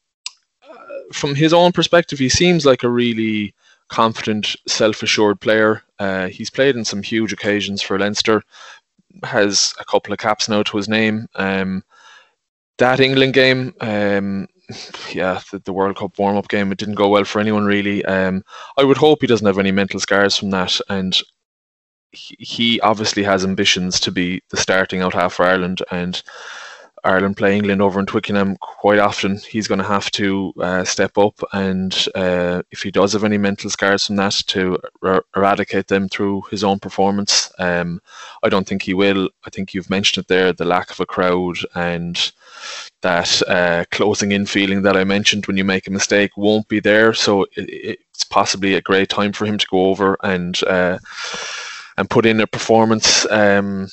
from 1.11 1.35
his 1.35 1.53
own 1.53 1.71
perspective, 1.71 2.19
he 2.19 2.29
seems 2.29 2.65
like 2.65 2.83
a 2.83 2.89
really 2.89 3.53
confident, 3.89 4.55
self-assured 4.67 5.39
player. 5.39 5.81
Uh, 5.99 6.27
he's 6.27 6.49
played 6.49 6.75
in 6.75 6.83
some 6.83 7.01
huge 7.01 7.31
occasions 7.33 7.81
for 7.81 7.97
Leinster 7.97 8.43
has 9.23 9.73
a 9.79 9.85
couple 9.85 10.13
of 10.13 10.19
caps 10.19 10.49
now 10.49 10.63
to 10.63 10.77
his 10.77 10.89
name. 10.89 11.27
Um, 11.35 11.83
that 12.77 12.99
England 12.99 13.33
game, 13.33 13.73
um, 13.81 14.47
yeah, 15.11 15.41
the, 15.51 15.59
the, 15.59 15.73
World 15.73 15.97
Cup 15.97 16.17
warm 16.19 16.37
up 16.37 16.47
game, 16.47 16.71
it 16.71 16.77
didn't 16.77 16.95
go 16.95 17.09
well 17.09 17.23
for 17.23 17.39
anyone 17.39 17.65
really. 17.65 18.03
Um, 18.05 18.43
I 18.77 18.83
would 18.83 18.97
hope 18.97 19.19
he 19.21 19.27
doesn't 19.27 19.47
have 19.47 19.59
any 19.59 19.71
mental 19.71 19.99
scars 19.99 20.37
from 20.37 20.51
that, 20.51 20.79
and 20.89 21.17
he, 22.11 22.35
he 22.39 22.81
obviously 22.81 23.23
has 23.23 23.43
ambitions 23.43 23.99
to 24.01 24.11
be 24.11 24.41
the 24.49 24.57
starting 24.57 25.01
out 25.01 25.13
half 25.13 25.33
for 25.33 25.45
Ireland, 25.45 25.81
and 25.91 26.21
Ireland 27.03 27.37
play 27.37 27.55
England 27.55 27.81
over 27.81 27.99
in 27.99 28.05
Twickenham 28.05 28.57
quite 28.57 28.99
often, 28.99 29.37
he's 29.37 29.67
going 29.67 29.79
to 29.79 29.85
have 29.85 30.11
to 30.11 30.53
uh, 30.59 30.83
step 30.83 31.17
up. 31.17 31.39
And 31.53 31.93
uh, 32.15 32.63
if 32.71 32.81
he 32.81 32.91
does 32.91 33.13
have 33.13 33.23
any 33.23 33.37
mental 33.37 33.69
scars 33.69 34.07
from 34.07 34.15
that, 34.17 34.33
to 34.47 34.77
er- 35.03 35.23
eradicate 35.35 35.87
them 35.87 36.09
through 36.09 36.43
his 36.51 36.63
own 36.63 36.79
performance. 36.79 37.51
Um, 37.59 38.01
I 38.43 38.49
don't 38.49 38.67
think 38.67 38.83
he 38.83 38.93
will. 38.93 39.29
I 39.45 39.49
think 39.49 39.73
you've 39.73 39.89
mentioned 39.89 40.23
it 40.23 40.27
there 40.27 40.53
the 40.53 40.65
lack 40.65 40.91
of 40.91 40.99
a 40.99 41.05
crowd 41.05 41.57
and 41.75 42.31
that 43.01 43.41
uh, 43.47 43.85
closing 43.91 44.31
in 44.31 44.45
feeling 44.45 44.81
that 44.81 44.97
I 44.97 45.03
mentioned 45.03 45.45
when 45.45 45.57
you 45.57 45.63
make 45.63 45.87
a 45.87 45.91
mistake 45.91 46.31
won't 46.35 46.67
be 46.67 46.79
there. 46.79 47.13
So 47.13 47.43
it, 47.55 47.97
it's 48.09 48.23
possibly 48.23 48.73
a 48.73 48.81
great 48.81 49.09
time 49.09 49.33
for 49.33 49.45
him 49.45 49.57
to 49.57 49.67
go 49.67 49.85
over 49.85 50.17
and 50.23 50.61
uh, 50.63 50.97
and 51.97 52.09
put 52.09 52.25
in 52.25 52.39
a 52.39 52.47
performance. 52.47 53.29
Um, 53.31 53.87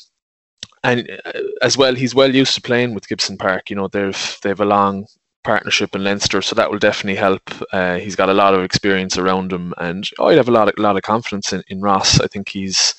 and 0.84 1.10
uh, 1.24 1.32
as 1.62 1.76
well, 1.76 1.94
he's 1.94 2.14
well 2.14 2.32
used 2.32 2.54
to 2.54 2.60
playing 2.60 2.94
with 2.94 3.08
Gibson 3.08 3.36
Park. 3.36 3.70
You 3.70 3.76
know, 3.76 3.88
they've 3.88 4.38
they've 4.42 4.60
a 4.60 4.64
long 4.64 5.06
partnership 5.42 5.94
in 5.94 6.04
Leinster, 6.04 6.42
so 6.42 6.54
that 6.54 6.70
will 6.70 6.78
definitely 6.78 7.18
help. 7.18 7.42
Uh, 7.72 7.98
he's 7.98 8.16
got 8.16 8.28
a 8.28 8.34
lot 8.34 8.54
of 8.54 8.62
experience 8.62 9.18
around 9.18 9.52
him, 9.52 9.74
and 9.78 10.08
oh, 10.18 10.26
I'd 10.26 10.36
have 10.36 10.48
a 10.48 10.52
lot 10.52 10.68
of 10.68 10.74
lot 10.78 10.96
of 10.96 11.02
confidence 11.02 11.52
in, 11.52 11.64
in 11.68 11.80
Ross. 11.80 12.20
I 12.20 12.26
think 12.28 12.50
he's 12.50 12.94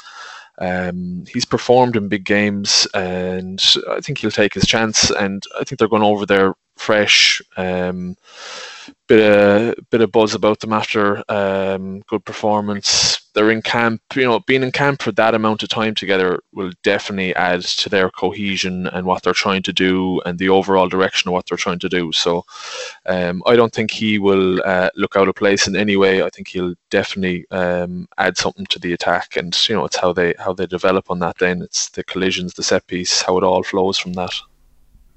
um, 0.57 1.25
he's 1.31 1.45
performed 1.45 1.95
in 1.95 2.09
big 2.09 2.25
games, 2.25 2.87
and 2.93 3.63
I 3.89 4.01
think 4.01 4.17
he'll 4.17 4.31
take 4.31 4.53
his 4.53 4.65
chance. 4.65 5.11
And 5.11 5.43
I 5.59 5.63
think 5.63 5.79
they're 5.79 5.87
going 5.87 6.03
over 6.03 6.25
there 6.25 6.53
fresh. 6.77 7.41
Um, 7.55 8.15
bit 9.07 9.21
of 9.21 9.89
bit 9.89 10.01
of 10.01 10.11
buzz 10.11 10.33
about 10.33 10.59
them 10.59 10.73
after 10.73 11.23
um, 11.29 12.01
good 12.07 12.25
performance. 12.25 13.24
They're 13.35 13.51
in 13.51 13.61
camp. 13.61 14.01
You 14.15 14.23
know, 14.23 14.39
being 14.39 14.63
in 14.63 14.71
camp 14.71 15.01
for 15.01 15.11
that 15.11 15.35
amount 15.35 15.61
of 15.61 15.69
time 15.69 15.93
together 15.93 16.39
will 16.53 16.71
definitely 16.83 17.35
add 17.35 17.61
to 17.61 17.89
their 17.89 18.09
cohesion 18.09 18.87
and 18.87 19.05
what 19.05 19.21
they're 19.21 19.33
trying 19.33 19.61
to 19.63 19.73
do 19.73 20.21
and 20.25 20.39
the 20.39 20.49
overall 20.49 20.89
direction 20.89 21.29
of 21.29 21.33
what 21.33 21.45
they're 21.45 21.57
trying 21.57 21.79
to 21.79 21.89
do. 21.89 22.11
So, 22.11 22.45
um, 23.05 23.43
I 23.45 23.55
don't 23.55 23.73
think 23.73 23.91
he 23.91 24.17
will 24.17 24.61
uh, 24.65 24.89
look 24.95 25.15
out 25.15 25.27
of 25.27 25.35
place 25.35 25.67
in 25.67 25.75
any 25.75 25.97
way. 25.97 26.23
I 26.23 26.29
think 26.29 26.47
he'll 26.47 26.73
definitely 26.89 27.45
um, 27.51 28.07
add 28.17 28.37
something 28.37 28.65
to 28.67 28.79
the 28.79 28.93
attack, 28.93 29.35
and 29.35 29.55
you 29.69 29.75
know, 29.75 29.85
it's 29.85 29.97
how 29.97 30.13
they 30.13 30.33
how 30.39 30.53
they 30.53 30.65
develop 30.65 31.11
on 31.11 31.19
that. 31.19 31.37
Then 31.37 31.61
it's 31.61 31.89
the 31.89 32.03
collisions, 32.03 32.53
the 32.53 32.63
set 32.63 32.87
piece, 32.87 33.21
how 33.21 33.37
it 33.37 33.43
all 33.43 33.61
flows 33.61 33.99
from 33.99 34.13
that. 34.13 34.33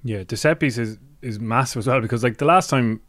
Yeah, 0.04 0.24
the 0.24 0.37
set 0.37 0.61
piece 0.61 0.76
is 0.76 0.98
is 1.22 1.40
massive 1.40 1.81
as 1.81 1.87
well 1.87 2.00
because 2.00 2.22
like 2.22 2.37
the 2.37 2.44
last 2.44 2.70
time 2.70 3.00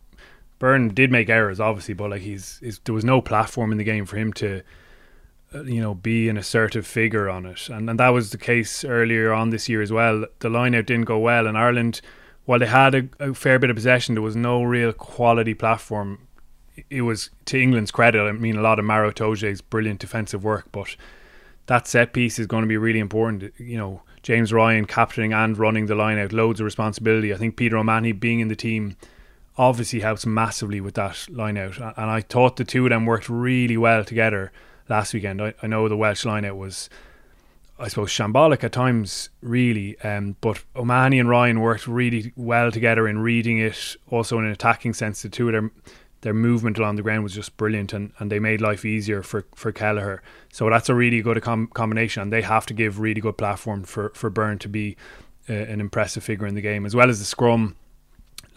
Byrne 0.59 0.89
did 0.89 1.11
make 1.11 1.29
errors, 1.29 1.59
obviously, 1.59 1.93
but 1.93 2.09
like 2.09 2.21
he's, 2.21 2.59
he's 2.59 2.79
there 2.79 2.93
was 2.93 3.05
no 3.05 3.21
platform 3.21 3.71
in 3.71 3.77
the 3.77 3.83
game 3.83 4.05
for 4.05 4.17
him 4.17 4.33
to, 4.33 4.61
Uh, 5.53 5.63
you 5.63 5.81
know, 5.81 5.95
be 5.95 6.29
an 6.29 6.37
assertive 6.37 6.85
figure 6.85 7.27
on 7.27 7.45
it, 7.45 7.69
and 7.69 7.89
and 7.89 7.99
that 7.99 8.09
was 8.09 8.29
the 8.29 8.37
case 8.37 8.85
earlier 8.85 9.33
on 9.33 9.49
this 9.49 9.67
year 9.67 9.81
as 9.81 9.91
well. 9.91 10.25
The 10.39 10.49
lineout 10.49 10.85
didn't 10.85 11.05
go 11.05 11.17
well, 11.17 11.47
and 11.47 11.57
Ireland, 11.57 12.01
while 12.45 12.59
they 12.59 12.67
had 12.67 12.93
a, 12.93 13.09
a 13.19 13.33
fair 13.33 13.57
bit 13.57 13.71
of 13.71 13.75
possession, 13.75 14.13
there 14.13 14.21
was 14.21 14.35
no 14.35 14.61
real 14.61 14.93
quality 14.93 15.55
platform. 15.55 16.27
It 16.91 17.01
was 17.01 17.31
to 17.45 17.59
England's 17.59 17.89
credit. 17.89 18.21
I 18.21 18.31
mean, 18.31 18.57
a 18.57 18.61
lot 18.61 18.77
of 18.77 18.85
Maro 18.85 19.11
Itoje's 19.11 19.61
brilliant 19.61 19.99
defensive 19.99 20.43
work, 20.43 20.71
but 20.71 20.95
that 21.65 21.87
set 21.87 22.13
piece 22.13 22.37
is 22.37 22.45
going 22.45 22.63
to 22.63 22.67
be 22.67 22.77
really 22.77 22.99
important. 22.99 23.51
You 23.57 23.77
know, 23.77 24.01
James 24.21 24.53
Ryan 24.53 24.85
capturing 24.85 25.33
and 25.33 25.57
running 25.57 25.87
the 25.87 25.95
line 25.95 26.19
out, 26.19 26.31
loads 26.31 26.59
of 26.59 26.65
responsibility. 26.65 27.33
I 27.33 27.37
think 27.37 27.55
Peter 27.55 27.77
O'Mahony 27.77 28.11
being 28.11 28.39
in 28.39 28.49
the 28.49 28.55
team 28.55 28.97
obviously 29.57 30.01
helps 30.01 30.27
massively 30.27 30.79
with 30.79 30.93
that 30.93 31.27
line 31.29 31.57
out. 31.57 31.77
And 31.77 32.09
I 32.11 32.21
thought 32.21 32.57
the 32.57 32.63
two 32.63 32.85
of 32.85 32.91
them 32.91 33.07
worked 33.07 33.29
really 33.29 33.77
well 33.77 34.03
together 34.05 34.51
last 34.89 35.13
weekend. 35.13 35.41
I, 35.41 35.53
I 35.61 35.67
know 35.67 35.87
the 35.87 35.95
Welsh 35.95 36.25
line 36.25 36.45
out 36.45 36.57
was, 36.57 36.89
I 37.79 37.87
suppose, 37.87 38.09
shambolic 38.09 38.63
at 38.63 38.71
times, 38.71 39.29
really. 39.41 39.99
Um, 40.01 40.35
but 40.41 40.63
O'Mahony 40.75 41.19
and 41.19 41.29
Ryan 41.29 41.61
worked 41.61 41.87
really 41.87 42.33
well 42.35 42.71
together 42.71 43.07
in 43.07 43.19
reading 43.19 43.59
it, 43.59 43.95
also 44.09 44.37
in 44.39 44.45
an 44.45 44.51
attacking 44.51 44.93
sense. 44.93 45.21
The 45.21 45.29
two 45.29 45.47
of 45.47 45.53
them, 45.53 45.71
their 46.21 46.33
movement 46.33 46.77
along 46.77 46.97
the 46.97 47.01
ground 47.01 47.23
was 47.23 47.33
just 47.33 47.55
brilliant, 47.55 47.93
and, 47.93 48.11
and 48.19 48.31
they 48.31 48.39
made 48.39 48.59
life 48.59 48.83
easier 48.83 49.23
for, 49.23 49.45
for 49.55 49.71
Kelleher. 49.71 50.21
So 50.51 50.69
that's 50.69 50.89
a 50.89 50.95
really 50.95 51.21
good 51.21 51.41
com- 51.41 51.67
combination, 51.67 52.23
and 52.23 52.33
they 52.33 52.41
have 52.41 52.65
to 52.65 52.73
give 52.73 52.99
really 52.99 53.21
good 53.21 53.37
platform 53.37 53.83
for, 53.83 54.09
for 54.15 54.29
Byrne 54.29 54.59
to 54.59 54.67
be 54.67 54.97
uh, 55.49 55.53
an 55.53 55.79
impressive 55.79 56.23
figure 56.23 56.47
in 56.47 56.55
the 56.55 56.61
game, 56.61 56.85
as 56.85 56.95
well 56.95 57.09
as 57.09 57.19
the 57.19 57.25
scrum 57.25 57.75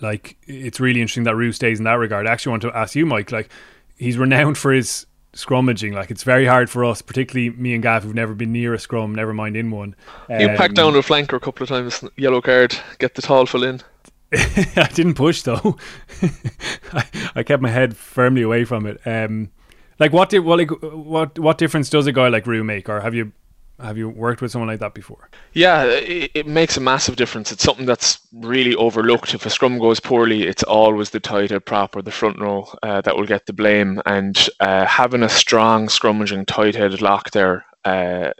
like 0.01 0.37
it's 0.47 0.81
really 0.81 1.01
interesting 1.01 1.23
that 1.25 1.37
Roux 1.37 1.53
stays 1.53 1.79
in 1.79 1.85
that 1.85 1.95
regard. 1.95 2.27
I 2.27 2.33
actually 2.33 2.51
want 2.51 2.63
to 2.63 2.77
ask 2.77 2.95
you, 2.97 3.07
Mike. 3.07 3.31
Like 3.31 3.51
he's 3.97 4.19
renowned 4.19 4.59
for 4.59 4.73
his 4.73 5.07
scrummaging. 5.35 5.93
Like 5.93 6.11
it's 6.11 6.23
very 6.23 6.47
hard 6.47 6.71
for 6.71 6.85
us, 6.85 7.03
particularly 7.03 7.51
me 7.51 7.75
and 7.75 7.83
Gav, 7.83 8.03
who've 8.03 8.15
never 8.15 8.35
been 8.35 8.53
near 8.53 8.75
a 8.75 8.79
scrum, 8.79 9.15
never 9.15 9.33
mind 9.33 9.57
in 9.57 9.71
one. 9.71 9.95
You 10.29 10.51
um, 10.51 10.57
packed 10.57 10.75
down 10.75 10.95
a 10.95 10.99
flanker 10.99 11.35
a 11.35 11.41
couple 11.41 11.63
of 11.63 11.69
times, 11.69 12.05
yellow 12.17 12.41
card, 12.41 12.77
get 12.99 13.15
the 13.15 13.23
tall 13.23 13.47
full 13.47 13.65
in. 13.65 13.81
I 14.33 14.89
didn't 14.95 15.15
push 15.15 15.43
though. 15.43 15.77
I, 16.93 17.05
I, 17.35 17.43
kept 17.43 17.63
my 17.63 17.69
head 17.69 17.97
firmly 17.97 18.43
away 18.43 18.65
from 18.65 18.87
it. 18.87 19.01
Um, 19.07 19.51
like 19.99 20.13
what 20.13 20.31
did 20.31 20.41
well, 20.41 20.59
like, 20.59 20.71
what 20.71 21.39
what 21.39 21.59
difference 21.59 21.91
does 21.91 22.07
a 22.07 22.13
guy 22.13 22.29
like 22.29 22.47
Roux 22.47 22.65
make, 22.65 22.89
or 22.89 23.01
have 23.01 23.15
you 23.15 23.33
have 23.83 23.99
you 23.99 24.09
worked 24.09 24.41
with 24.41 24.51
someone 24.51 24.69
like 24.69 24.81
that 24.81 24.95
before? 24.95 25.29
Yeah, 25.53 25.85
it, 25.85 26.31
it, 26.35 26.47
makes 26.47 26.77
a 26.77 26.81
massive 26.81 27.17
difference. 27.17 27.53
It's 27.53 27.63
something 27.63 27.87
that's 27.87 28.19
really 28.33 28.75
overlooked. 28.75 29.35
If 29.35 29.45
a 29.47 29.51
scrum 29.51 29.79
goes 29.79 30.01
poorly, 30.01 30.45
it's 30.45 30.63
always 30.63 31.11
the 31.11 31.21
tight 31.21 31.51
head 31.51 31.67
prop 31.67 31.97
or 31.97 32.03
the 32.03 32.11
front 32.11 32.41
row 32.41 32.69
uh, 32.83 33.01
that 33.03 33.17
will 33.17 33.27
get 33.27 33.47
the 33.47 33.53
blame. 33.53 34.01
And 34.07 34.37
uh, 34.61 34.87
having 34.87 35.23
a 35.23 35.29
strong 35.29 35.89
scrummaging 35.89 36.47
tight 36.47 36.75
headed 36.75 37.03
lock 37.03 37.31
there 37.33 37.65
uh, 37.85 38.31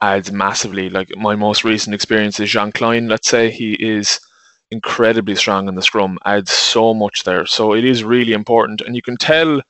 adds 0.00 0.32
massively. 0.32 0.88
Like 0.90 1.16
my 1.16 1.34
most 1.34 1.64
recent 1.64 1.94
experience 1.94 2.38
is 2.40 2.50
Jean 2.50 2.72
Kleyn, 2.72 3.08
let's 3.08 3.28
say. 3.28 3.50
He 3.50 3.74
is 3.74 4.20
incredibly 4.70 5.34
strong 5.34 5.68
in 5.68 5.74
the 5.74 5.82
scrum, 5.82 6.18
adds 6.24 6.52
so 6.52 6.94
much 6.94 7.24
there. 7.24 7.46
So 7.46 7.74
it 7.74 7.84
is 7.84 8.04
really 8.04 8.32
important. 8.32 8.80
And 8.80 8.96
you 8.96 9.02
can 9.02 9.16
tell 9.16 9.62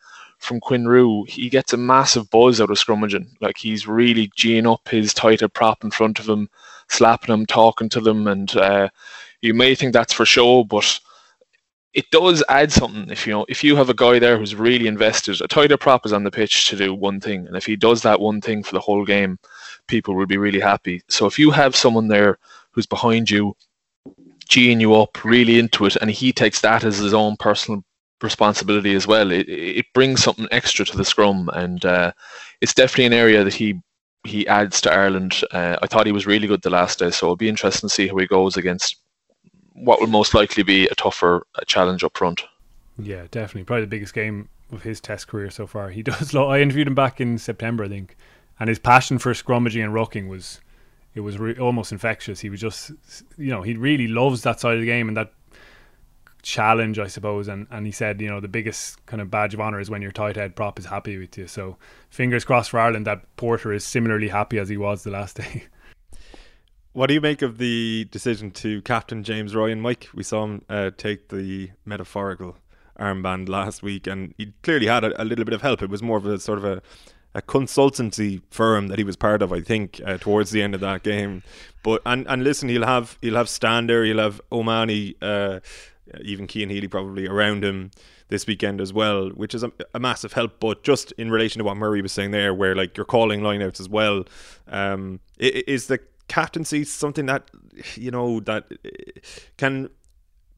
from 0.45 0.61
Quinn 0.61 0.87
Roux, 0.87 1.25
he 1.25 1.49
gets 1.49 1.73
a 1.73 1.77
massive 1.77 2.31
buzz 2.31 2.61
out 2.61 2.71
of 2.71 2.77
scrummaging. 2.77 3.29
Like 3.41 3.57
he's 3.57 3.89
really 3.89 4.29
geeing 4.39 4.71
up 4.71 4.87
his 4.89 5.15
tighter 5.15 5.49
prop 5.49 5.83
in 5.83 5.91
front 5.91 6.19
of 6.21 6.29
him, 6.29 6.49
slapping 6.89 7.33
him, 7.33 7.47
talking 7.47 7.89
to 7.91 8.01
them, 8.01 8.29
and 8.29 8.55
uh, 8.57 8.89
you 9.41 9.55
may 9.55 9.75
think 9.75 9.93
that's 9.93 10.13
for 10.13 10.25
show, 10.25 10.65
but 10.65 11.01
it 11.95 12.11
does 12.11 12.43
add 12.49 12.73
something. 12.73 13.11
If 13.11 13.27
you 13.27 13.33
know, 13.33 13.47
if 13.49 13.65
you 13.65 13.77
have 13.77 13.89
a 13.89 13.95
guy 13.95 14.19
there 14.19 14.37
who's 14.37 14.55
really 14.55 14.87
invested, 14.87 15.41
a 15.41 15.49
tighter 15.49 15.77
prop 15.77 16.05
is 16.05 16.13
on 16.13 16.25
the 16.25 16.31
pitch 16.31 16.69
to 16.69 16.77
do 16.77 16.93
one 16.93 17.21
thing, 17.21 17.47
and 17.47 17.57
if 17.57 17.65
he 17.65 17.77
does 17.77 18.03
that 18.03 18.21
one 18.21 18.41
thing 18.41 18.63
for 18.63 18.73
the 18.73 18.81
whole 18.81 19.05
game, 19.05 19.39
people 19.87 20.15
will 20.15 20.27
be 20.27 20.37
really 20.37 20.61
happy. 20.61 21.03
So 21.09 21.27
if 21.27 21.39
you 21.39 21.51
have 21.51 21.75
someone 21.75 22.09
there 22.09 22.39
who's 22.73 22.87
behind 22.87 23.31
you, 23.31 23.57
geeing 24.49 24.81
you 24.81 24.95
up, 24.95 25.25
really 25.25 25.59
into 25.59 25.87
it, 25.87 25.97
and 25.97 26.11
he 26.11 26.33
takes 26.33 26.61
that 26.61 26.85
as 26.85 26.99
his 26.99 27.15
own 27.15 27.37
personal 27.37 27.83
responsibility 28.25 28.95
as 28.95 29.07
well. 29.07 29.31
It, 29.31 29.49
it 29.49 29.87
brings 29.93 30.23
something 30.23 30.49
extra 30.51 30.85
to 30.85 30.97
the 30.97 31.05
scrum, 31.05 31.49
and 31.55 31.85
uh, 31.85 32.13
it's 32.61 32.75
definitely 32.75 33.07
an 33.07 33.13
area 33.13 33.45
that 33.45 33.55
he 33.55 33.81
he 34.27 34.49
adds 34.49 34.81
to 34.81 34.93
Ireland. 34.93 35.43
Uh, 35.53 35.77
I 35.83 35.87
thought 35.87 36.07
he 36.07 36.13
was 36.13 36.27
really 36.27 36.49
good 36.49 36.63
the 36.63 36.71
last 36.71 36.99
day, 36.99 37.11
so 37.11 37.27
it'll 37.27 37.37
be 37.37 37.49
interesting 37.49 37.89
to 37.89 37.95
see 37.95 38.09
how 38.09 38.17
he 38.17 38.27
goes 38.27 38.57
against 38.57 38.97
what 39.75 40.01
will 40.01 40.07
most 40.07 40.35
likely 40.35 40.63
be 40.63 40.87
a 40.87 40.95
tougher 40.95 41.47
challenge 41.67 42.03
up 42.03 42.17
front. 42.17 42.43
Yeah, 42.99 43.27
definitely, 43.31 43.65
probably 43.65 43.83
the 43.83 43.89
biggest 43.89 44.15
game 44.15 44.49
of 44.73 44.83
his 44.83 45.01
Test 45.01 45.29
career 45.29 45.51
so 45.51 45.67
far. 45.67 45.91
He 45.91 46.03
does. 46.11 46.35
I 46.35 46.61
interviewed 46.61 46.89
him 46.89 46.95
back 46.95 47.21
in 47.21 47.39
September, 47.39 47.85
I 47.85 47.89
think, 47.89 48.17
and 48.59 48.69
his 48.69 48.79
passion 48.79 49.19
for 49.19 49.33
scrummaging 49.35 49.85
and 49.85 49.93
rucking 49.93 50.29
was 50.29 50.61
it 51.15 51.21
was 51.21 51.39
re- 51.39 51.57
almost 51.59 51.93
infectious. 51.93 52.41
He 52.41 52.51
was 52.51 52.61
just, 52.61 52.91
you 53.39 53.51
know, 53.51 53.63
he 53.63 53.75
really 53.75 54.09
loves 54.09 54.43
that 54.43 54.61
side 54.61 54.75
of 54.75 54.81
the 54.81 54.87
game 54.87 55.09
and 55.09 55.17
that 55.17 55.33
challenge, 56.45 56.99
I 56.99 57.09
suppose. 57.09 57.49
And, 57.49 57.67
and 57.71 57.87
he 57.87 57.93
said, 57.93 58.21
you 58.21 58.29
know, 58.29 58.39
the 58.39 58.49
biggest 58.49 59.05
kind 59.07 59.21
of 59.21 59.31
badge 59.31 59.55
of 59.55 59.61
honour 59.61 59.81
is 59.81 59.91
when 59.91 60.03
your 60.03 60.13
tight 60.13 60.37
head 60.37 60.55
prop 60.55 60.79
is 60.79 60.87
happy 60.87 61.19
with 61.19 61.37
you. 61.37 61.49
So 61.49 61.77
fingers 62.11 62.45
crossed 62.45 62.71
for 62.71 62.79
Ireland 62.79 63.07
that 63.07 63.35
Porter 63.37 63.73
is 63.73 63.85
similarly 63.85 64.29
happy 64.29 64.59
as 64.59 64.69
he 64.69 64.77
was 64.77 65.03
the 65.03 65.11
last 65.11 65.37
day. 65.39 65.65
What 66.93 67.09
do 67.09 67.15
you 67.15 67.21
make 67.21 67.43
of 67.43 67.59
the 67.59 68.07
decision 68.13 68.53
to 68.53 68.81
captain 68.83 69.25
James 69.25 69.57
Ryan? 69.57 69.81
Mike, 69.81 70.09
we 70.15 70.23
saw 70.23 70.45
him 70.45 70.65
uh, 70.69 70.93
take 70.97 71.29
the 71.29 71.71
metaphorical 71.85 72.57
armband 73.01 73.49
last 73.49 73.83
week, 73.83 74.07
and 74.07 74.33
he 74.39 74.53
clearly 74.63 74.87
had 74.87 75.03
a, 75.03 75.21
a, 75.21 75.25
little 75.25 75.45
bit 75.45 75.55
of 75.55 75.63
help. 75.63 75.83
It 75.83 75.91
was 75.91 76.05
more 76.05 76.19
of 76.19 76.27
a 76.27 76.39
sort 76.39 76.59
of 76.59 76.65
a, 76.65 76.83
a 77.35 77.43
consultancy 77.43 78.43
firm 78.49 78.87
that 78.89 78.99
he 78.99 79.05
was 79.05 79.17
part 79.17 79.43
of, 79.43 79.53
I 79.53 79.61
think, 79.61 80.01
uh, 80.07 80.19
towards 80.19 80.53
the 80.53 80.63
end 80.63 80.73
of 80.73 80.81
that 80.83 81.03
game. 81.03 81.43
But 81.83 82.01
and 82.07 82.29
and 82.29 82.45
listen, 82.45 82.69
he'll 82.69 82.87
have 82.87 83.19
he'll 83.21 83.35
have 83.35 83.49
Stander, 83.49 84.05
he'll 84.05 84.19
have. 84.19 84.41
Uh, 84.53 84.61
uh, 85.21 85.61
even 86.23 86.47
Cian 86.47 86.71
Healy 86.71 86.89
probably 86.89 87.27
around 87.27 87.65
him 87.65 87.91
this 88.29 88.47
weekend 88.47 88.81
as 88.81 88.93
well, 88.93 89.31
which 89.31 89.55
is 89.55 89.63
a, 89.63 89.73
a, 89.95 90.01
massive 90.01 90.33
help. 90.33 90.61
But 90.61 90.83
just 90.83 91.13
in 91.13 91.31
relation 91.31 91.59
to 91.61 91.65
what 91.65 91.77
Murray 91.77 92.03
was 92.03 92.13
saying 92.13 92.31
there, 92.31 92.55
where 92.55 92.75
like 92.75 92.97
you're 92.97 93.05
calling 93.07 93.41
lineouts 93.41 93.81
as 93.81 93.89
well, 93.89 94.25
um, 94.69 95.21
is 95.39 95.87
the 95.87 96.01
captaincy 96.29 96.85
something 96.85 97.27
that 97.27 97.51
you 97.95 98.11
know 98.11 98.41
that 98.41 98.67
uh, 98.85 99.21
can 99.57 99.89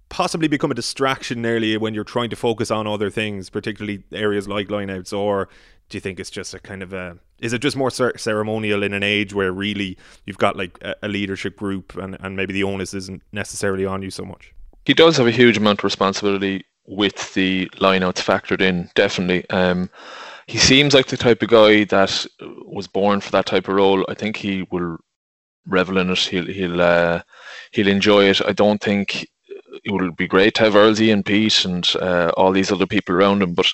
possibly 0.08 0.48
become 0.48 0.70
a 0.70 0.74
distraction 0.74 1.42
nearly 1.42 1.76
when 1.76 1.92
you're 1.92 2.04
trying 2.04 2.30
to 2.30 2.36
focus 2.36 2.70
on 2.70 2.86
other 2.86 3.10
things, 3.10 3.50
particularly 3.50 4.04
areas 4.12 4.46
like 4.46 4.68
lineouts, 4.68 5.16
or 5.16 5.48
do 5.88 5.96
you 5.96 6.00
think 6.00 6.18
it's 6.20 6.30
just 6.30 6.54
a 6.54 6.58
kind 6.58 6.82
of 6.82 6.92
a 6.92 7.18
is 7.38 7.52
it 7.52 7.58
just 7.58 7.76
more 7.76 7.90
ceremonial 7.90 8.82
in 8.82 8.94
an 8.94 9.02
age 9.02 9.34
where 9.34 9.52
really 9.52 9.98
you've 10.24 10.38
got 10.38 10.56
like 10.56 10.78
a, 10.82 10.96
a 11.02 11.08
leadership 11.08 11.56
group 11.56 11.94
and, 11.96 12.16
and 12.20 12.34
maybe 12.34 12.54
the 12.54 12.64
onus 12.64 12.94
isn't 12.94 13.22
necessarily 13.32 13.84
on 13.84 14.02
you 14.02 14.10
so 14.10 14.24
much? 14.24 14.54
He 14.86 14.94
does 14.94 15.16
have 15.16 15.26
a 15.26 15.32
huge 15.32 15.56
amount 15.56 15.80
of 15.80 15.84
responsibility 15.84 16.64
with 16.86 17.34
the 17.34 17.66
lineouts 17.76 18.22
factored 18.22 18.60
in. 18.60 18.88
Definitely, 18.94 19.48
um, 19.50 19.90
he 20.46 20.58
seems 20.58 20.94
like 20.94 21.08
the 21.08 21.16
type 21.16 21.42
of 21.42 21.48
guy 21.48 21.84
that 21.84 22.26
was 22.40 22.86
born 22.86 23.20
for 23.20 23.32
that 23.32 23.46
type 23.46 23.68
of 23.68 23.74
role. 23.74 24.04
I 24.08 24.14
think 24.14 24.36
he 24.36 24.62
will 24.70 24.98
revel 25.66 25.98
in 25.98 26.10
it. 26.10 26.18
He'll 26.18 26.46
he'll 26.46 26.80
uh, 26.80 27.22
he'll 27.72 27.88
enjoy 27.88 28.26
it. 28.26 28.40
I 28.46 28.52
don't 28.52 28.80
think 28.80 29.28
it 29.84 29.90
would 29.90 30.16
be 30.16 30.26
great 30.26 30.54
to 30.54 30.64
have 30.64 30.74
Earlsy 30.74 31.12
and 31.12 31.24
Pete 31.24 31.64
and 31.64 31.86
uh, 32.00 32.30
all 32.36 32.52
these 32.52 32.72
other 32.72 32.86
people 32.86 33.14
around 33.14 33.42
him, 33.42 33.54
but 33.54 33.66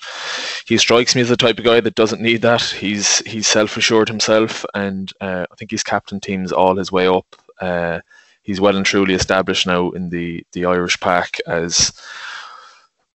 he 0.66 0.78
strikes 0.78 1.14
me 1.14 1.20
as 1.20 1.28
the 1.28 1.36
type 1.36 1.58
of 1.58 1.64
guy 1.64 1.80
that 1.80 1.94
doesn't 1.94 2.22
need 2.22 2.42
that. 2.42 2.62
He's 2.62 3.18
he's 3.18 3.46
self 3.46 3.76
assured 3.76 4.08
himself, 4.08 4.64
and 4.74 5.12
uh, 5.20 5.46
I 5.50 5.54
think 5.56 5.70
he's 5.70 5.82
captain 5.82 6.20
teams 6.20 6.52
all 6.52 6.76
his 6.76 6.90
way 6.90 7.06
up. 7.06 7.26
Uh, 7.60 8.00
he's 8.42 8.60
well 8.60 8.76
and 8.76 8.86
truly 8.86 9.14
established 9.14 9.66
now 9.66 9.90
in 9.90 10.10
the 10.10 10.44
the 10.52 10.64
Irish 10.64 10.98
pack 11.00 11.38
as 11.46 11.92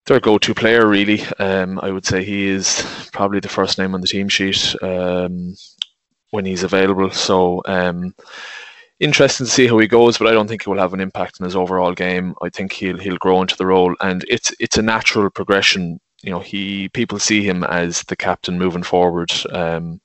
their 0.06 0.20
go-to 0.20 0.54
player. 0.54 0.86
Really, 0.86 1.24
um, 1.38 1.80
I 1.82 1.90
would 1.90 2.06
say 2.06 2.22
he 2.24 2.48
is 2.48 2.84
probably 3.12 3.40
the 3.40 3.48
first 3.48 3.78
name 3.78 3.94
on 3.94 4.00
the 4.00 4.06
team 4.06 4.28
sheet 4.28 4.74
um, 4.82 5.54
when 6.30 6.44
he's 6.44 6.62
available. 6.62 7.10
So. 7.10 7.62
Um, 7.66 8.14
interesting 9.00 9.44
to 9.44 9.52
see 9.52 9.66
how 9.66 9.76
he 9.78 9.88
goes, 9.88 10.16
but 10.18 10.28
I 10.28 10.32
don't 10.32 10.48
think 10.48 10.62
he 10.62 10.70
will 10.70 10.78
have 10.78 10.94
an 10.94 11.00
impact 11.00 11.38
on 11.40 11.44
his 11.44 11.56
overall 11.56 11.92
game. 11.92 12.34
I 12.42 12.48
think 12.48 12.72
he'll 12.72 12.98
he'll 12.98 13.16
grow 13.16 13.42
into 13.42 13.56
the 13.56 13.66
role, 13.66 13.94
and 14.00 14.24
it's 14.28 14.52
it's 14.60 14.78
a 14.78 14.82
natural 14.82 15.30
progression. 15.30 16.00
You 16.22 16.30
know, 16.30 16.40
he 16.40 16.88
people 16.90 17.18
see 17.18 17.42
him 17.42 17.64
as 17.64 18.02
the 18.02 18.16
captain 18.16 18.58
moving 18.58 18.82
forward. 18.82 19.30
Um, 19.50 20.00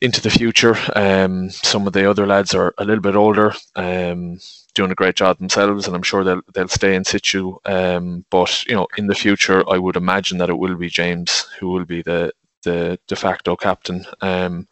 into 0.00 0.20
the 0.20 0.30
future. 0.30 0.76
Um, 0.94 1.50
some 1.50 1.86
of 1.86 1.92
the 1.92 2.08
other 2.08 2.26
lads 2.26 2.54
are 2.54 2.74
a 2.78 2.84
little 2.84 3.02
bit 3.02 3.16
older, 3.16 3.54
um, 3.76 4.38
doing 4.74 4.90
a 4.90 4.94
great 4.94 5.16
job 5.16 5.38
themselves, 5.38 5.86
and 5.86 5.96
I'm 5.96 6.02
sure 6.02 6.24
they'll 6.24 6.42
they'll 6.54 6.68
stay 6.68 6.94
in 6.94 7.04
situ. 7.04 7.56
Um, 7.64 8.24
but 8.30 8.64
you 8.66 8.74
know, 8.74 8.86
in 8.96 9.06
the 9.08 9.14
future, 9.14 9.68
I 9.70 9.78
would 9.78 9.96
imagine 9.96 10.38
that 10.38 10.50
it 10.50 10.58
will 10.58 10.76
be 10.76 10.88
James 10.88 11.46
who 11.58 11.68
will 11.70 11.84
be 11.84 12.02
the 12.02 12.32
the 12.64 12.98
de 13.06 13.16
facto 13.16 13.56
captain. 13.56 14.04
Um, 14.20 14.68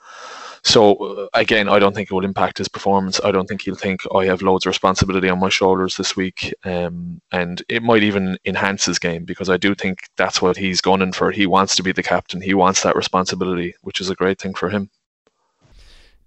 So 0.62 0.94
uh, 0.96 1.28
again, 1.34 1.68
I 1.68 1.78
don't 1.78 1.94
think 1.94 2.10
it 2.10 2.14
will 2.14 2.24
impact 2.24 2.58
his 2.58 2.68
performance. 2.68 3.20
I 3.24 3.30
don't 3.30 3.46
think 3.46 3.62
he'll 3.62 3.74
think 3.76 4.00
oh, 4.10 4.18
I 4.18 4.26
have 4.26 4.42
loads 4.42 4.66
of 4.66 4.70
responsibility 4.70 5.28
on 5.28 5.38
my 5.38 5.48
shoulders 5.48 5.96
this 5.96 6.16
week, 6.16 6.52
um, 6.64 7.20
and 7.32 7.62
it 7.68 7.82
might 7.82 8.02
even 8.02 8.38
enhance 8.44 8.84
his 8.86 8.98
game 8.98 9.24
because 9.24 9.48
I 9.48 9.56
do 9.58 9.74
think 9.74 10.08
that's 10.16 10.42
what 10.42 10.56
he's 10.56 10.80
gunning 10.80 11.12
for. 11.12 11.30
He 11.30 11.46
wants 11.46 11.76
to 11.76 11.82
be 11.82 11.92
the 11.92 12.02
captain. 12.02 12.40
He 12.40 12.54
wants 12.54 12.82
that 12.82 12.96
responsibility, 12.96 13.74
which 13.82 14.00
is 14.00 14.10
a 14.10 14.14
great 14.16 14.40
thing 14.40 14.54
for 14.54 14.68
him. 14.70 14.90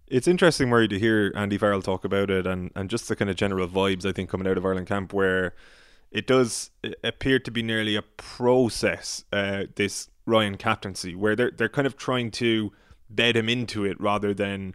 It's 0.09 0.27
interesting, 0.27 0.69
Murray, 0.69 0.87
to 0.87 0.97
hear 0.97 1.31
Andy 1.35 1.57
Farrell 1.57 1.83
talk 1.83 2.03
about 2.03 2.31
it 2.31 2.47
and, 2.47 2.71
and 2.75 2.89
just 2.89 3.07
the 3.07 3.15
kind 3.15 3.29
of 3.29 3.35
general 3.35 3.67
vibes 3.67 4.05
I 4.05 4.11
think 4.11 4.29
coming 4.29 4.47
out 4.47 4.57
of 4.57 4.65
Ireland 4.65 4.87
camp 4.87 5.13
where 5.13 5.53
it 6.11 6.25
does 6.25 6.71
appear 7.03 7.37
to 7.37 7.51
be 7.51 7.61
nearly 7.61 7.95
a 7.95 8.01
process, 8.01 9.23
uh, 9.31 9.65
this 9.75 10.09
Ryan 10.25 10.57
captaincy, 10.57 11.13
where 11.13 11.35
they're 11.35 11.51
they're 11.51 11.69
kind 11.69 11.85
of 11.85 11.95
trying 11.95 12.31
to 12.31 12.71
bed 13.09 13.37
him 13.37 13.49
into 13.49 13.85
it 13.85 13.99
rather 14.01 14.33
than 14.33 14.73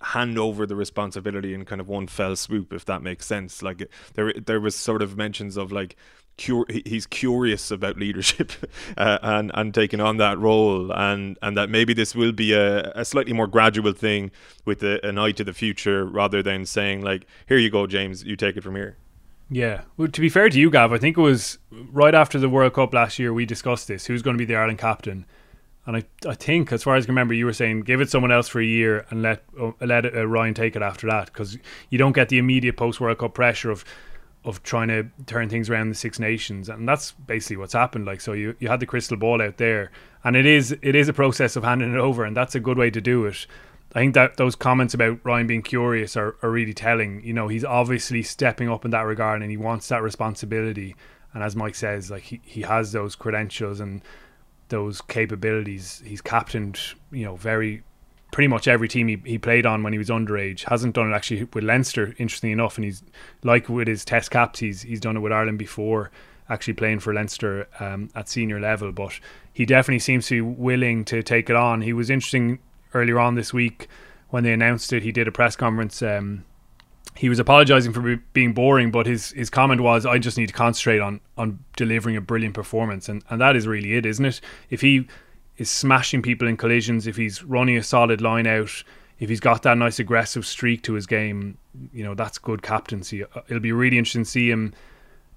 hand 0.00 0.38
over 0.38 0.66
the 0.66 0.76
responsibility 0.76 1.54
in 1.54 1.64
kind 1.64 1.80
of 1.80 1.88
one 1.88 2.06
fell 2.06 2.36
swoop, 2.36 2.72
if 2.72 2.84
that 2.84 3.02
makes 3.02 3.26
sense. 3.26 3.62
Like 3.62 3.90
there 4.14 4.32
there 4.34 4.60
was 4.60 4.76
sort 4.76 5.02
of 5.02 5.16
mentions 5.16 5.56
of 5.56 5.72
like 5.72 5.96
cur- 6.38 6.66
he's 6.84 7.06
curious 7.06 7.70
about 7.70 7.96
leadership 7.96 8.52
uh, 8.96 9.18
and 9.22 9.50
and 9.54 9.74
taking 9.74 10.00
on 10.00 10.16
that 10.18 10.38
role, 10.38 10.92
and 10.92 11.38
and 11.42 11.56
that 11.56 11.70
maybe 11.70 11.94
this 11.94 12.14
will 12.14 12.32
be 12.32 12.52
a, 12.52 12.90
a 12.92 13.04
slightly 13.04 13.32
more 13.32 13.46
gradual 13.46 13.92
thing 13.92 14.30
with 14.64 14.82
a, 14.82 15.04
an 15.06 15.18
eye 15.18 15.32
to 15.32 15.44
the 15.44 15.52
future, 15.52 16.04
rather 16.04 16.42
than 16.42 16.66
saying 16.66 17.02
like, 17.02 17.26
"Here 17.46 17.58
you 17.58 17.70
go, 17.70 17.86
James, 17.86 18.24
you 18.24 18.36
take 18.36 18.56
it 18.56 18.62
from 18.62 18.76
here." 18.76 18.96
Yeah. 19.48 19.82
Well, 19.96 20.08
to 20.08 20.20
be 20.20 20.28
fair 20.28 20.48
to 20.48 20.58
you, 20.58 20.70
Gav, 20.70 20.92
I 20.92 20.98
think 20.98 21.16
it 21.16 21.20
was 21.20 21.58
right 21.70 22.14
after 22.14 22.38
the 22.38 22.48
World 22.48 22.74
Cup 22.74 22.92
last 22.92 23.18
year 23.18 23.32
we 23.32 23.46
discussed 23.46 23.86
this. 23.86 24.06
Who's 24.06 24.22
going 24.22 24.34
to 24.34 24.38
be 24.38 24.44
the 24.44 24.56
Ireland 24.56 24.78
captain? 24.78 25.24
And 25.86 25.96
I, 25.98 26.02
I 26.28 26.34
think, 26.34 26.72
as 26.72 26.82
far 26.82 26.96
as 26.96 27.04
I 27.04 27.06
can 27.06 27.14
remember, 27.14 27.32
you 27.32 27.46
were 27.46 27.52
saying 27.52 27.82
give 27.82 28.00
it 28.00 28.10
someone 28.10 28.32
else 28.32 28.48
for 28.48 28.60
a 28.60 28.64
year 28.64 29.06
and 29.10 29.22
let 29.22 29.44
uh, 29.60 29.70
let 29.80 30.04
uh, 30.04 30.26
Ryan 30.26 30.52
take 30.52 30.74
it 30.74 30.82
after 30.82 31.06
that 31.06 31.26
because 31.26 31.56
you 31.90 31.98
don't 31.98 32.12
get 32.12 32.28
the 32.28 32.38
immediate 32.38 32.76
post 32.76 33.00
World 33.00 33.18
Cup 33.18 33.34
pressure 33.34 33.70
of 33.70 33.84
of 34.46 34.62
trying 34.62 34.88
to 34.88 35.08
turn 35.26 35.48
things 35.48 35.68
around 35.68 35.88
the 35.88 35.94
Six 35.94 36.18
Nations, 36.18 36.68
and 36.68 36.88
that's 36.88 37.12
basically 37.12 37.56
what's 37.56 37.72
happened. 37.72 38.06
Like, 38.06 38.20
so 38.20 38.32
you, 38.32 38.56
you 38.60 38.68
had 38.68 38.80
the 38.80 38.86
crystal 38.86 39.16
ball 39.16 39.42
out 39.42 39.58
there, 39.58 39.90
and 40.24 40.36
it 40.36 40.46
is 40.46 40.72
it 40.82 40.94
is 40.94 41.08
a 41.08 41.12
process 41.12 41.56
of 41.56 41.64
handing 41.64 41.92
it 41.92 41.98
over, 41.98 42.24
and 42.24 42.36
that's 42.36 42.54
a 42.54 42.60
good 42.60 42.78
way 42.78 42.90
to 42.90 43.00
do 43.00 43.26
it. 43.26 43.46
I 43.94 44.00
think 44.00 44.14
that 44.14 44.36
those 44.36 44.54
comments 44.54 44.94
about 44.94 45.24
Ryan 45.24 45.46
being 45.46 45.62
curious 45.62 46.16
are, 46.16 46.36
are 46.42 46.50
really 46.50 46.74
telling. 46.74 47.24
You 47.24 47.32
know, 47.32 47.48
he's 47.48 47.64
obviously 47.64 48.22
stepping 48.22 48.70
up 48.70 48.84
in 48.84 48.92
that 48.92 49.00
regard, 49.00 49.42
and 49.42 49.50
he 49.50 49.56
wants 49.56 49.88
that 49.88 50.02
responsibility. 50.02 50.94
And 51.34 51.42
as 51.42 51.56
Mike 51.56 51.74
says, 51.74 52.10
like 52.10 52.22
he, 52.22 52.40
he 52.44 52.62
has 52.62 52.92
those 52.92 53.16
credentials 53.16 53.80
and 53.80 54.02
those 54.68 55.00
capabilities. 55.00 56.02
He's 56.04 56.20
captained, 56.20 56.78
you 57.10 57.24
know, 57.24 57.36
very 57.36 57.82
pretty 58.32 58.48
much 58.48 58.68
every 58.68 58.88
team 58.88 59.08
he, 59.08 59.20
he 59.24 59.38
played 59.38 59.66
on 59.66 59.82
when 59.82 59.92
he 59.92 59.98
was 59.98 60.08
underage. 60.08 60.64
Hasn't 60.64 60.94
done 60.94 61.10
it 61.10 61.14
actually 61.14 61.44
with 61.54 61.64
Leinster, 61.64 62.14
interestingly 62.18 62.52
enough, 62.52 62.76
and 62.76 62.84
he's 62.84 63.02
like 63.42 63.68
with 63.68 63.88
his 63.88 64.04
test 64.04 64.30
caps, 64.30 64.60
he's 64.60 64.82
he's 64.82 65.00
done 65.00 65.16
it 65.16 65.20
with 65.20 65.32
Ireland 65.32 65.58
before, 65.58 66.10
actually 66.48 66.74
playing 66.74 67.00
for 67.00 67.14
Leinster 67.14 67.68
um, 67.80 68.10
at 68.14 68.28
senior 68.28 68.60
level. 68.60 68.92
But 68.92 69.18
he 69.52 69.64
definitely 69.64 70.00
seems 70.00 70.26
to 70.28 70.34
be 70.34 70.40
willing 70.40 71.04
to 71.06 71.22
take 71.22 71.48
it 71.50 71.56
on. 71.56 71.82
He 71.82 71.92
was 71.92 72.10
interesting 72.10 72.58
earlier 72.94 73.18
on 73.18 73.34
this 73.34 73.52
week 73.52 73.88
when 74.30 74.44
they 74.44 74.52
announced 74.52 74.92
it. 74.92 75.02
He 75.02 75.12
did 75.12 75.28
a 75.28 75.32
press 75.32 75.56
conference. 75.56 76.02
Um, 76.02 76.44
he 77.16 77.28
was 77.28 77.38
apologizing 77.38 77.92
for 77.92 78.16
being 78.32 78.52
boring, 78.52 78.90
but 78.90 79.06
his 79.06 79.30
his 79.30 79.48
comment 79.48 79.80
was, 79.80 80.04
"I 80.04 80.18
just 80.18 80.36
need 80.36 80.48
to 80.48 80.52
concentrate 80.52 81.00
on 81.00 81.20
on 81.38 81.60
delivering 81.76 82.16
a 82.16 82.20
brilliant 82.20 82.54
performance," 82.54 83.08
and 83.08 83.24
and 83.30 83.40
that 83.40 83.56
is 83.56 83.66
really 83.66 83.94
it, 83.94 84.04
isn't 84.04 84.24
it? 84.24 84.40
If 84.68 84.82
he 84.82 85.06
is 85.58 85.70
smashing 85.70 86.22
people 86.22 86.46
in 86.48 86.56
collisions, 86.56 87.06
if 87.06 87.16
he's 87.16 87.42
running 87.42 87.76
a 87.76 87.82
solid 87.82 88.20
line 88.20 88.46
out, 88.46 88.82
if 89.18 89.28
he's 89.28 89.40
got 89.40 89.62
that 89.62 89.78
nice 89.78 89.98
aggressive 89.98 90.44
streak 90.44 90.82
to 90.82 90.94
his 90.94 91.06
game, 91.06 91.56
you 91.92 92.04
know 92.04 92.14
that's 92.14 92.38
good 92.38 92.62
captaincy. 92.62 93.24
Uh, 93.24 93.40
it'll 93.48 93.60
be 93.60 93.72
really 93.72 93.98
interesting 93.98 94.24
to 94.24 94.30
see 94.30 94.50
him. 94.50 94.74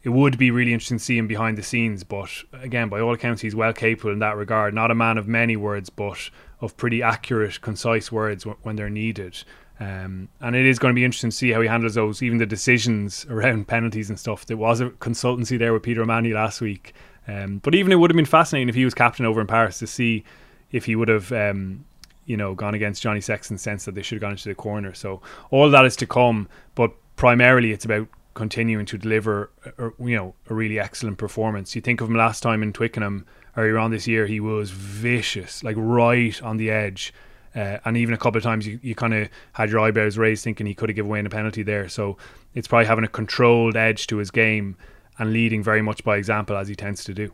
It 0.03 0.09
would 0.09 0.37
be 0.37 0.51
really 0.51 0.73
interesting 0.73 0.97
to 0.97 1.03
see 1.03 1.17
him 1.17 1.27
behind 1.27 1.57
the 1.57 1.63
scenes, 1.63 2.03
but 2.03 2.29
again, 2.53 2.87
by 2.87 3.01
all 3.01 3.13
accounts, 3.13 3.41
he's 3.41 3.55
well 3.55 3.73
capable 3.73 4.11
in 4.11 4.19
that 4.19 4.37
regard. 4.37 4.73
Not 4.73 4.91
a 4.91 4.95
man 4.95 5.17
of 5.17 5.27
many 5.27 5.57
words, 5.57 5.89
but 5.89 6.29
of 6.61 6.77
pretty 6.77 7.01
accurate, 7.01 7.61
concise 7.61 8.11
words 8.11 8.43
when 8.43 8.75
they're 8.75 8.89
needed. 8.89 9.43
Um, 9.79 10.27
and 10.41 10.55
it 10.55 10.65
is 10.65 10.77
going 10.77 10.93
to 10.93 10.95
be 10.95 11.05
interesting 11.05 11.29
to 11.29 11.35
see 11.35 11.51
how 11.51 11.61
he 11.61 11.67
handles 11.67 11.95
those, 11.95 12.21
even 12.21 12.37
the 12.37 12.45
decisions 12.45 13.25
around 13.29 13.67
penalties 13.67 14.09
and 14.09 14.19
stuff. 14.19 14.45
There 14.45 14.57
was 14.57 14.81
a 14.81 14.89
consultancy 14.89 15.57
there 15.57 15.73
with 15.73 15.83
Peter 15.83 16.01
O'Mahony 16.01 16.33
last 16.33 16.59
week. 16.61 16.93
Um, 17.27 17.59
but 17.59 17.75
even 17.75 17.91
it 17.91 17.95
would 17.95 18.09
have 18.09 18.15
been 18.15 18.25
fascinating 18.25 18.69
if 18.69 18.75
he 18.75 18.85
was 18.85 18.93
captain 18.93 19.25
over 19.25 19.39
in 19.41 19.47
Paris 19.47 19.79
to 19.79 19.87
see 19.87 20.23
if 20.71 20.85
he 20.85 20.95
would 20.95 21.07
have, 21.07 21.31
um, 21.31 21.85
you 22.25 22.37
know, 22.37 22.55
gone 22.55 22.73
against 22.73 23.01
Johnny 23.01 23.21
Sexton's 23.21 23.61
sense 23.61 23.85
that 23.85 23.95
they 23.95 24.01
should 24.01 24.15
have 24.15 24.21
gone 24.21 24.31
into 24.31 24.49
the 24.49 24.55
corner. 24.55 24.93
So 24.93 25.21
all 25.51 25.69
that 25.69 25.85
is 25.85 25.95
to 25.97 26.07
come. 26.07 26.47
But 26.75 26.91
primarily, 27.15 27.71
it's 27.71 27.85
about 27.85 28.07
continuing 28.33 28.85
to 28.85 28.97
deliver, 28.97 29.51
a, 29.77 29.91
you 29.99 30.15
know, 30.15 30.33
a 30.49 30.53
really 30.53 30.79
excellent 30.79 31.17
performance. 31.17 31.75
You 31.75 31.81
think 31.81 32.01
of 32.01 32.07
him 32.07 32.15
last 32.15 32.41
time 32.41 32.63
in 32.63 32.71
Twickenham 32.73 33.25
earlier 33.57 33.77
on 33.77 33.91
this 33.91 34.07
year, 34.07 34.25
he 34.25 34.39
was 34.39 34.71
vicious, 34.71 35.63
like 35.63 35.75
right 35.77 36.41
on 36.41 36.57
the 36.57 36.71
edge. 36.71 37.13
Uh, 37.55 37.79
and 37.83 37.97
even 37.97 38.13
a 38.13 38.17
couple 38.17 38.37
of 38.37 38.43
times 38.43 38.65
you, 38.65 38.79
you 38.81 38.93
kind 38.95 39.13
of 39.13 39.27
had 39.53 39.69
your 39.69 39.79
eyebrows 39.79 40.17
raised 40.17 40.43
thinking 40.43 40.67
he 40.67 40.75
could 40.75 40.89
have 40.89 40.95
given 40.95 41.09
away 41.09 41.19
in 41.19 41.25
a 41.25 41.29
penalty 41.29 41.63
there. 41.63 41.89
So 41.89 42.17
it's 42.53 42.67
probably 42.67 42.85
having 42.85 43.03
a 43.03 43.09
controlled 43.09 43.75
edge 43.75 44.07
to 44.07 44.17
his 44.17 44.31
game 44.31 44.77
and 45.19 45.33
leading 45.33 45.61
very 45.61 45.81
much 45.81 46.03
by 46.03 46.17
example 46.17 46.57
as 46.57 46.67
he 46.67 46.75
tends 46.75 47.03
to 47.03 47.13
do. 47.13 47.31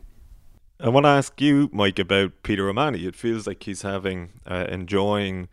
I 0.78 0.90
want 0.90 1.04
to 1.04 1.08
ask 1.08 1.40
you, 1.40 1.70
Mike, 1.72 1.98
about 1.98 2.32
Peter 2.42 2.68
O'Mahony. 2.68 3.06
It 3.06 3.16
feels 3.16 3.46
like 3.46 3.62
he's 3.62 3.80
having 3.80 4.32
uh, 4.46 4.66
enjoying 4.68 5.48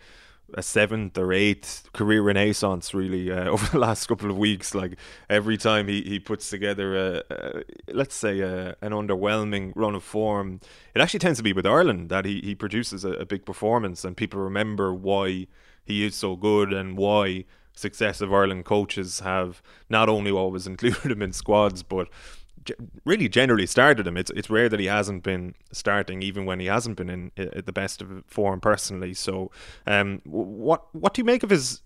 a 0.56 0.62
seventh 0.62 1.18
or 1.18 1.34
eighth 1.34 1.92
career 1.94 2.22
renaissance 2.22 2.94
really 2.94 3.32
uh, 3.32 3.46
over 3.50 3.66
the 3.72 3.80
last 3.80 4.08
couple 4.08 4.30
of 4.30 4.38
weeks 4.38 4.76
like 4.76 4.98
every 5.30 5.58
time 5.58 5.88
he, 5.88 6.02
he 6.04 6.20
puts 6.20 6.50
together 6.50 6.96
a, 6.96 7.24
a 7.30 7.64
let's 7.92 8.16
say 8.16 8.42
a, 8.42 8.76
an 8.82 8.92
underwhelming 8.92 9.72
run 9.76 9.96
of 9.96 10.04
form 10.04 10.60
it 10.94 11.02
actually 11.02 11.20
tends 11.20 11.40
to 11.40 11.44
be 11.44 11.54
with 11.54 11.66
Ireland 11.66 12.10
that 12.10 12.26
he, 12.26 12.40
he 12.42 12.56
produces 12.56 13.04
a, 13.04 13.14
a 13.14 13.26
big 13.26 13.46
performance 13.46 14.06
and 14.06 14.16
people 14.16 14.40
remember 14.40 14.94
why 14.94 15.48
he 15.84 16.06
is 16.06 16.16
so 16.16 16.36
good 16.36 16.72
and 16.72 16.98
why 16.98 17.46
successive 17.76 18.34
Ireland 18.34 18.66
coaches 18.66 19.20
have 19.22 19.62
not 19.90 20.10
only 20.10 20.32
always 20.32 20.68
included 20.74 21.12
him 21.12 21.22
in 21.22 21.34
squads 21.34 21.84
but 21.84 22.08
really 23.06 23.28
generally 23.28 23.66
started 23.66 24.08
him. 24.08 24.18
It's 24.18 24.32
it's 24.32 24.50
rare 24.50 24.70
that 24.70 24.80
he 24.80 24.86
hasn't 24.86 25.24
been 25.24 25.56
starting, 25.72 26.22
even 26.22 26.46
when 26.46 26.60
he 26.60 26.68
hasn't 26.68 26.98
been 26.98 27.10
in, 27.10 27.32
in 27.36 27.64
the 27.66 27.74
best 27.74 28.02
of 28.02 28.24
form 28.28 28.60
personally. 28.60 29.14
So, 29.14 29.52
um, 29.88 30.22
what 30.26 30.86
what 30.94 31.14
do 31.14 31.20
you 31.20 31.26
make 31.26 31.44
of 31.44 31.50
his? 31.50 31.82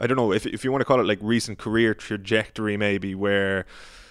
I 0.00 0.06
don't 0.06 0.16
know 0.16 0.32
if 0.32 0.46
if 0.46 0.64
you 0.64 0.70
want 0.70 0.80
to 0.82 0.84
call 0.84 1.00
it 1.00 1.06
like 1.06 1.18
recent 1.20 1.58
career 1.58 1.94
trajectory, 1.94 2.76
maybe 2.76 3.14
where 3.14 3.66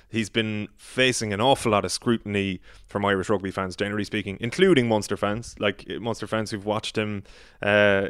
he's 0.10 0.30
been 0.30 0.68
facing 0.76 1.32
an 1.32 1.40
awful 1.40 1.72
lot 1.72 1.86
of 1.86 1.92
scrutiny 1.92 2.60
from 2.88 3.06
Irish 3.06 3.30
rugby 3.30 3.52
fans, 3.52 3.76
generally 3.76 4.04
speaking, 4.04 4.38
including 4.40 4.88
Munster 4.88 5.16
fans, 5.16 5.56
like 5.60 5.88
Munster 6.00 6.28
fans 6.28 6.52
who've 6.52 6.66
watched 6.66 6.98
him 6.98 7.24
uh, 7.62 8.08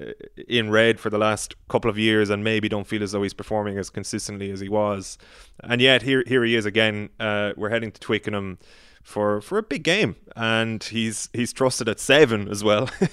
in 0.47 0.69
red 0.71 0.99
for 0.99 1.09
the 1.09 1.17
last 1.17 1.55
couple 1.67 1.91
of 1.91 1.97
years 1.97 2.29
and 2.29 2.43
maybe 2.43 2.69
don't 2.69 2.87
feel 2.87 3.03
as 3.03 3.11
though 3.11 3.23
he's 3.23 3.33
performing 3.33 3.77
as 3.77 3.89
consistently 3.89 4.49
as 4.49 4.59
he 4.59 4.69
was. 4.69 5.17
And 5.61 5.81
yet 5.81 6.01
here 6.01 6.23
here 6.25 6.43
he 6.43 6.55
is 6.55 6.65
again. 6.65 7.09
Uh, 7.19 7.51
we're 7.57 7.69
heading 7.69 7.91
to 7.91 7.99
Twickenham 7.99 8.57
for 9.03 9.41
for 9.41 9.57
a 9.57 9.63
big 9.63 9.83
game, 9.83 10.15
and 10.35 10.83
he's 10.83 11.29
he's 11.33 11.51
trusted 11.51 11.89
at 11.89 11.99
seven 11.99 12.47
as 12.47 12.63
well, 12.63 12.89
uh, 13.01 13.07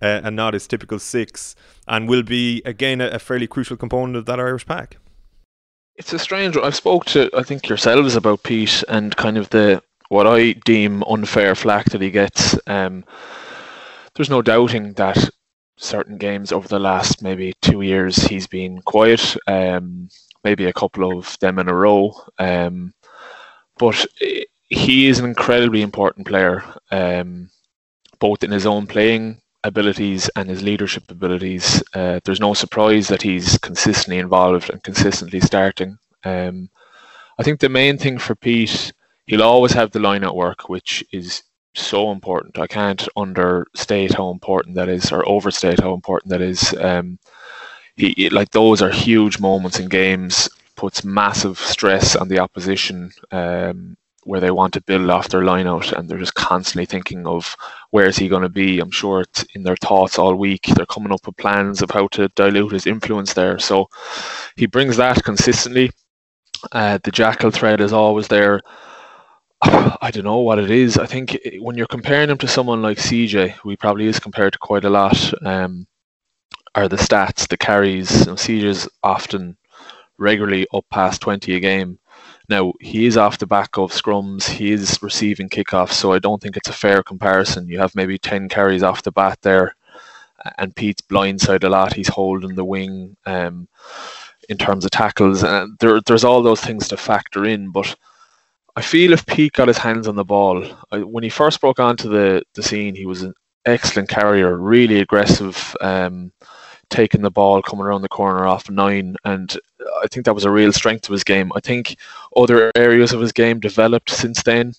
and 0.00 0.36
not 0.36 0.54
his 0.54 0.66
typical 0.66 0.98
six, 0.98 1.54
and 1.86 2.08
will 2.08 2.22
be 2.22 2.62
again 2.64 3.00
a, 3.00 3.08
a 3.08 3.18
fairly 3.18 3.46
crucial 3.46 3.76
component 3.76 4.16
of 4.16 4.26
that 4.26 4.40
Irish 4.40 4.66
pack 4.66 4.96
it's 6.00 6.14
a 6.14 6.18
strange. 6.18 6.56
I've 6.56 6.74
spoke 6.74 7.04
to 7.06 7.30
I 7.36 7.42
think 7.42 7.68
yourselves 7.68 8.16
about 8.16 8.42
Pete 8.42 8.82
and 8.88 9.14
kind 9.16 9.36
of 9.36 9.50
the 9.50 9.82
what 10.08 10.26
I 10.26 10.52
deem 10.52 11.04
unfair 11.04 11.54
flack 11.54 11.90
that 11.90 12.00
he 12.00 12.10
gets. 12.10 12.58
Um, 12.66 13.04
there's 14.14 14.30
no 14.30 14.40
doubting 14.40 14.94
that 14.94 15.28
certain 15.76 16.16
games 16.16 16.52
over 16.52 16.66
the 16.66 16.78
last 16.78 17.22
maybe 17.22 17.52
two 17.60 17.82
years 17.82 18.16
he's 18.16 18.46
been 18.46 18.80
quiet. 18.80 19.36
Um, 19.46 20.08
maybe 20.42 20.64
a 20.64 20.72
couple 20.72 21.18
of 21.18 21.38
them 21.40 21.58
in 21.58 21.68
a 21.68 21.74
row. 21.74 22.14
Um, 22.38 22.94
but 23.78 24.06
he 24.68 25.06
is 25.06 25.18
an 25.18 25.26
incredibly 25.26 25.82
important 25.82 26.26
player, 26.26 26.64
um, 26.90 27.50
both 28.18 28.42
in 28.42 28.50
his 28.50 28.64
own 28.64 28.86
playing 28.86 29.42
abilities 29.64 30.30
and 30.36 30.48
his 30.48 30.62
leadership 30.62 31.10
abilities, 31.10 31.82
uh, 31.94 32.20
there's 32.24 32.40
no 32.40 32.54
surprise 32.54 33.08
that 33.08 33.22
he's 33.22 33.58
consistently 33.58 34.18
involved 34.18 34.70
and 34.70 34.82
consistently 34.82 35.40
starting. 35.40 35.98
Um, 36.24 36.70
I 37.38 37.42
think 37.42 37.60
the 37.60 37.68
main 37.68 37.98
thing 37.98 38.18
for 38.18 38.34
Pete, 38.34 38.92
he'll 39.26 39.42
always 39.42 39.72
have 39.72 39.90
the 39.90 40.00
line 40.00 40.24
at 40.24 40.34
work, 40.34 40.68
which 40.68 41.04
is 41.12 41.42
so 41.74 42.10
important. 42.10 42.58
I 42.58 42.66
can't 42.66 43.08
understate 43.16 44.14
how 44.14 44.30
important 44.30 44.74
that 44.74 44.88
is, 44.88 45.12
or 45.12 45.28
overstate 45.28 45.80
how 45.80 45.94
important 45.94 46.30
that 46.30 46.42
is. 46.42 46.74
Um, 46.78 47.18
he 47.96 48.30
like 48.30 48.50
those 48.50 48.82
are 48.82 48.90
huge 48.90 49.38
moments 49.38 49.78
in 49.78 49.88
games. 49.88 50.48
Puts 50.76 51.04
massive 51.04 51.58
stress 51.58 52.16
on 52.16 52.28
the 52.28 52.38
opposition. 52.38 53.12
Um, 53.30 53.96
where 54.24 54.40
they 54.40 54.50
want 54.50 54.74
to 54.74 54.82
build 54.82 55.08
off 55.08 55.28
their 55.30 55.44
line 55.44 55.66
out 55.66 55.92
and 55.92 56.08
they're 56.08 56.18
just 56.18 56.34
constantly 56.34 56.84
thinking 56.84 57.26
of 57.26 57.56
where 57.90 58.06
is 58.06 58.18
he 58.18 58.28
going 58.28 58.42
to 58.42 58.48
be. 58.48 58.78
I'm 58.78 58.90
sure 58.90 59.22
it's 59.22 59.42
in 59.54 59.62
their 59.62 59.76
thoughts 59.76 60.18
all 60.18 60.34
week. 60.34 60.66
They're 60.66 60.86
coming 60.86 61.12
up 61.12 61.26
with 61.26 61.36
plans 61.36 61.80
of 61.80 61.90
how 61.90 62.08
to 62.08 62.28
dilute 62.36 62.72
his 62.72 62.86
influence 62.86 63.32
there. 63.32 63.58
So 63.58 63.88
he 64.56 64.66
brings 64.66 64.96
that 64.98 65.24
consistently. 65.24 65.90
Uh, 66.72 66.98
the 67.02 67.10
jackal 67.10 67.50
thread 67.50 67.80
is 67.80 67.92
always 67.92 68.28
there. 68.28 68.60
I 69.62 70.10
don't 70.12 70.24
know 70.24 70.38
what 70.38 70.58
it 70.58 70.70
is. 70.70 70.98
I 70.98 71.06
think 71.06 71.38
when 71.58 71.76
you're 71.76 71.86
comparing 71.86 72.30
him 72.30 72.38
to 72.38 72.48
someone 72.48 72.82
like 72.82 72.98
CJ, 72.98 73.52
who 73.52 73.70
he 73.70 73.76
probably 73.76 74.06
is 74.06 74.20
compared 74.20 74.52
to 74.52 74.58
quite 74.58 74.84
a 74.84 74.90
lot, 74.90 75.32
um, 75.44 75.86
are 76.74 76.88
the 76.88 76.96
stats, 76.96 77.48
the 77.48 77.56
carries. 77.56 78.20
You 78.20 78.26
know, 78.26 78.34
CJ's 78.34 78.88
often 79.02 79.56
regularly 80.18 80.66
up 80.74 80.84
past 80.90 81.22
20 81.22 81.54
a 81.54 81.60
game. 81.60 81.98
Now, 82.50 82.72
he 82.80 83.06
is 83.06 83.16
off 83.16 83.38
the 83.38 83.46
back 83.46 83.78
of 83.78 83.92
scrums, 83.92 84.48
he 84.48 84.72
is 84.72 85.00
receiving 85.00 85.48
kickoffs, 85.48 85.92
so 85.92 86.12
I 86.12 86.18
don't 86.18 86.42
think 86.42 86.56
it's 86.56 86.68
a 86.68 86.72
fair 86.72 87.00
comparison. 87.00 87.68
You 87.68 87.78
have 87.78 87.94
maybe 87.94 88.18
10 88.18 88.48
carries 88.48 88.82
off 88.82 89.04
the 89.04 89.12
bat 89.12 89.38
there, 89.42 89.76
and 90.58 90.74
Pete's 90.74 91.00
blindside 91.02 91.62
a 91.62 91.68
lot. 91.68 91.92
He's 91.92 92.08
holding 92.08 92.56
the 92.56 92.64
wing 92.64 93.16
um, 93.24 93.68
in 94.48 94.58
terms 94.58 94.84
of 94.84 94.90
tackles, 94.90 95.44
and 95.44 95.78
there, 95.78 96.00
there's 96.00 96.24
all 96.24 96.42
those 96.42 96.60
things 96.60 96.88
to 96.88 96.96
factor 96.96 97.44
in. 97.44 97.70
But 97.70 97.94
I 98.74 98.82
feel 98.82 99.12
if 99.12 99.24
Pete 99.26 99.52
got 99.52 99.68
his 99.68 99.78
hands 99.78 100.08
on 100.08 100.16
the 100.16 100.24
ball, 100.24 100.64
when 100.90 101.22
he 101.22 101.30
first 101.30 101.60
broke 101.60 101.78
onto 101.78 102.08
the, 102.08 102.42
the 102.54 102.64
scene, 102.64 102.96
he 102.96 103.06
was 103.06 103.22
an 103.22 103.32
excellent 103.64 104.08
carrier, 104.08 104.56
really 104.56 104.98
aggressive. 104.98 105.76
Um, 105.80 106.32
taking 106.90 107.22
the 107.22 107.30
ball, 107.30 107.62
coming 107.62 107.86
around 107.86 108.02
the 108.02 108.08
corner 108.08 108.46
off 108.46 108.68
nine, 108.68 109.16
and 109.24 109.56
I 110.02 110.06
think 110.08 110.26
that 110.26 110.34
was 110.34 110.44
a 110.44 110.50
real 110.50 110.72
strength 110.72 111.08
of 111.08 111.12
his 111.12 111.24
game. 111.24 111.50
I 111.54 111.60
think 111.60 111.96
other 112.36 112.70
areas 112.76 113.12
of 113.12 113.20
his 113.20 113.32
game 113.32 113.60
developed 113.60 114.10
since 114.10 114.42
then, 114.42 114.74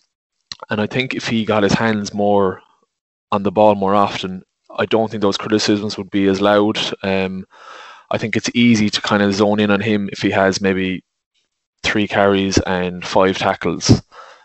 and 0.70 0.80
I 0.80 0.88
think 0.88 1.14
if 1.14 1.28
he 1.28 1.46
got 1.46 1.64
his 1.64 1.74
hands 1.74 2.14
more 2.14 2.62
on 3.32 3.44
the 3.44 3.52
ball 3.52 3.76
more 3.76 3.96
often, 3.96 4.44
I 4.78 4.86
don't 4.86 5.10
think 5.10 5.22
those 5.22 5.38
criticisms 5.38 5.98
would 5.98 6.12
be 6.12 6.28
as 6.28 6.42
loud. 6.42 6.78
Um, 7.04 7.46
I 8.12 8.18
think 8.18 8.36
it's 8.36 8.50
easy 8.54 8.90
to 8.90 9.02
kind 9.02 9.24
of 9.24 9.34
zone 9.34 9.60
in 9.60 9.72
on 9.72 9.82
him 9.82 10.10
if 10.12 10.22
he 10.22 10.32
has 10.32 10.62
maybe 10.62 11.04
three 11.84 12.08
carries 12.08 12.58
and 12.60 13.06
five 13.06 13.38
tackles 13.38 14.02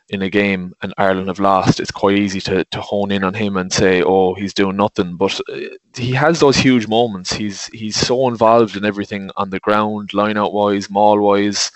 in 0.08 0.22
a 0.22 0.30
game 0.30 0.72
and 0.82 0.94
Ireland 0.98 1.28
have 1.28 1.40
lost, 1.40 1.80
it's 1.80 1.90
quite 1.90 2.16
easy 2.16 2.40
to, 2.42 2.64
to 2.64 2.80
hone 2.80 3.10
in 3.10 3.24
on 3.24 3.34
him 3.34 3.56
and 3.56 3.72
say, 3.72 4.02
"Oh, 4.02 4.34
he's 4.34 4.54
doing 4.54 4.76
nothing." 4.76 5.16
But 5.16 5.40
uh, 5.52 5.60
he 5.96 6.12
has 6.12 6.40
those 6.40 6.56
huge 6.56 6.86
moments. 6.86 7.32
He's 7.32 7.66
he's 7.66 7.96
so 7.96 8.28
involved 8.28 8.76
in 8.76 8.84
everything 8.84 9.30
on 9.36 9.50
the 9.50 9.60
ground, 9.60 10.14
line 10.14 10.36
out 10.36 10.52
wise, 10.52 10.88
maul 10.88 11.20
wise. 11.20 11.72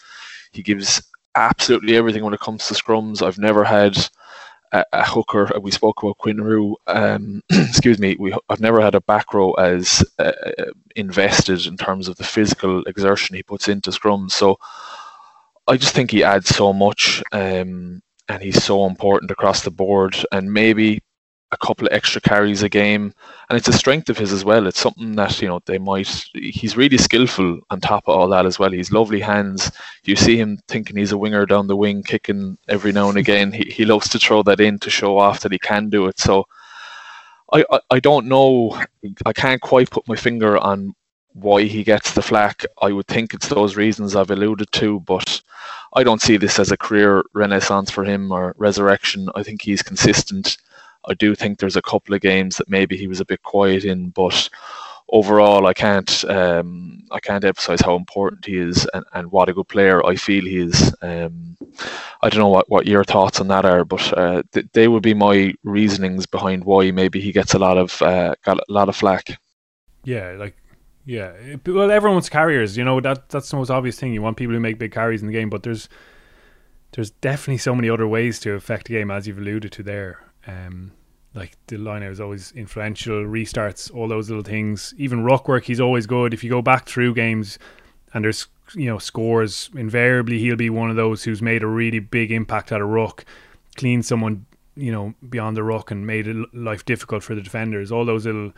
He 0.53 0.62
gives 0.62 1.03
absolutely 1.35 1.97
everything 1.97 2.24
when 2.24 2.35
it 2.35 2.41
comes 2.41 2.66
to 2.68 2.74
scrums. 2.74 3.22
I've 3.22 3.39
never 3.39 3.64
had 3.64 3.97
a, 4.72 4.85
a 4.93 5.05
hooker. 5.05 5.51
We 5.61 5.72
spoke 5.72 6.03
about 6.03 6.18
Quinn 6.18 6.41
Roux. 6.41 6.76
Um, 6.87 7.43
excuse 7.51 7.99
me. 7.99 8.16
We 8.18 8.33
I've 8.49 8.61
never 8.61 8.81
had 8.81 8.95
a 8.95 9.01
back 9.01 9.35
row 9.35 9.53
as 9.55 10.05
uh, 10.20 10.33
uh, 10.59 10.66
invested 10.95 11.66
in 11.66 11.76
terms 11.76 12.07
of 12.07 12.16
the 12.16 12.24
physical 12.24 12.85
exertion 12.85 13.35
he 13.35 13.43
puts 13.43 13.68
into 13.68 13.91
scrums. 13.91 14.33
So. 14.33 14.59
I 15.68 15.76
just 15.76 15.95
think 15.95 16.11
he 16.11 16.24
adds 16.24 16.49
so 16.49 16.72
much. 16.72 17.22
Um, 17.31 18.03
and 18.31 18.43
he's 18.43 18.62
so 18.62 18.87
important 18.87 19.31
across 19.31 19.62
the 19.62 19.70
board. 19.70 20.16
And 20.33 20.53
maybe 20.53 21.03
a 21.53 21.57
couple 21.57 21.87
of 21.87 21.93
extra 21.93 22.20
carries 22.20 22.62
a 22.62 22.68
game, 22.68 23.12
and 23.49 23.59
it's 23.59 23.66
a 23.66 23.72
strength 23.72 24.09
of 24.09 24.16
his 24.16 24.33
as 24.33 24.45
well. 24.45 24.68
It's 24.68 24.78
something 24.78 25.16
that 25.16 25.43
you 25.43 25.49
know 25.49 25.61
they 25.66 25.78
might. 25.78 26.07
He's 26.35 26.76
really 26.76 26.97
skillful 26.97 27.59
on 27.70 27.81
top 27.81 28.05
of 28.07 28.16
all 28.16 28.28
that 28.28 28.47
as 28.47 28.59
well. 28.59 28.70
He's 28.70 28.93
lovely 28.93 29.20
hands. 29.20 29.72
You 30.05 30.14
see 30.14 30.37
him 30.37 30.61
thinking 30.68 30.97
he's 30.97 31.12
a 31.12 31.18
winger 31.18 31.45
down 31.47 31.66
the 31.66 31.76
wing, 31.76 32.05
kicking 32.05 32.57
every 32.68 32.93
now 32.93 33.09
and 33.09 33.18
again. 33.24 33.53
he 33.53 33.64
he 33.64 33.85
loves 33.85 34.09
to 34.11 34.18
throw 34.18 34.43
that 34.45 34.61
in 34.61 34.78
to 34.78 34.91
show 34.91 35.18
off 35.18 35.41
that 35.41 35.53
he 35.53 35.59
can 35.59 35.91
do 35.91 36.07
it. 36.07 36.18
So. 36.18 36.47
I, 37.53 37.64
I, 37.68 37.81
I 37.91 37.99
don't 37.99 38.26
know. 38.26 38.81
I 39.26 39.33
can't 39.33 39.61
quite 39.61 39.91
put 39.91 40.07
my 40.07 40.14
finger 40.14 40.57
on 40.57 40.95
why 41.33 41.62
he 41.64 41.83
gets 41.83 42.12
the 42.12 42.22
flack. 42.22 42.64
I 42.81 42.93
would 42.93 43.09
think 43.09 43.35
it's 43.35 43.49
those 43.49 43.74
reasons 43.74 44.14
I've 44.14 44.31
alluded 44.31 44.70
to, 44.70 45.01
but 45.01 45.43
I 45.95 46.05
don't 46.05 46.22
see 46.22 46.36
this 46.36 46.59
as 46.59 46.70
a 46.70 46.76
career 46.76 47.24
renaissance 47.34 47.91
for 47.91 48.05
him 48.05 48.30
or 48.30 48.55
resurrection. 48.59 49.28
I 49.34 49.43
think 49.43 49.62
he's 49.62 49.82
consistent. 49.82 50.57
I 51.09 51.14
do 51.14 51.34
think 51.34 51.59
there's 51.59 51.76
a 51.76 51.82
couple 51.82 52.14
of 52.14 52.20
games 52.20 52.57
that 52.57 52.68
maybe 52.68 52.97
he 52.97 53.07
was 53.07 53.20
a 53.20 53.24
bit 53.24 53.43
quiet 53.43 53.84
in, 53.84 54.11
but 54.11 54.49
overall, 55.11 55.66
I 55.66 55.74
can't 55.74 56.24
um, 56.26 57.03
I 57.11 57.20
can't 57.20 57.45
emphasize 57.45 57.80
how 57.80 57.97
important 57.97 58.45
he 58.45 58.59
is 58.59 58.86
and, 58.95 59.05
and 59.12 59.30
what 59.30 59.49
a 59.49 59.53
good 59.53 59.68
player 59.68 60.05
I 60.05 60.16
feel 60.16 60.45
he 60.45 60.59
is. 60.59 60.95
Um, 61.03 61.57
I 62.22 62.28
don't 62.28 62.41
know 62.41 62.49
what, 62.49 62.70
what 62.70 62.86
your 62.86 63.05
thoughts 63.05 63.41
on 63.41 63.49
that 63.49 63.64
are, 63.64 63.84
but 63.84 64.16
uh, 64.16 64.43
th- 64.53 64.66
they 64.72 64.88
would 64.88 65.03
be 65.03 65.14
my 65.14 65.53
reasonings 65.64 66.26
behind 66.26 66.64
why 66.64 66.91
maybe 66.91 67.20
he 67.20 67.32
gets 67.32 67.55
a 67.55 67.59
lot 67.59 67.78
of 67.78 68.01
uh, 68.03 68.34
got 68.45 68.59
a 68.59 68.72
lot 68.72 68.88
of 68.88 68.97
flack. 68.97 69.38
Yeah, 70.05 70.36
like 70.38 70.55
yeah, 71.05 71.32
well, 71.66 71.90
everyone 71.90 72.16
wants 72.16 72.28
carriers. 72.28 72.76
You 72.76 72.84
know 72.84 73.01
that 73.01 73.28
that's 73.28 73.51
the 73.51 73.57
most 73.57 73.70
obvious 73.70 73.98
thing. 73.98 74.12
You 74.12 74.22
want 74.22 74.36
people 74.36 74.55
who 74.55 74.61
make 74.61 74.78
big 74.78 74.92
carries 74.92 75.22
in 75.22 75.26
the 75.26 75.32
game, 75.32 75.51
but 75.51 75.62
there's 75.62 75.88
there's 76.92 77.11
definitely 77.11 77.59
so 77.59 77.74
many 77.74 77.88
other 77.88 78.07
ways 78.07 78.40
to 78.40 78.53
affect 78.53 78.88
the 78.88 78.94
game, 78.94 79.11
as 79.11 79.26
you've 79.26 79.38
alluded 79.38 79.72
to 79.72 79.82
there. 79.82 80.24
Um, 80.46 80.92
like 81.34 81.57
the 81.68 81.76
line 81.76 82.03
is 82.03 82.20
always 82.20 82.53
influential, 82.53 83.24
restarts, 83.24 83.94
all 83.94 84.09
those 84.09 84.28
little 84.28 84.44
things. 84.44 84.92
Even 84.96 85.22
ruck 85.22 85.48
work, 85.48 85.64
he's 85.64 85.80
always 85.80 86.07
good. 86.07 86.34
If 86.34 86.42
you 86.42 86.51
go 86.51 86.62
back 86.62 86.88
through 86.88 87.14
games 87.14 87.59
and 88.12 88.24
there's 88.24 88.48
you 88.74 88.86
know 88.86 88.98
scores, 88.98 89.70
invariably 89.74 90.38
he'll 90.38 90.57
be 90.57 90.70
one 90.70 90.90
of 90.90 90.96
those 90.96 91.24
who's 91.24 91.40
made 91.40 91.62
a 91.62 91.68
really 91.68 92.01
big 92.01 92.32
impact 92.32 92.72
at 92.72 92.80
a 92.80 92.84
ruck, 92.84 93.24
cleaned 93.76 94.05
someone 94.05 94.46
you 94.76 94.92
know 94.92 95.14
beyond 95.28 95.57
the 95.57 95.62
ruck 95.62 95.90
and 95.90 96.07
made 96.07 96.28
life 96.53 96.84
difficult 96.84 97.22
for 97.22 97.34
the 97.34 97.42
defenders. 97.42 97.92
All 97.92 98.05
those 98.05 98.26
little 98.26 98.53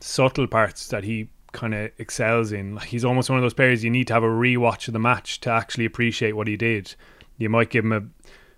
subtle 0.00 0.46
parts 0.46 0.88
that 0.88 1.04
he 1.04 1.28
kind 1.56 1.74
of 1.74 1.90
excels 1.98 2.52
in. 2.52 2.74
Like 2.74 2.88
he's 2.88 3.04
almost 3.04 3.28
one 3.28 3.38
of 3.38 3.42
those 3.42 3.54
players 3.54 3.82
you 3.82 3.90
need 3.90 4.06
to 4.08 4.14
have 4.14 4.22
a 4.22 4.28
rewatch 4.28 4.86
of 4.86 4.92
the 4.92 5.00
match 5.00 5.40
to 5.40 5.50
actually 5.50 5.86
appreciate 5.86 6.36
what 6.36 6.46
he 6.46 6.56
did. 6.56 6.94
You 7.38 7.48
might 7.48 7.70
give 7.70 7.84
him 7.84 7.92
a 7.92 8.02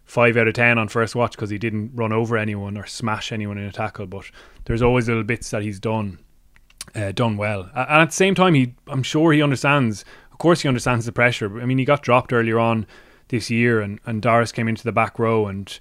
five 0.04 0.36
out 0.36 0.48
of 0.48 0.54
ten 0.54 0.78
on 0.78 0.88
first 0.88 1.14
watch 1.14 1.32
because 1.32 1.50
he 1.50 1.58
didn't 1.58 1.92
run 1.94 2.12
over 2.12 2.36
anyone 2.36 2.76
or 2.76 2.86
smash 2.86 3.30
anyone 3.32 3.56
in 3.56 3.64
a 3.64 3.72
tackle, 3.72 4.06
but 4.06 4.30
there's 4.64 4.82
always 4.82 5.08
little 5.08 5.22
bits 5.22 5.50
that 5.50 5.62
he's 5.62 5.78
done, 5.78 6.18
uh, 6.94 7.12
done 7.12 7.36
well. 7.36 7.70
And 7.74 8.02
at 8.02 8.10
the 8.10 8.14
same 8.14 8.34
time, 8.34 8.54
he, 8.54 8.74
I'm 8.88 9.02
sure 9.02 9.32
he 9.32 9.42
understands. 9.42 10.04
Of 10.32 10.38
course, 10.38 10.62
he 10.62 10.68
understands 10.68 11.06
the 11.06 11.12
pressure. 11.12 11.60
I 11.60 11.66
mean, 11.66 11.78
he 11.78 11.84
got 11.84 12.02
dropped 12.02 12.32
earlier 12.32 12.58
on 12.58 12.86
this 13.28 13.50
year, 13.50 13.80
and 13.80 14.00
and 14.06 14.20
Doris 14.20 14.52
came 14.52 14.68
into 14.68 14.84
the 14.84 14.92
back 14.92 15.18
row 15.18 15.46
and 15.46 15.78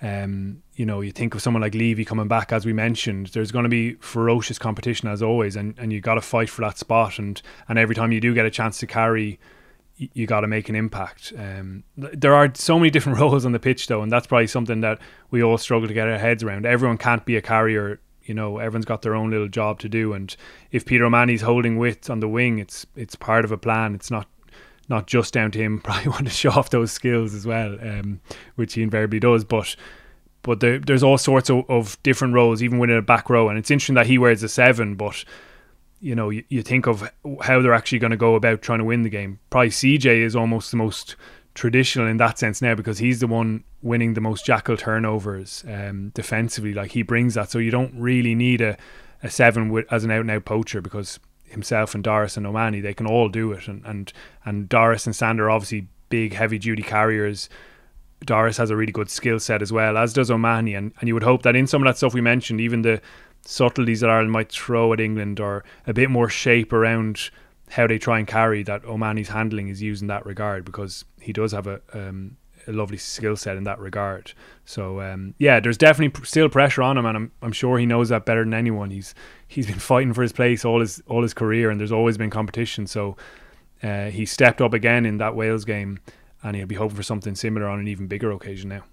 um, 0.00 0.62
you 0.74 0.86
know, 0.86 1.00
you 1.00 1.10
think 1.10 1.34
of 1.34 1.42
someone 1.42 1.60
like 1.60 1.74
Leavy 1.74 2.04
coming 2.04 2.28
back, 2.28 2.52
as 2.52 2.64
we 2.64 2.72
mentioned. 2.72 3.28
There's 3.28 3.50
going 3.50 3.64
to 3.64 3.68
be 3.68 3.94
ferocious 3.94 4.58
competition 4.58 5.08
as 5.08 5.22
always, 5.22 5.56
and, 5.56 5.74
and 5.78 5.92
you 5.92 6.00
got 6.00 6.14
to 6.14 6.20
fight 6.20 6.48
for 6.48 6.62
that 6.62 6.78
spot. 6.78 7.18
And 7.18 7.40
and 7.68 7.78
every 7.78 7.94
time 7.94 8.12
you 8.12 8.20
do 8.20 8.32
get 8.32 8.46
a 8.46 8.50
chance 8.50 8.78
to 8.78 8.86
carry, 8.86 9.40
you, 9.96 10.08
you 10.14 10.26
got 10.26 10.40
to 10.40 10.46
make 10.46 10.68
an 10.68 10.76
impact. 10.76 11.32
Um, 11.36 11.82
there 11.96 12.34
are 12.34 12.50
so 12.54 12.78
many 12.78 12.90
different 12.90 13.18
roles 13.20 13.44
on 13.44 13.52
the 13.52 13.58
pitch, 13.58 13.88
though, 13.88 14.02
and 14.02 14.12
that's 14.12 14.26
probably 14.26 14.46
something 14.46 14.80
that 14.82 15.00
we 15.30 15.42
all 15.42 15.58
struggle 15.58 15.88
to 15.88 15.94
get 15.94 16.08
our 16.08 16.18
heads 16.18 16.44
around. 16.44 16.64
Everyone 16.64 16.98
can't 16.98 17.24
be 17.24 17.36
a 17.36 17.42
carrier. 17.42 18.00
You 18.22 18.34
know, 18.34 18.58
everyone's 18.58 18.84
got 18.84 19.02
their 19.02 19.14
own 19.14 19.30
little 19.30 19.48
job 19.48 19.80
to 19.80 19.88
do, 19.88 20.12
and 20.12 20.34
if 20.70 20.84
Peter 20.84 21.06
O'Mahony's 21.06 21.40
holding 21.42 21.76
width 21.76 22.08
on 22.10 22.20
the 22.20 22.28
wing, 22.28 22.58
it's 22.58 22.86
it's 22.94 23.16
part 23.16 23.44
of 23.44 23.50
a 23.50 23.58
plan. 23.58 23.94
It's 23.94 24.10
not 24.10 24.28
not 24.88 25.06
just 25.06 25.34
down 25.34 25.50
to 25.52 25.58
him 25.58 25.80
probably 25.84 26.08
want 26.08 26.26
to 26.26 26.32
show 26.32 26.50
off 26.50 26.70
those 26.70 26.92
skills 26.92 27.34
as 27.34 27.46
well, 27.46 27.78
um, 27.80 28.20
which 28.56 28.74
he 28.74 28.82
invariably 28.82 29.20
does. 29.20 29.44
But 29.44 29.76
but 30.42 30.60
there, 30.60 30.78
there's 30.78 31.02
all 31.02 31.18
sorts 31.18 31.50
of, 31.50 31.68
of 31.68 32.02
different 32.02 32.34
roles, 32.34 32.62
even 32.62 32.78
within 32.78 32.96
a 32.96 33.02
back 33.02 33.28
row. 33.28 33.48
And 33.48 33.58
it's 33.58 33.70
interesting 33.70 33.96
that 33.96 34.06
he 34.06 34.18
wears 34.18 34.42
a 34.42 34.48
seven, 34.48 34.94
but 34.94 35.24
you 36.00 36.14
know, 36.14 36.30
you, 36.30 36.44
you 36.48 36.62
think 36.62 36.86
of 36.86 37.10
how 37.42 37.60
they're 37.60 37.74
actually 37.74 37.98
going 37.98 38.12
to 38.12 38.16
go 38.16 38.34
about 38.34 38.62
trying 38.62 38.78
to 38.78 38.84
win 38.84 39.02
the 39.02 39.10
game. 39.10 39.40
Probably 39.50 39.70
CJ 39.70 40.22
is 40.22 40.36
almost 40.36 40.70
the 40.70 40.76
most 40.76 41.16
traditional 41.54 42.06
in 42.06 42.18
that 42.18 42.38
sense 42.38 42.62
now 42.62 42.74
because 42.76 42.98
he's 42.98 43.18
the 43.18 43.26
one 43.26 43.64
winning 43.82 44.14
the 44.14 44.20
most 44.20 44.46
jackal 44.46 44.76
turnovers 44.76 45.64
um, 45.68 46.10
defensively. 46.14 46.72
Like 46.72 46.92
he 46.92 47.02
brings 47.02 47.34
that, 47.34 47.50
so 47.50 47.58
you 47.58 47.72
don't 47.72 47.92
really 47.98 48.34
need 48.36 48.60
a, 48.60 48.76
a 49.22 49.30
seven 49.30 49.70
with, 49.70 49.92
as 49.92 50.04
an 50.04 50.12
out 50.12 50.20
and 50.20 50.30
out 50.30 50.44
poacher 50.44 50.80
because 50.80 51.18
himself 51.50 51.94
and 51.94 52.04
Doris 52.04 52.36
and 52.36 52.46
O'Mahony, 52.46 52.80
they 52.80 52.94
can 52.94 53.06
all 53.06 53.28
do 53.28 53.52
it. 53.52 53.68
And 53.68 53.84
and 53.84 54.12
and 54.44 54.68
Doris 54.68 55.06
and 55.06 55.14
Stander 55.14 55.46
are 55.46 55.50
obviously 55.50 55.88
big, 56.08 56.32
heavy 56.34 56.58
duty 56.58 56.82
carriers. 56.82 57.48
Doris 58.24 58.56
has 58.56 58.70
a 58.70 58.76
really 58.76 58.92
good 58.92 59.10
skill 59.10 59.38
set 59.38 59.62
as 59.62 59.72
well, 59.72 59.96
as 59.96 60.12
does 60.12 60.30
O'Mahony. 60.30 60.74
And, 60.74 60.92
and 61.00 61.08
you 61.08 61.14
would 61.14 61.22
hope 61.22 61.42
that 61.42 61.54
in 61.54 61.66
some 61.66 61.82
of 61.82 61.86
that 61.86 61.96
stuff 61.96 62.14
we 62.14 62.20
mentioned, 62.20 62.60
even 62.60 62.82
the 62.82 63.00
subtleties 63.42 64.00
that 64.00 64.10
Ireland 64.10 64.32
might 64.32 64.50
throw 64.50 64.92
at 64.92 65.00
England 65.00 65.38
or 65.38 65.64
a 65.86 65.94
bit 65.94 66.10
more 66.10 66.28
shape 66.28 66.72
around 66.72 67.30
how 67.70 67.86
they 67.86 67.98
try 67.98 68.18
and 68.18 68.26
carry, 68.26 68.62
that 68.64 68.84
O'Mahony's 68.84 69.28
handling 69.28 69.68
is 69.68 69.82
used 69.82 70.02
in 70.02 70.08
that 70.08 70.26
regard 70.26 70.64
because 70.64 71.04
he 71.20 71.32
does 71.32 71.52
have 71.52 71.66
a, 71.66 71.80
um, 71.92 72.37
a 72.68 72.72
lovely 72.72 72.98
skill 72.98 73.36
set 73.36 73.56
in 73.56 73.64
that 73.64 73.78
regard. 73.80 74.32
So 74.64 75.00
um, 75.00 75.34
yeah, 75.38 75.58
there's 75.58 75.78
definitely 75.78 76.24
still 76.24 76.48
pressure 76.48 76.82
on 76.82 76.98
him, 76.98 77.06
and 77.06 77.16
I'm, 77.16 77.32
I'm 77.42 77.52
sure 77.52 77.78
he 77.78 77.86
knows 77.86 78.10
that 78.10 78.26
better 78.26 78.44
than 78.44 78.54
anyone. 78.54 78.90
He's 78.90 79.14
he's 79.46 79.66
been 79.66 79.78
fighting 79.78 80.12
for 80.12 80.22
his 80.22 80.32
place 80.32 80.64
all 80.64 80.80
his 80.80 81.02
all 81.08 81.22
his 81.22 81.34
career, 81.34 81.70
and 81.70 81.80
there's 81.80 81.92
always 81.92 82.18
been 82.18 82.30
competition. 82.30 82.86
So 82.86 83.16
uh, 83.82 84.10
he 84.10 84.26
stepped 84.26 84.60
up 84.60 84.74
again 84.74 85.06
in 85.06 85.18
that 85.18 85.34
Wales 85.34 85.64
game, 85.64 85.98
and 86.42 86.54
he'll 86.54 86.66
be 86.66 86.74
hoping 86.76 86.96
for 86.96 87.02
something 87.02 87.34
similar 87.34 87.66
on 87.66 87.80
an 87.80 87.88
even 87.88 88.06
bigger 88.06 88.30
occasion 88.30 88.68
now. 88.68 88.84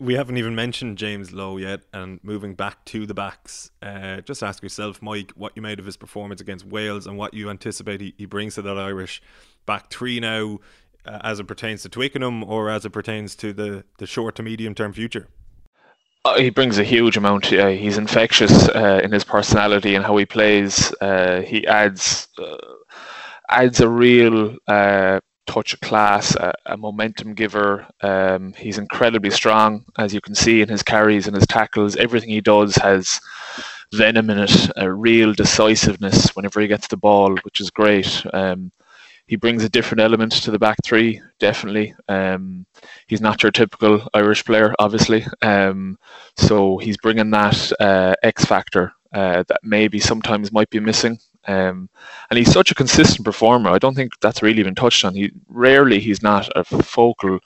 we 0.00 0.14
haven't 0.14 0.38
even 0.38 0.54
mentioned 0.54 0.96
James 0.96 1.30
Lowe 1.30 1.58
yet, 1.58 1.82
and 1.92 2.20
moving 2.24 2.54
back 2.54 2.84
to 2.86 3.04
the 3.06 3.12
backs, 3.14 3.70
uh, 3.82 4.22
just 4.22 4.42
ask 4.42 4.62
yourself, 4.62 5.02
Mike, 5.02 5.32
what 5.36 5.52
you 5.54 5.60
made 5.60 5.78
of 5.78 5.84
his 5.84 5.98
performance 5.98 6.40
against 6.40 6.64
Wales 6.64 7.06
and 7.06 7.18
what 7.18 7.34
you 7.34 7.50
anticipate 7.50 8.00
he, 8.00 8.14
he 8.16 8.24
brings 8.24 8.54
to 8.54 8.62
that 8.62 8.78
Irish 8.78 9.20
back 9.66 9.90
three 9.90 10.18
now, 10.18 10.58
uh, 11.06 11.18
as 11.22 11.40
it 11.40 11.46
pertains 11.46 11.82
to 11.82 11.88
Twickenham 11.88 12.44
or 12.44 12.70
as 12.70 12.84
it 12.84 12.90
pertains 12.90 13.34
to 13.36 13.52
the, 13.52 13.84
the 13.98 14.06
short 14.06 14.36
to 14.36 14.42
medium 14.42 14.74
term 14.74 14.92
future. 14.92 15.28
Uh, 16.24 16.38
he 16.38 16.50
brings 16.50 16.78
a 16.78 16.84
huge 16.84 17.16
amount. 17.16 17.50
Uh, 17.52 17.68
he's 17.68 17.96
infectious 17.96 18.68
uh, 18.68 19.00
in 19.02 19.10
his 19.10 19.24
personality 19.24 19.94
and 19.94 20.04
how 20.04 20.16
he 20.16 20.26
plays. 20.26 20.92
Uh, 21.00 21.40
he 21.40 21.66
adds 21.66 22.28
uh, 22.38 22.56
adds 23.48 23.80
a 23.80 23.88
real 23.88 24.56
touch 25.46 25.72
of 25.72 25.80
class, 25.80 26.36
a, 26.36 26.52
a 26.66 26.76
momentum 26.76 27.34
giver. 27.34 27.86
Um, 28.02 28.52
he's 28.52 28.78
incredibly 28.78 29.30
strong, 29.30 29.84
as 29.98 30.14
you 30.14 30.20
can 30.20 30.34
see 30.34 30.60
in 30.60 30.68
his 30.68 30.82
carries 30.82 31.26
and 31.26 31.34
his 31.34 31.46
tackles. 31.46 31.96
Everything 31.96 32.30
he 32.30 32.40
does 32.40 32.76
has 32.76 33.20
venom 33.92 34.30
in 34.30 34.38
it, 34.38 34.70
a 34.76 34.92
real 34.92 35.32
decisiveness 35.32 36.36
whenever 36.36 36.60
he 36.60 36.68
gets 36.68 36.86
the 36.86 36.96
ball, 36.96 37.36
which 37.42 37.60
is 37.60 37.70
great. 37.70 38.24
Um, 38.32 38.70
he 39.30 39.36
brings 39.36 39.62
a 39.62 39.68
different 39.68 40.00
element 40.00 40.32
to 40.32 40.50
the 40.50 40.58
back 40.58 40.76
three, 40.84 41.22
definitely. 41.38 41.94
Um, 42.08 42.66
he's 43.06 43.20
not 43.20 43.44
your 43.44 43.52
typical 43.52 44.04
Irish 44.12 44.44
player, 44.44 44.74
obviously. 44.80 45.24
Um, 45.40 45.98
so 46.36 46.78
he's 46.78 46.96
bringing 46.96 47.30
that 47.30 47.72
uh, 47.78 48.16
X 48.24 48.44
factor 48.44 48.92
uh, 49.14 49.44
that 49.46 49.60
maybe 49.62 50.00
sometimes 50.00 50.50
might 50.50 50.68
be 50.70 50.80
missing. 50.80 51.20
Um, 51.50 51.88
and 52.30 52.38
he's 52.38 52.52
such 52.52 52.70
a 52.70 52.76
consistent 52.76 53.24
performer. 53.24 53.70
I 53.70 53.78
don't 53.78 53.96
think 53.96 54.12
that's 54.20 54.42
really 54.42 54.62
been 54.62 54.76
touched 54.76 55.04
on. 55.04 55.16
He 55.16 55.32
rarely 55.48 55.98
he's 55.98 56.22
not 56.22 56.48
a 56.54 56.62
focal 56.64 57.40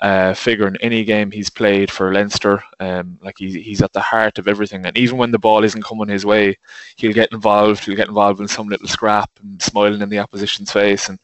uh, 0.00 0.34
figure 0.34 0.68
in 0.68 0.76
any 0.76 1.02
game 1.04 1.32
he's 1.32 1.50
played 1.50 1.90
for 1.90 2.12
Leinster. 2.12 2.62
Um, 2.78 3.18
like 3.20 3.36
he's 3.38 3.54
he's 3.54 3.82
at 3.82 3.92
the 3.92 4.00
heart 4.00 4.38
of 4.38 4.46
everything. 4.46 4.86
And 4.86 4.96
even 4.96 5.18
when 5.18 5.32
the 5.32 5.38
ball 5.38 5.64
isn't 5.64 5.84
coming 5.84 6.08
his 6.08 6.24
way, 6.24 6.56
he'll 6.94 7.12
get 7.12 7.32
involved. 7.32 7.84
He'll 7.84 7.96
get 7.96 8.08
involved 8.08 8.40
in 8.40 8.46
some 8.46 8.68
little 8.68 8.88
scrap 8.88 9.30
and 9.42 9.60
smiling 9.60 10.00
in 10.00 10.08
the 10.08 10.20
opposition's 10.20 10.70
face. 10.70 11.08
And 11.08 11.18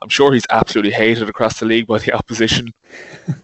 I'm 0.00 0.08
sure 0.08 0.32
he's 0.32 0.46
absolutely 0.50 0.92
hated 0.92 1.28
across 1.28 1.58
the 1.58 1.66
league 1.66 1.88
by 1.88 1.98
the 1.98 2.12
opposition, 2.20 2.72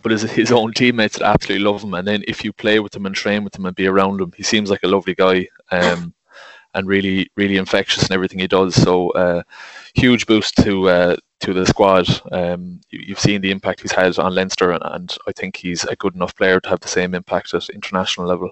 but 0.02 0.12
his, 0.12 0.22
his 0.22 0.52
own 0.52 0.72
teammates 0.74 1.20
absolutely 1.20 1.64
love 1.64 1.82
him. 1.82 1.94
And 1.94 2.06
then 2.06 2.22
if 2.28 2.44
you 2.44 2.52
play 2.52 2.78
with 2.78 2.94
him 2.94 3.06
and 3.06 3.14
train 3.14 3.42
with 3.42 3.56
him 3.56 3.66
and 3.66 3.74
be 3.74 3.88
around 3.88 4.20
him, 4.20 4.32
he 4.36 4.44
seems 4.44 4.70
like 4.70 4.84
a 4.84 4.88
lovely 4.88 5.14
guy. 5.14 5.48
Um, 5.72 6.14
and 6.74 6.86
really, 6.86 7.30
really 7.36 7.56
infectious 7.56 8.06
in 8.06 8.12
everything 8.12 8.38
he 8.38 8.46
does. 8.46 8.74
So, 8.74 9.10
uh, 9.10 9.42
huge 9.94 10.26
boost 10.26 10.56
to 10.62 10.88
uh, 10.88 11.16
to 11.40 11.52
the 11.52 11.66
squad. 11.66 12.08
Um, 12.32 12.80
you, 12.90 13.14
have 13.14 13.20
seen 13.20 13.40
the 13.40 13.50
impact 13.50 13.82
he's 13.82 13.92
had 13.92 14.18
on 14.18 14.34
Leinster, 14.34 14.70
and, 14.70 14.82
and, 14.84 15.16
I 15.26 15.32
think 15.32 15.56
he's 15.56 15.84
a 15.84 15.96
good 15.96 16.14
enough 16.14 16.36
player 16.36 16.60
to 16.60 16.68
have 16.68 16.80
the 16.80 16.88
same 16.88 17.14
impact 17.14 17.54
at 17.54 17.68
international 17.70 18.26
level. 18.26 18.50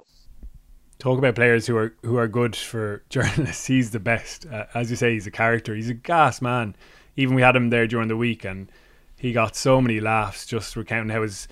Talk 0.98 1.18
about 1.18 1.34
players 1.34 1.66
who 1.66 1.76
are 1.76 1.94
who 2.02 2.16
are 2.16 2.28
good 2.28 2.56
for 2.56 3.02
journalists. 3.10 3.66
He's 3.66 3.90
the 3.90 4.00
best. 4.00 4.46
Uh, 4.46 4.66
as 4.74 4.90
you 4.90 4.96
say, 4.96 5.12
he's 5.12 5.26
a 5.26 5.30
character. 5.30 5.74
He's 5.74 5.88
a 5.88 5.94
gas 5.94 6.42
man 6.42 6.74
even 7.20 7.34
we 7.34 7.42
had 7.42 7.56
him 7.56 7.70
there 7.70 7.86
during 7.86 8.08
the 8.08 8.16
week, 8.16 8.44
and 8.44 8.70
he 9.16 9.32
got 9.32 9.56
so 9.56 9.80
many 9.80 10.00
laughs 10.00 10.46
just 10.46 10.76
recounting 10.76 11.10
how 11.10 11.22
his 11.22 11.48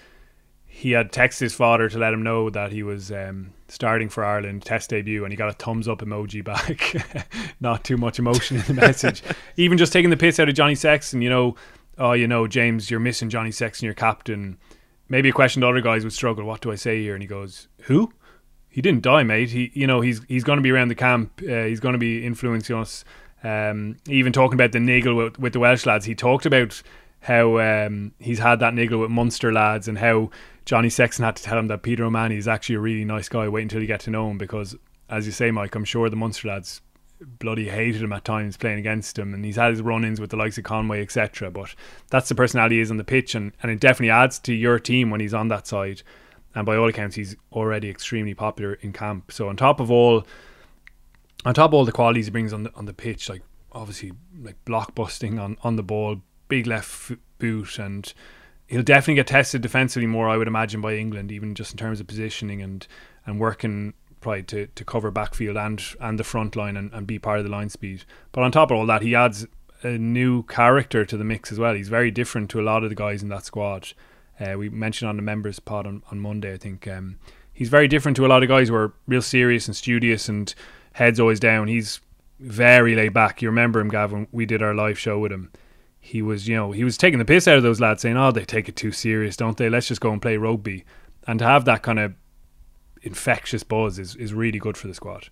he 0.66 0.92
had 0.92 1.12
texted 1.12 1.40
his 1.40 1.54
father 1.54 1.88
to 1.88 1.98
let 1.98 2.12
him 2.12 2.22
know 2.22 2.50
that 2.50 2.72
he 2.72 2.82
was 2.82 3.10
um, 3.10 3.52
starting 3.68 4.08
for 4.08 4.24
Ireland 4.24 4.62
test 4.64 4.90
debut, 4.90 5.24
and 5.24 5.32
he 5.32 5.36
got 5.36 5.48
a 5.48 5.52
thumbs 5.52 5.86
up 5.86 6.00
emoji 6.00 6.42
back. 6.42 7.28
Not 7.60 7.84
too 7.84 7.96
much 7.96 8.18
emotion 8.18 8.56
in 8.56 8.62
the 8.64 8.74
message. 8.74 9.22
Even 9.56 9.78
just 9.78 9.92
taking 9.92 10.10
the 10.10 10.16
piss 10.16 10.40
out 10.40 10.48
of 10.48 10.54
Johnny 10.54 10.74
Sexton, 10.74 11.22
you 11.22 11.30
know, 11.30 11.54
oh, 11.98 12.12
you 12.12 12.26
know, 12.26 12.46
James, 12.46 12.90
you're 12.90 13.00
missing 13.00 13.28
Johnny 13.28 13.50
Sexton, 13.50 13.86
your 13.86 13.94
captain. 13.94 14.58
Maybe 15.08 15.28
a 15.28 15.32
question 15.32 15.60
that 15.60 15.68
other 15.68 15.80
guys 15.80 16.04
would 16.04 16.12
struggle. 16.12 16.44
What 16.44 16.60
do 16.60 16.72
I 16.72 16.74
say 16.74 17.02
here? 17.02 17.14
And 17.14 17.22
he 17.22 17.28
goes, 17.28 17.68
"Who? 17.82 18.12
He 18.68 18.82
didn't 18.82 19.02
die, 19.02 19.22
mate. 19.22 19.50
He, 19.50 19.70
you 19.74 19.86
know, 19.86 20.00
he's 20.00 20.22
he's 20.28 20.44
going 20.44 20.58
to 20.58 20.62
be 20.62 20.70
around 20.70 20.88
the 20.88 20.94
camp. 20.94 21.40
Uh, 21.42 21.64
he's 21.64 21.80
going 21.80 21.94
to 21.94 21.98
be 21.98 22.24
influencing 22.24 22.76
us." 22.76 23.04
Um, 23.44 23.96
even 24.08 24.32
talking 24.32 24.54
about 24.54 24.72
the 24.72 24.80
niggle 24.80 25.14
with, 25.14 25.38
with, 25.38 25.52
the 25.52 25.60
Welsh 25.60 25.86
lads, 25.86 26.04
he 26.04 26.16
talked 26.16 26.44
about 26.44 26.82
how 27.20 27.58
um, 27.58 28.12
he's 28.18 28.38
had 28.38 28.60
that 28.60 28.74
niggle 28.74 29.00
with 29.00 29.10
Munster 29.10 29.52
lads 29.52 29.88
and 29.88 29.98
how 29.98 30.30
Johnny 30.64 30.90
Sexton 30.90 31.24
had 31.24 31.36
to 31.36 31.42
tell 31.42 31.58
him 31.58 31.68
that 31.68 31.82
Peter 31.82 32.04
O'Mahony 32.04 32.36
is 32.36 32.48
actually 32.48 32.76
a 32.76 32.80
really 32.80 33.04
nice 33.04 33.28
guy. 33.28 33.48
Wait 33.48 33.62
until 33.62 33.80
you 33.80 33.86
get 33.86 34.00
to 34.00 34.10
know 34.10 34.30
him 34.30 34.38
because, 34.38 34.76
as 35.08 35.26
you 35.26 35.32
say, 35.32 35.50
Mike, 35.50 35.74
I'm 35.74 35.84
sure 35.84 36.08
the 36.08 36.16
Munster 36.16 36.48
lads 36.48 36.80
bloody 37.20 37.68
hated 37.68 38.02
him 38.02 38.12
at 38.12 38.24
times 38.24 38.56
playing 38.56 38.78
against 38.78 39.18
him, 39.18 39.34
and 39.34 39.44
he's 39.44 39.56
had 39.56 39.70
his 39.70 39.82
run-ins 39.82 40.20
with 40.20 40.30
the 40.30 40.36
likes 40.36 40.58
of 40.58 40.64
Conway, 40.64 41.02
etc. 41.02 41.50
But 41.50 41.74
that's 42.10 42.28
the 42.28 42.34
personality 42.34 42.76
he 42.76 42.80
is 42.80 42.90
on 42.90 42.96
the 42.96 43.04
pitch, 43.04 43.34
and, 43.34 43.52
and 43.62 43.72
it 43.72 43.80
definitely 43.80 44.10
adds 44.10 44.38
to 44.40 44.54
your 44.54 44.78
team 44.78 45.10
when 45.10 45.20
he's 45.20 45.34
on 45.34 45.48
that 45.48 45.66
side. 45.66 46.02
And 46.54 46.64
by 46.64 46.76
all 46.76 46.88
accounts, 46.88 47.16
he's 47.16 47.36
already 47.52 47.90
extremely 47.90 48.34
popular 48.34 48.74
in 48.74 48.92
camp. 48.92 49.32
So 49.32 49.48
on 49.48 49.56
top 49.56 49.80
of 49.80 49.90
all 49.90 50.26
on 51.44 51.54
top 51.54 51.70
of 51.70 51.74
all 51.74 51.84
the 51.84 51.92
qualities 51.92 52.26
he 52.26 52.30
brings 52.30 52.52
on 52.52 52.64
the 52.64 52.74
on 52.74 52.86
the 52.86 52.94
pitch, 52.94 53.28
like 53.28 53.42
obviously 53.72 54.12
like 54.40 54.56
blockbusting 54.64 55.40
on 55.40 55.56
on 55.62 55.76
the 55.76 55.82
ball, 55.82 56.20
big 56.48 56.66
left 56.66 57.12
boot, 57.38 57.78
and 57.78 58.12
he'll 58.66 58.82
definitely 58.82 59.14
get 59.14 59.28
tested 59.28 59.62
defensively 59.62 60.06
more, 60.06 60.28
I 60.28 60.36
would 60.36 60.48
imagine, 60.48 60.80
by 60.80 60.96
England, 60.96 61.30
even 61.32 61.54
just 61.54 61.72
in 61.72 61.78
terms 61.78 62.00
of 62.00 62.06
positioning 62.06 62.62
and 62.62 62.86
and 63.26 63.38
working 63.38 63.94
probably 64.20 64.42
to, 64.42 64.66
to 64.66 64.84
cover 64.84 65.10
backfield 65.10 65.56
and 65.56 65.82
and 66.00 66.18
the 66.18 66.24
front 66.24 66.56
line 66.56 66.76
and, 66.76 66.92
and 66.92 67.06
be 67.06 67.18
part 67.18 67.38
of 67.38 67.44
the 67.44 67.50
line 67.50 67.68
speed. 67.68 68.04
But 68.32 68.42
on 68.42 68.52
top 68.52 68.70
of 68.70 68.76
all 68.76 68.86
that, 68.86 69.02
he 69.02 69.14
adds 69.14 69.46
a 69.82 69.96
new 69.98 70.42
character 70.44 71.04
to 71.04 71.16
the 71.16 71.24
mix 71.24 71.52
as 71.52 71.58
well. 71.58 71.74
He's 71.74 71.88
very 71.88 72.10
different 72.10 72.50
to 72.50 72.60
a 72.60 72.62
lot 72.62 72.82
of 72.82 72.90
the 72.90 72.96
guys 72.96 73.22
in 73.22 73.28
that 73.28 73.44
squad. 73.44 73.92
Uh, 74.40 74.56
we 74.56 74.68
mentioned 74.68 75.08
on 75.08 75.16
the 75.16 75.22
members 75.22 75.60
pod 75.60 75.86
on, 75.86 76.02
on 76.10 76.20
Monday, 76.20 76.52
I 76.52 76.56
think 76.56 76.86
um, 76.88 77.18
he's 77.52 77.68
very 77.68 77.88
different 77.88 78.16
to 78.16 78.26
a 78.26 78.28
lot 78.28 78.42
of 78.42 78.48
guys 78.48 78.68
who 78.68 78.74
are 78.74 78.92
real 79.06 79.22
serious 79.22 79.66
and 79.66 79.76
studious 79.76 80.28
and 80.28 80.54
head's 80.92 81.20
always 81.20 81.40
down. 81.40 81.68
He's 81.68 82.00
very 82.40 82.94
laid 82.94 83.12
back. 83.12 83.42
You 83.42 83.48
remember 83.48 83.80
him, 83.80 83.88
Gavin? 83.88 84.28
We 84.30 84.46
did 84.46 84.62
our 84.62 84.74
live 84.74 84.98
show 84.98 85.18
with 85.18 85.32
him. 85.32 85.50
He 86.08 86.22
was, 86.22 86.48
you 86.48 86.56
know, 86.56 86.72
he 86.72 86.84
was 86.84 86.96
taking 86.96 87.18
the 87.18 87.26
piss 87.26 87.46
out 87.46 87.58
of 87.58 87.62
those 87.62 87.80
lads, 87.80 88.00
saying, 88.00 88.16
"Oh, 88.16 88.30
they 88.32 88.46
take 88.46 88.66
it 88.66 88.76
too 88.76 88.92
serious, 88.92 89.36
don't 89.36 89.58
they? 89.58 89.68
Let's 89.68 89.88
just 89.88 90.00
go 90.00 90.10
and 90.10 90.22
play 90.22 90.38
rugby." 90.38 90.86
And 91.26 91.38
to 91.38 91.44
have 91.44 91.66
that 91.66 91.82
kind 91.82 91.98
of 91.98 92.14
infectious 93.02 93.62
buzz 93.62 93.98
is 93.98 94.16
is 94.16 94.32
really 94.32 94.58
good 94.58 94.78
for 94.78 94.88
the 94.88 94.94
squad. 94.94 95.28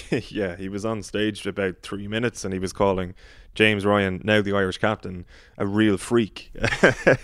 yeah, 0.28 0.56
he 0.56 0.70
was 0.70 0.86
on 0.86 1.02
stage 1.02 1.42
for 1.42 1.50
about 1.50 1.82
three 1.82 2.08
minutes, 2.08 2.42
and 2.42 2.54
he 2.54 2.58
was 2.58 2.72
calling 2.72 3.14
James 3.54 3.84
Ryan, 3.84 4.22
now 4.24 4.40
the 4.40 4.54
Irish 4.54 4.78
captain, 4.78 5.26
a 5.58 5.66
real 5.66 5.98
freak. 5.98 6.50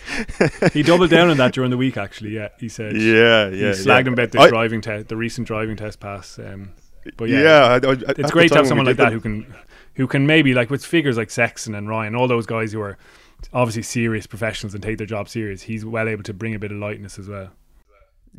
he 0.74 0.82
doubled 0.82 1.08
down 1.08 1.30
on 1.30 1.38
that 1.38 1.54
during 1.54 1.70
the 1.70 1.78
week. 1.78 1.96
Actually, 1.96 2.34
yeah, 2.34 2.48
he 2.58 2.68
said, 2.68 2.96
yeah, 2.96 3.48
yeah, 3.48 3.48
he 3.48 3.80
slagged 3.80 3.86
yeah. 3.86 4.00
him 4.00 4.12
about 4.12 4.32
the 4.32 4.40
I, 4.40 4.48
driving 4.48 4.82
test, 4.82 5.08
the 5.08 5.16
recent 5.16 5.46
driving 5.46 5.76
test 5.76 6.00
pass. 6.00 6.38
Um, 6.38 6.74
but 7.16 7.30
yeah, 7.30 7.42
yeah 7.42 7.64
I, 7.64 7.74
I, 7.76 7.96
it's 8.18 8.30
great 8.30 8.52
to 8.52 8.58
have 8.58 8.66
someone 8.66 8.86
like 8.86 8.98
that 8.98 9.12
who 9.12 9.20
can 9.20 9.54
who 9.99 10.07
can 10.07 10.26
maybe 10.26 10.55
like 10.55 10.70
with 10.70 10.84
figures 10.86 11.16
like 11.16 11.28
Sexton 11.28 11.74
and 11.74 11.88
Ryan, 11.88 12.14
all 12.14 12.28
those 12.28 12.46
guys 12.46 12.72
who 12.72 12.80
are 12.80 12.96
obviously 13.53 13.82
serious 13.82 14.26
professionals 14.26 14.72
and 14.72 14.82
take 14.82 14.96
their 14.96 15.07
job 15.07 15.28
serious. 15.28 15.62
He's 15.62 15.84
well 15.84 16.09
able 16.09 16.22
to 16.22 16.32
bring 16.32 16.55
a 16.55 16.59
bit 16.59 16.70
of 16.70 16.78
lightness 16.78 17.18
as 17.18 17.28
well. 17.28 17.51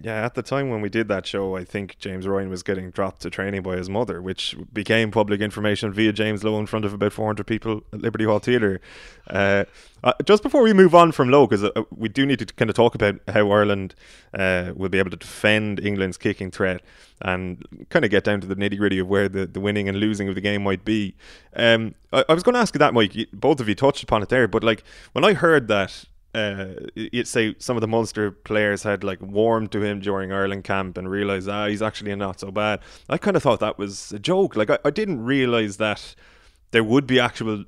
Yeah, 0.02 0.26
at 0.26 0.36
the 0.36 0.42
time 0.42 0.70
when 0.70 0.82
we 0.82 0.90
did 0.90 1.08
that 1.10 1.26
show, 1.26 1.56
I 1.56 1.64
think 1.64 1.98
James 2.00 2.28
Ryan 2.28 2.50
was 2.50 2.64
getting 2.64 2.92
dropped 2.92 3.22
to 3.22 3.30
training 3.30 3.64
by 3.64 3.76
his 3.76 3.90
mother, 3.90 4.22
which 4.22 4.56
became 4.72 5.12
public 5.12 5.42
information 5.42 5.92
via 5.92 6.14
James 6.14 6.44
Lowe 6.44 6.60
in 6.60 6.66
front 6.68 6.86
of 6.86 6.94
about 6.94 7.14
400 7.14 7.46
people 7.46 7.84
at 7.92 8.02
Liberty 8.02 8.26
Hall 8.26 8.40
Theatre. 8.40 8.80
Uh, 9.30 9.66
uh, 10.04 10.14
just 10.26 10.44
before 10.44 10.62
we 10.62 10.74
move 10.74 10.96
on 10.96 11.12
from 11.12 11.30
Lowe, 11.30 11.48
because 11.48 11.64
uh, 11.64 11.84
we 11.96 12.08
do 12.08 12.26
need 12.26 12.40
to 12.40 12.46
kind 12.46 12.70
of 12.70 12.76
talk 12.76 12.96
about 12.96 13.16
how 13.28 13.52
Ireland 13.52 13.96
uh, 14.34 14.74
will 14.76 14.90
be 14.90 15.00
able 15.00 15.12
to 15.12 15.18
defend 15.18 15.80
England's 15.80 16.18
kicking 16.18 16.52
threat 16.52 16.82
and 17.22 17.64
kind 17.90 18.06
of 18.06 18.12
get 18.12 18.24
down 18.24 18.40
to 18.42 18.48
the 18.48 18.56
nitty 18.56 18.78
gritty 18.78 19.00
of 19.00 19.08
where 19.08 19.28
the, 19.28 19.46
the 19.46 19.60
winning 19.60 19.90
and 19.90 20.00
losing 20.00 20.30
of 20.30 20.36
the 20.36 20.42
game 20.42 20.64
might 20.64 20.86
be. 20.86 21.16
Um, 21.56 21.96
I, 22.14 22.24
I 22.30 22.34
was 22.34 22.44
going 22.44 22.54
to 22.54 22.62
ask 22.62 22.74
you 22.74 22.80
that, 22.80 22.94
Mike. 22.94 23.16
Both 23.34 23.60
of 23.60 23.68
you 23.68 23.76
touched 23.76 24.04
upon 24.04 24.24
it 24.24 24.30
there, 24.30 24.48
but 24.48 24.64
like 24.64 24.84
when 25.12 25.26
I 25.26 25.34
heard 25.34 25.68
that 25.68 26.06
uh, 26.34 26.74
say 27.24 27.56
some 27.58 27.76
of 27.76 27.82
the 27.82 27.88
Munster 27.88 28.32
players 28.32 28.84
had 28.84 29.04
like 29.04 29.22
warmed 29.22 29.72
to 29.72 29.82
him 29.82 30.00
during 30.00 30.32
Ireland 30.32 30.64
camp 30.64 30.98
and 30.98 31.10
realised 31.10 31.50
ah 31.50 31.68
he's 31.68 31.82
actually 31.82 32.16
not 32.16 32.40
so 32.40 32.52
bad. 32.52 32.82
I 33.10 33.18
kind 33.18 33.36
of 33.36 33.44
thought 33.44 33.60
that 33.62 33.80
was 33.80 34.12
a 34.12 34.20
joke. 34.20 34.56
Like 34.56 34.70
I, 34.70 34.78
I 34.86 34.92
didn't 34.92 35.24
realise 35.24 35.78
that 35.78 36.16
there 36.72 36.84
would 36.84 37.08
be 37.08 37.20
actual, 37.20 37.66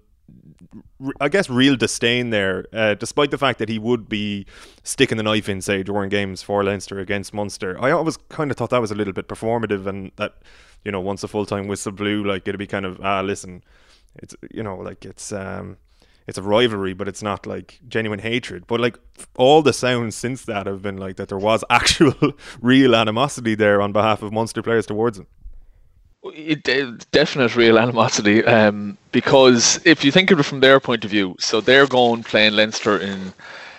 I 1.20 1.28
guess, 1.28 1.50
real 1.50 1.76
disdain 1.76 2.30
there, 2.30 2.66
uh, 2.72 2.94
despite 2.94 3.32
the 3.32 3.38
fact 3.40 3.58
that 3.58 3.70
he 3.70 3.80
would 3.80 4.08
be 4.08 4.46
sticking 4.84 5.18
the 5.18 5.24
knife 5.24 5.50
in, 5.50 5.62
say, 5.62 5.82
during 5.82 6.10
games 6.10 6.44
for 6.44 6.64
Leinster 6.64 7.00
against 7.00 7.34
Munster. 7.34 7.82
I 7.82 7.90
always 7.90 8.18
kind 8.30 8.52
of 8.52 8.58
thought 8.58 8.70
that 8.70 8.82
was 8.82 8.92
a 8.92 8.96
little 8.96 9.14
bit 9.14 9.28
performative 9.28 9.88
and 9.88 10.12
that 10.18 10.36
you 10.86 10.92
know 10.92 11.00
once 11.00 11.24
a 11.24 11.28
full 11.28 11.48
time 11.48 11.68
whistle 11.68 11.92
blew, 11.92 12.24
like 12.24 12.48
it'd 12.48 12.60
be 12.60 12.68
kind 12.68 12.86
of 12.86 13.00
ah 13.02 13.22
listen, 13.22 13.64
it's 14.16 14.36
you 14.52 14.62
know 14.62 14.76
like 14.76 15.04
it's 15.04 15.32
um 15.32 15.78
it's 16.28 16.38
a 16.38 16.42
rivalry, 16.42 16.94
but 16.94 17.08
it's 17.08 17.24
not 17.24 17.46
like 17.46 17.80
genuine 17.88 18.20
hatred. 18.20 18.68
But 18.68 18.80
like 18.80 18.98
all 19.36 19.62
the 19.62 19.74
sounds 19.74 20.16
since 20.16 20.46
that 20.46 20.68
have 20.68 20.82
been 20.82 20.98
like 20.98 21.16
that 21.18 21.30
there 21.30 21.38
was 21.38 21.64
actual 21.70 22.34
real 22.62 22.96
animosity 22.96 23.56
there 23.56 23.82
on 23.82 23.92
behalf 23.92 24.22
of 24.22 24.32
Munster 24.32 24.62
players 24.62 24.86
towards 24.86 25.20
him. 25.20 25.28
It, 26.24 27.10
definite 27.12 27.56
real 27.56 27.80
animosity 27.80 28.46
um, 28.46 28.96
because 29.12 29.82
if 29.86 30.06
you 30.06 30.12
think 30.12 30.30
of 30.30 30.40
it 30.40 30.44
from 30.44 30.60
their 30.60 30.80
point 30.80 31.04
of 31.04 31.10
view, 31.10 31.36
so 31.40 31.62
they're 31.62 31.88
going 31.88 32.22
playing 32.22 32.54
Leinster 32.54 33.00
in 33.00 33.34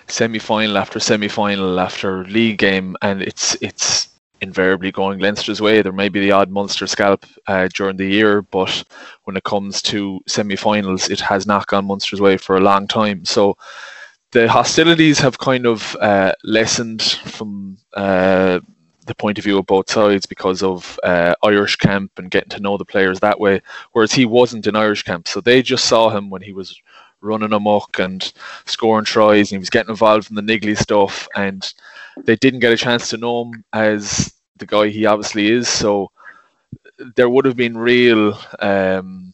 semi-final 0.09 0.77
after 0.77 0.99
semi-final 0.99 1.79
after 1.79 2.25
league 2.25 2.59
game, 2.59 2.97
and 3.01 3.23
it's 3.23 3.57
it's 3.61 4.09
invariably 4.43 4.91
going 4.91 5.21
Leinster's 5.21 5.61
way. 5.61 5.81
There 5.81 5.93
may 5.93 6.09
be 6.09 6.21
the 6.21 6.33
odd 6.33 6.51
Munster 6.51 6.87
scalp 6.87 7.25
uh, 7.47 7.69
during 7.73 7.97
the 7.97 8.07
year, 8.07 8.43
but 8.43 8.85
when 9.25 9.37
it 9.37 9.45
comes 9.45 9.81
to 9.83 10.21
semi-finals, 10.27 11.09
it 11.09 11.21
has 11.21 11.47
not 11.47 11.69
gone 11.69 11.87
Munster's 11.87 12.21
way 12.21 12.37
for 12.37 12.57
a 12.57 12.61
long 12.61 12.87
time. 12.89 13.25
So 13.25 13.57
the 14.33 14.49
hostilities 14.49 15.21
have 15.21 15.39
kind 15.39 15.65
of 15.65 15.97
uh, 15.97 16.33
lessened 16.43 17.03
from 17.03 17.79
uh, 17.95 18.61
the 19.07 19.15
point 19.15 19.39
of 19.39 19.45
view 19.45 19.59
of 19.59 19.67
both 19.67 19.91
sides 19.91 20.27
because 20.27 20.63
of 20.63 20.99
uh, 21.05 21.35
Irish 21.45 21.77
camp 21.77 22.11
and 22.19 22.31
getting 22.31 22.51
to 22.51 22.61
know 22.61 22.77
the 22.77 22.85
players 22.85 23.21
that 23.21 23.39
way, 23.39 23.61
whereas 23.93 24.13
he 24.13 24.27
wasn't 24.27 24.67
in 24.67 24.77
Irish 24.77 25.05
camp. 25.05 25.29
So 25.29 25.41
they 25.41 25.63
just 25.63 25.85
saw 25.85 26.11
him 26.11 26.31
when 26.31 26.43
he 26.43 26.53
was 26.53 26.81
running 27.21 27.53
amok 27.53 28.01
and 28.01 28.33
scoring 28.65 29.05
tries 29.05 29.51
and 29.51 29.57
he 29.57 29.59
was 29.59 29.71
getting 29.71 29.91
involved 29.91 30.31
in 30.31 30.35
the 30.35 30.43
niggly 30.43 30.77
stuff 30.77 31.29
and 31.37 31.73
they 32.25 32.37
didn't 32.37 32.61
get 32.61 32.73
a 32.73 32.77
chance 32.77 33.09
to 33.11 33.17
know 33.17 33.43
him 33.45 33.65
as 33.73 34.33
the 34.57 34.67
guy 34.67 34.89
he 34.89 35.07
obviously 35.07 35.51
is 35.51 35.69
so 35.69 36.11
there 37.17 37.29
would 37.29 37.45
have 37.45 37.57
been 37.57 37.77
real 37.77 38.39
um, 38.61 39.33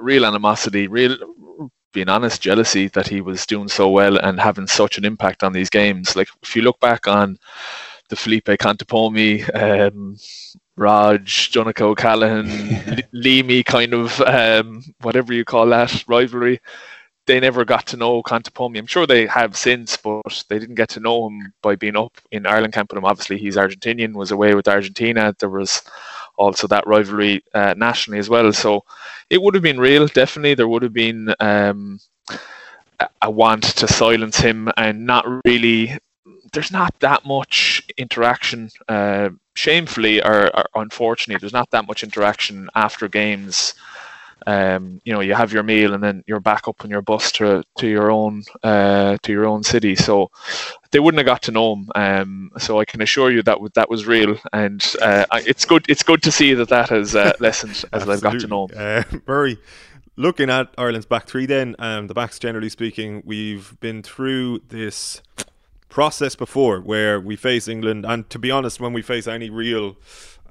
real 0.00 0.26
animosity 0.26 0.88
real 0.88 1.16
being 1.96 2.10
honest 2.10 2.42
jealousy 2.42 2.88
that 2.88 3.08
he 3.08 3.22
was 3.22 3.46
doing 3.46 3.68
so 3.68 3.88
well 3.88 4.18
and 4.18 4.38
having 4.38 4.66
such 4.66 4.98
an 4.98 5.04
impact 5.06 5.42
on 5.42 5.54
these 5.54 5.70
games. 5.70 6.14
Like 6.14 6.28
if 6.42 6.54
you 6.54 6.60
look 6.60 6.78
back 6.78 7.08
on 7.08 7.38
the 8.10 8.16
Felipe 8.16 8.44
Contepomi 8.44 9.40
um, 9.56 10.14
Rog, 10.76 11.24
Donncha 11.24 11.80
O'Callaghan, 11.80 13.02
Leamy 13.14 13.62
kind 13.64 13.94
of 13.94 14.20
um, 14.20 14.84
whatever 15.00 15.32
you 15.32 15.46
call 15.46 15.66
that 15.68 16.04
rivalry 16.06 16.60
they 17.26 17.40
never 17.40 17.64
got 17.64 17.86
to 17.88 17.96
know 17.96 18.22
Contepomi. 18.22 18.78
I'm 18.78 18.86
sure 18.86 19.06
they 19.06 19.26
have 19.26 19.56
since, 19.56 19.96
but 19.96 20.44
they 20.48 20.58
didn't 20.58 20.76
get 20.76 20.88
to 20.90 21.00
know 21.00 21.28
him 21.28 21.52
by 21.60 21.76
being 21.76 21.96
up 21.96 22.16
in 22.30 22.46
Ireland 22.46 22.72
camp 22.72 22.90
with 22.90 22.98
him. 22.98 23.04
Obviously, 23.04 23.38
he's 23.38 23.56
Argentinian, 23.56 24.14
was 24.14 24.30
away 24.30 24.54
with 24.54 24.68
Argentina. 24.68 25.34
There 25.38 25.48
was 25.48 25.82
also 26.36 26.66
that 26.68 26.86
rivalry 26.86 27.42
uh, 27.54 27.74
nationally 27.76 28.18
as 28.18 28.28
well. 28.28 28.52
So 28.52 28.84
it 29.28 29.42
would 29.42 29.54
have 29.54 29.62
been 29.62 29.80
real, 29.80 30.06
definitely. 30.06 30.54
There 30.54 30.68
would 30.68 30.82
have 30.82 30.92
been 30.92 31.34
um, 31.40 31.98
a 33.22 33.30
want 33.30 33.64
to 33.64 33.88
silence 33.88 34.38
him 34.38 34.70
and 34.76 35.04
not 35.06 35.26
really. 35.44 35.98
There's 36.52 36.72
not 36.72 36.94
that 37.00 37.26
much 37.26 37.82
interaction, 37.98 38.70
uh, 38.88 39.30
shamefully 39.54 40.22
or, 40.22 40.56
or 40.56 40.64
unfortunately, 40.76 41.40
there's 41.40 41.52
not 41.52 41.70
that 41.70 41.86
much 41.86 42.04
interaction 42.04 42.70
after 42.74 43.08
games 43.08 43.74
um, 44.46 45.00
you 45.04 45.12
know 45.12 45.20
you 45.20 45.34
have 45.34 45.52
your 45.52 45.62
meal 45.62 45.94
and 45.94 46.02
then 46.02 46.22
you're 46.26 46.40
back 46.40 46.68
up 46.68 46.84
on 46.84 46.90
your 46.90 47.02
bus 47.02 47.32
to 47.32 47.62
to 47.78 47.86
your 47.86 48.10
own 48.10 48.42
uh, 48.62 49.16
to 49.22 49.32
your 49.32 49.46
own 49.46 49.62
city. 49.62 49.96
So 49.96 50.30
they 50.90 51.00
wouldn't 51.00 51.18
have 51.18 51.26
got 51.26 51.42
to 51.42 51.52
know 51.52 51.74
him. 51.74 51.88
Um, 51.94 52.50
so 52.58 52.80
I 52.80 52.84
can 52.84 53.02
assure 53.02 53.30
you 53.30 53.42
that 53.42 53.58
that 53.74 53.90
was 53.90 54.06
real, 54.06 54.36
and 54.52 54.84
uh, 55.00 55.24
it's 55.32 55.64
good. 55.64 55.84
It's 55.88 56.02
good 56.02 56.22
to 56.22 56.32
see 56.32 56.54
that 56.54 56.68
that 56.68 56.90
has 56.90 57.14
uh, 57.14 57.32
lessened 57.40 57.84
as 57.92 58.06
they've 58.06 58.20
got 58.20 58.40
to 58.40 58.46
know 58.46 58.66
him. 58.66 58.76
Uh, 58.76 59.02
Murray, 59.26 59.58
looking 60.16 60.50
at 60.50 60.72
Ireland's 60.78 61.06
back 61.06 61.26
three, 61.26 61.46
then 61.46 61.76
um, 61.78 62.06
the 62.06 62.14
backs 62.14 62.38
generally 62.38 62.68
speaking, 62.68 63.22
we've 63.24 63.78
been 63.80 64.02
through 64.02 64.60
this 64.68 65.22
process 65.88 66.34
before 66.34 66.80
where 66.80 67.20
we 67.20 67.36
face 67.36 67.68
England, 67.68 68.04
and 68.06 68.28
to 68.30 68.38
be 68.38 68.50
honest, 68.50 68.80
when 68.80 68.92
we 68.92 69.02
face 69.02 69.26
any 69.26 69.50
real 69.50 69.96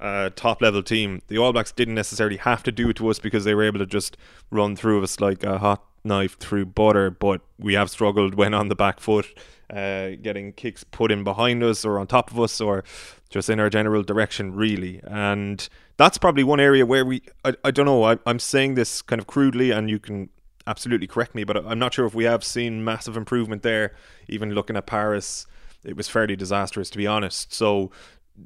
uh, 0.00 0.30
top 0.36 0.62
level 0.62 0.82
team. 0.82 1.22
The 1.28 1.38
All 1.38 1.52
Blacks 1.52 1.72
didn't 1.72 1.94
necessarily 1.94 2.36
have 2.38 2.62
to 2.64 2.72
do 2.72 2.90
it 2.90 2.96
to 2.96 3.08
us 3.08 3.18
because 3.18 3.44
they 3.44 3.54
were 3.54 3.64
able 3.64 3.78
to 3.78 3.86
just 3.86 4.16
run 4.50 4.76
through 4.76 5.02
us 5.02 5.20
like 5.20 5.44
a 5.44 5.58
hot 5.58 5.82
knife 6.04 6.38
through 6.38 6.66
butter. 6.66 7.10
But 7.10 7.40
we 7.58 7.74
have 7.74 7.90
struggled 7.90 8.34
when 8.34 8.54
on 8.54 8.68
the 8.68 8.76
back 8.76 9.00
foot, 9.00 9.26
uh, 9.70 10.10
getting 10.22 10.52
kicks 10.52 10.84
put 10.84 11.10
in 11.10 11.24
behind 11.24 11.62
us 11.62 11.84
or 11.84 11.98
on 11.98 12.06
top 12.06 12.30
of 12.30 12.38
us 12.38 12.60
or 12.60 12.84
just 13.28 13.50
in 13.50 13.58
our 13.58 13.70
general 13.70 14.02
direction, 14.02 14.54
really. 14.54 15.00
And 15.04 15.68
that's 15.96 16.18
probably 16.18 16.44
one 16.44 16.60
area 16.60 16.86
where 16.86 17.04
we, 17.04 17.22
I, 17.44 17.54
I 17.64 17.70
don't 17.70 17.86
know, 17.86 18.04
I, 18.04 18.18
I'm 18.26 18.38
saying 18.38 18.74
this 18.74 19.02
kind 19.02 19.20
of 19.20 19.26
crudely, 19.26 19.70
and 19.70 19.90
you 19.90 19.98
can 19.98 20.28
absolutely 20.66 21.06
correct 21.06 21.34
me, 21.34 21.44
but 21.44 21.64
I'm 21.66 21.78
not 21.78 21.94
sure 21.94 22.06
if 22.06 22.14
we 22.14 22.24
have 22.24 22.44
seen 22.44 22.84
massive 22.84 23.16
improvement 23.16 23.62
there. 23.62 23.94
Even 24.28 24.52
looking 24.52 24.76
at 24.76 24.86
Paris, 24.86 25.46
it 25.84 25.96
was 25.96 26.08
fairly 26.08 26.36
disastrous, 26.36 26.90
to 26.90 26.98
be 26.98 27.06
honest. 27.06 27.52
So 27.52 27.90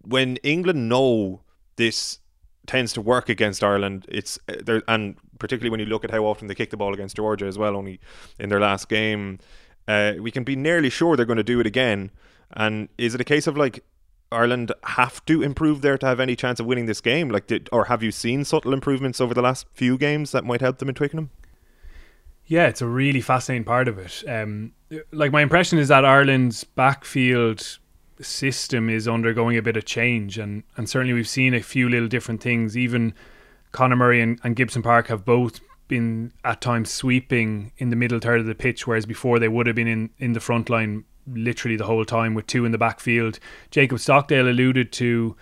when 0.02 0.36
England 0.36 0.88
know 0.88 1.42
this 1.76 2.18
tends 2.66 2.92
to 2.92 3.00
work 3.00 3.28
against 3.28 3.64
Ireland, 3.64 4.06
it's 4.08 4.38
uh, 4.48 4.54
there, 4.64 4.82
and 4.86 5.16
particularly 5.38 5.70
when 5.70 5.80
you 5.80 5.86
look 5.86 6.04
at 6.04 6.10
how 6.10 6.24
often 6.24 6.46
they 6.46 6.54
kick 6.54 6.70
the 6.70 6.76
ball 6.76 6.94
against 6.94 7.16
Georgia 7.16 7.46
as 7.46 7.58
well, 7.58 7.76
only 7.76 8.00
in 8.38 8.48
their 8.48 8.60
last 8.60 8.88
game, 8.88 9.38
uh, 9.88 10.12
we 10.20 10.30
can 10.30 10.44
be 10.44 10.56
nearly 10.56 10.90
sure 10.90 11.16
they're 11.16 11.26
going 11.26 11.36
to 11.36 11.42
do 11.42 11.60
it 11.60 11.66
again. 11.66 12.10
And 12.52 12.88
is 12.98 13.14
it 13.14 13.20
a 13.20 13.24
case 13.24 13.46
of 13.46 13.56
like 13.56 13.84
Ireland 14.32 14.72
have 14.84 15.24
to 15.26 15.42
improve 15.42 15.82
there 15.82 15.98
to 15.98 16.06
have 16.06 16.20
any 16.20 16.36
chance 16.36 16.60
of 16.60 16.66
winning 16.66 16.86
this 16.86 17.00
game? 17.00 17.28
Like, 17.28 17.46
did 17.46 17.68
or 17.72 17.86
have 17.86 18.02
you 18.02 18.12
seen 18.12 18.44
subtle 18.44 18.72
improvements 18.72 19.20
over 19.20 19.34
the 19.34 19.42
last 19.42 19.66
few 19.72 19.98
games 19.98 20.32
that 20.32 20.44
might 20.44 20.60
help 20.60 20.78
them 20.78 20.88
in 20.88 20.94
Twickenham? 20.94 21.30
Yeah, 22.46 22.66
it's 22.66 22.82
a 22.82 22.86
really 22.86 23.20
fascinating 23.20 23.64
part 23.64 23.86
of 23.88 23.98
it. 23.98 24.24
Um, 24.28 24.72
like 25.12 25.30
my 25.30 25.40
impression 25.40 25.78
is 25.78 25.88
that 25.88 26.04
Ireland's 26.04 26.64
backfield 26.64 27.78
system 28.22 28.88
is 28.90 29.08
undergoing 29.08 29.56
a 29.56 29.62
bit 29.62 29.76
of 29.76 29.84
change, 29.84 30.38
and 30.38 30.62
and 30.76 30.88
certainly 30.88 31.12
we've 31.12 31.28
seen 31.28 31.54
a 31.54 31.62
few 31.62 31.88
little 31.88 32.08
different 32.08 32.42
things. 32.42 32.76
Even 32.76 33.14
Conor 33.72 33.96
Murray 33.96 34.20
and, 34.20 34.40
and 34.42 34.56
Gibson 34.56 34.82
Park 34.82 35.08
have 35.08 35.24
both 35.24 35.60
been 35.88 36.32
at 36.44 36.60
times 36.60 36.90
sweeping 36.90 37.72
in 37.78 37.90
the 37.90 37.96
middle 37.96 38.20
third 38.20 38.40
of 38.40 38.46
the 38.46 38.54
pitch, 38.54 38.86
whereas 38.86 39.06
before 39.06 39.38
they 39.38 39.48
would 39.48 39.66
have 39.66 39.76
been 39.76 39.88
in, 39.88 40.10
in 40.18 40.32
the 40.32 40.40
front 40.40 40.70
line 40.70 41.04
literally 41.26 41.76
the 41.76 41.84
whole 41.84 42.04
time 42.04 42.34
with 42.34 42.46
two 42.46 42.64
in 42.64 42.72
the 42.72 42.78
backfield. 42.78 43.38
Jacob 43.70 43.98
Stockdale 43.98 44.48
alluded 44.48 44.92
to 44.92 45.36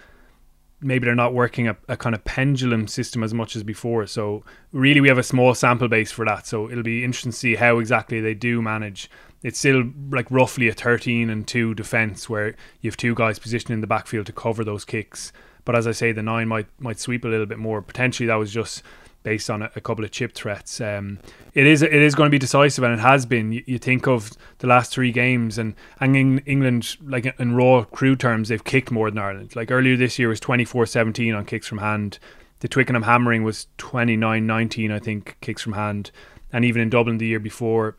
maybe 0.81 1.05
they're 1.05 1.15
not 1.15 1.35
working 1.35 1.69
a, 1.69 1.77
a, 1.89 1.97
kind 1.97 2.15
of 2.15 2.25
pendulum 2.25 2.87
system 2.87 3.23
as 3.23 3.35
much 3.35 3.57
as 3.57 3.63
before. 3.63 4.07
So 4.07 4.45
really, 4.73 5.01
we 5.01 5.09
have 5.09 5.19
a 5.19 5.23
small 5.23 5.55
sample 5.55 5.89
base 5.89 6.13
for 6.13 6.25
that. 6.25 6.47
So 6.47 6.71
it'll 6.71 6.83
be 6.83 7.05
interesting 7.05 7.33
to 7.33 7.39
see 7.39 7.55
how 7.57 7.79
exactly 7.79 8.21
they 8.21 8.35
do 8.35 8.63
manage 8.63 9.11
it's 9.43 9.59
still 9.59 9.85
like 10.11 10.31
roughly 10.31 10.69
a 10.69 10.73
13 10.73 11.31
and 11.31 11.47
2 11.47 11.75
defense 11.75 12.29
where 12.29 12.57
you 12.81 12.91
have 12.91 12.97
two 12.97 13.15
guys 13.15 13.39
positioned 13.39 13.73
in 13.73 13.81
the 13.81 13.87
backfield 13.87 14.27
to 14.27 14.33
cover 14.33 14.65
those 14.65 14.85
kicks. 14.85 15.33
But 15.65 15.77
as 15.77 15.87
i 15.87 15.93
say 15.93 16.13
the 16.13 16.23
nine 16.23 16.49
might 16.49 16.67
might 16.79 16.99
sweep 16.99 17.25
a 17.25 17.29
little 17.29 17.47
bit 17.47 17.59
more. 17.59 17.83
Potentially 17.83 18.27
that 18.27 18.37
was 18.37 18.53
just 18.53 18.83
based 19.23 19.51
on 19.51 19.63
a, 19.63 19.71
a 19.77 19.81
couple 19.81 20.05
of 20.05 20.11
chip 20.11 20.33
threats. 20.33 20.81
Um, 20.81 21.19
it 21.55 21.67
is 21.67 21.83
it 21.83 21.93
is 21.93 22.15
going 22.15 22.29
to 22.29 22.31
be 22.31 22.39
decisive 22.39 22.85
and 22.85 22.95
it 22.95 23.01
has 23.01 23.27
been. 23.27 23.53
You, 23.53 23.63
you, 23.67 23.79
think 23.79 24.07
of 24.07 24.33
the 24.59 24.67
last 24.67 24.93
three 24.93 25.13
games 25.13 25.59
and 25.59 25.75
and 26.01 26.17
in 26.17 26.39
England 26.41 26.97
like 27.03 27.27
in 27.39 27.55
raw 27.55 27.85
crew 27.85 28.17
terms 28.17 28.49
they've 28.49 28.65
kicked 28.65 28.91
more 28.91 29.11
than 29.11 29.19
Ireland. 29.19 29.55
Like 29.55 29.71
earlier 29.71 29.97
this 29.97 30.19
year 30.19 30.29
was 30.29 30.41
24-17 30.41 31.37
on 31.37 31.45
kicks 31.45 31.67
from 31.67 31.79
hand. 31.79 32.19
The 32.61 32.69
Twickenham 32.69 33.03
hammering 33.03 33.45
was 33.45 33.67
29-19 33.79 34.93
I 34.93 34.99
think 34.99 35.37
kicks 35.41 35.63
from 35.63 35.75
hand. 35.75 36.11
And 36.51 36.65
even 36.65 36.81
in 36.81 36.89
Dublin 36.89 37.19
the 37.19 37.27
year 37.27 37.41
before 37.41 37.99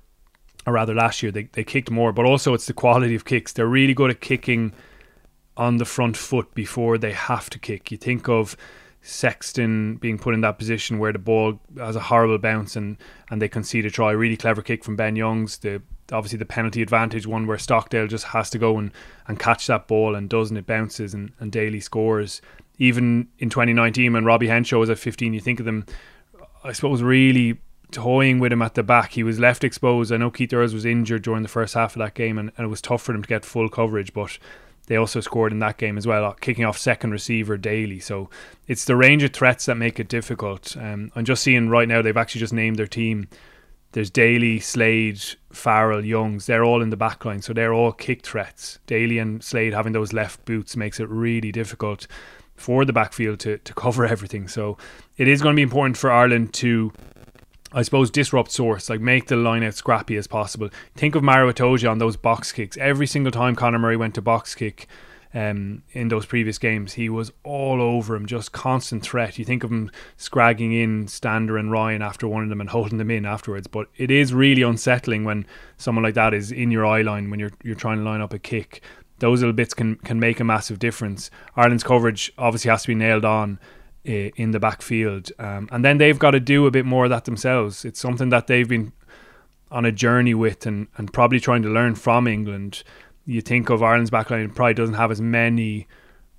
or 0.70 0.74
rather 0.74 0.94
last 0.94 1.24
year 1.24 1.32
they, 1.32 1.44
they 1.54 1.64
kicked 1.64 1.90
more 1.90 2.12
but 2.14 2.26
also 2.26 2.54
it's 2.54 2.68
the 2.68 2.74
quality 2.74 3.16
of 3.16 3.26
kicks. 3.26 3.54
They're 3.54 3.68
really 3.68 3.94
good 3.94 4.12
at 4.12 4.22
kicking 4.22 4.74
on 5.58 5.78
the 5.78 5.86
front 5.86 6.16
foot 6.16 6.54
before 6.54 6.98
they 6.98 7.12
have 7.12 7.50
to 7.50 7.60
kick. 7.60 7.92
You 7.92 7.98
think 7.98 8.30
of 8.30 8.56
Sexton 9.02 9.96
being 9.96 10.18
put 10.18 10.34
in 10.34 10.42
that 10.42 10.58
position 10.58 11.00
where 11.00 11.12
the 11.12 11.20
ball 11.20 11.60
has 11.78 11.96
a 11.96 12.02
horrible 12.02 12.38
bounce 12.38 12.76
and 12.76 12.98
and 13.30 13.42
they 13.42 13.48
concede 13.48 13.86
a 13.86 13.92
try. 13.92 14.14
A 14.14 14.18
really 14.18 14.38
clever 14.38 14.62
kick 14.62 14.84
from 14.84 14.96
Ben 14.96 15.16
Youngs. 15.16 15.58
The 15.58 15.82
obviously 16.12 16.38
the 16.38 16.46
penalty 16.46 16.82
advantage 16.82 17.28
one 17.28 17.46
where 17.48 17.58
Stockdale 17.58 18.08
just 18.08 18.26
has 18.26 18.50
to 18.50 18.58
go 18.58 18.78
and, 18.78 18.92
and 19.28 19.40
catch 19.40 19.68
that 19.68 19.88
ball 19.88 20.16
and 20.16 20.28
doesn't 20.28 20.58
it 20.58 20.66
bounces 20.66 21.14
and, 21.14 21.32
and 21.40 21.52
Daly 21.52 21.80
scores. 21.80 22.42
Even 22.78 23.28
in 23.40 23.50
2019 23.50 24.14
when 24.14 24.26
Robbie 24.26 24.48
Henshaw 24.48 24.80
was 24.80 24.90
at 24.90 24.98
15 24.98 25.34
you 25.34 25.40
think 25.40 25.60
of 25.60 25.66
them 25.66 25.86
I 26.64 26.72
suppose 26.72 27.02
really 27.02 27.60
toying 27.92 28.40
with 28.40 28.52
him 28.52 28.62
at 28.62 28.76
the 28.76 28.84
back. 28.84 29.14
He 29.14 29.24
was 29.24 29.40
left 29.40 29.64
exposed. 29.64 30.12
I 30.12 30.18
know 30.18 30.32
Keith 30.32 30.54
Earls 30.54 30.74
was 30.74 30.86
injured 30.86 31.24
during 31.24 31.44
the 31.44 31.50
first 31.50 31.74
half 31.74 31.96
of 31.96 32.00
that 32.00 32.14
game, 32.14 32.38
and, 32.38 32.52
and 32.58 32.66
it 32.66 32.70
was 32.70 32.82
tough 32.82 33.02
for 33.02 33.12
them 33.12 33.24
to 33.24 33.30
get 33.30 33.46
full 33.46 33.70
coverage. 33.70 34.14
But 34.14 34.38
they 34.88 34.96
also 34.96 35.22
scored 35.22 35.52
in 35.52 35.60
that 35.60 35.78
game 35.78 35.98
as 35.98 36.08
well, 36.08 36.34
kicking 36.34 36.66
off 36.66 36.78
second 36.78 37.12
receiver 37.12 37.58
Daly. 37.58 38.00
So 38.00 38.30
it's 38.68 38.86
the 38.86 38.96
range 38.96 39.24
of 39.24 39.32
threats 39.32 39.66
that 39.68 39.76
make 39.76 40.00
it 40.00 40.08
difficult. 40.08 40.76
Um, 40.78 41.12
I'm 41.16 41.26
just 41.26 41.44
seeing 41.44 41.70
right 41.70 41.88
now 41.88 42.02
they've 42.02 42.18
actually 42.18 42.40
just 42.40 42.54
named 42.54 42.78
their 42.78 42.88
team. 42.88 43.28
There's 43.92 44.12
Daly, 44.12 44.60
Slade, 44.60 45.22
Farrell, 45.52 46.06
Youngs. 46.06 46.46
They're 46.46 46.64
all 46.64 46.82
in 46.82 46.90
the 46.90 46.98
back 46.98 47.26
line, 47.26 47.42
so 47.42 47.54
they're 47.54 47.74
all 47.74 47.92
kick 47.92 48.24
threats. 48.24 48.80
Daly 48.88 49.18
and 49.18 49.44
Slade 49.44 49.74
having 49.74 49.94
those 49.94 50.14
left 50.14 50.44
boots 50.46 50.76
makes 50.76 51.00
it 51.00 51.10
really 51.10 51.52
difficult 51.52 52.08
for 52.56 52.84
the 52.84 52.94
backfield 52.94 53.40
to, 53.42 53.58
to 53.60 53.74
cover 53.74 54.06
everything. 54.08 54.48
So 54.48 54.78
it 55.18 55.28
is 55.28 55.42
going 55.42 55.56
to 55.56 55.60
be 55.60 55.64
important 55.64 55.98
for 55.98 56.12
Ireland 56.12 56.54
to 56.56 56.92
I 57.72 57.84
suppose 57.84 58.10
disrupt 58.10 58.52
source, 58.52 58.90
like 58.90 59.00
make 59.00 59.28
the 59.28 59.36
line 59.36 59.64
out 59.64 59.76
scrappy 59.76 60.18
as 60.18 60.28
possible. 60.28 60.70
Think 60.96 61.16
of 61.16 61.24
Maro 61.24 61.52
Itoje 61.52 61.90
on 61.90 62.00
those 62.00 62.18
box 62.18 62.52
kicks. 62.52 62.78
Every 62.78 63.06
single 63.06 63.32
time 63.32 63.56
Conor 63.56 63.80
Murray 63.80 63.98
went 63.98 64.16
to 64.16 64.22
box 64.22 64.56
kick, 64.56 64.88
um, 65.34 65.84
in 65.92 66.08
those 66.08 66.26
previous 66.26 66.58
games. 66.58 66.94
He 66.94 67.10
was 67.10 67.32
all 67.44 67.82
over 67.82 68.16
him, 68.16 68.26
just 68.26 68.52
constant 68.52 69.04
threat. 69.04 69.38
You 69.38 69.46
think 69.46 69.64
of 69.64 69.72
him 69.72 69.92
scragging 70.18 70.74
in 70.74 71.08
Stander 71.08 71.58
and 71.58 71.72
Ryan 71.72 72.02
after 72.02 72.28
one 72.28 72.44
of 72.44 72.50
them 72.50 72.62
and 72.62 72.70
holding 72.70 72.98
them 72.98 73.12
in 73.12 73.26
afterwards. 73.26 73.68
But 73.68 73.88
it 73.98 74.12
is 74.12 74.34
really 74.34 74.62
unsettling 74.62 75.24
when 75.24 75.46
someone 75.78 76.04
like 76.04 76.16
that 76.16 76.34
is 76.34 76.52
in 76.52 76.72
your 76.72 76.86
eye 76.86 77.02
line 77.02 77.30
when 77.30 77.40
you're 77.40 77.52
you're 77.64 77.76
trying 77.76 77.98
to 77.98 78.04
line 78.04 78.22
up 78.22 78.34
a 78.34 78.40
kick. 78.40 78.82
Those 79.20 79.42
little 79.42 79.54
bits 79.54 79.74
can 79.74 79.96
can 79.98 80.20
make 80.20 80.40
a 80.40 80.44
massive 80.44 80.80
difference. 80.80 81.30
Ireland's 81.56 81.84
coverage 81.84 82.32
obviously 82.38 82.72
has 82.72 82.84
to 82.84 82.88
be 82.88 82.96
nailed 82.96 83.26
on 83.26 83.60
in 84.04 84.52
the 84.52 84.60
backfield, 84.60 85.32
um, 85.40 85.68
and 85.72 85.84
then 85.84 85.98
they've 85.98 86.20
got 86.20 86.32
to 86.32 86.40
do 86.40 86.66
a 86.66 86.72
bit 86.72 86.86
more 86.86 87.06
of 87.06 87.10
that 87.10 87.26
themselves. 87.26 87.84
It's 87.86 88.00
something 88.00 88.30
that 88.30 88.48
they've 88.48 88.68
been 88.68 88.94
on 89.72 89.86
a 89.86 89.92
journey 89.92 90.34
with 90.34 90.66
and, 90.66 90.88
and 90.98 91.14
probably 91.14 91.40
trying 91.40 91.62
to 91.62 91.70
learn 91.70 91.96
from 91.96 92.28
England 92.28 92.84
you 93.30 93.42
think 93.42 93.70
of 93.70 93.84
Ireland's 93.84 94.10
backline 94.10 94.54
probably 94.56 94.74
doesn't 94.74 94.96
have 94.96 95.12
as 95.12 95.22
many, 95.22 95.88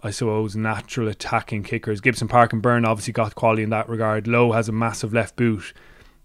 I 0.02 0.10
suppose, 0.10 0.56
natural 0.56 1.06
attacking 1.06 1.62
kickers. 1.62 2.00
Gibson 2.00 2.26
Park 2.26 2.52
and 2.52 2.60
Byrne 2.60 2.84
obviously 2.84 3.12
got 3.12 3.36
quality 3.36 3.62
in 3.62 3.70
that 3.70 3.88
regard. 3.88 4.26
Lowe 4.26 4.50
has 4.52 4.68
a 4.68 4.72
massive 4.72 5.14
left 5.14 5.36
boot, 5.36 5.72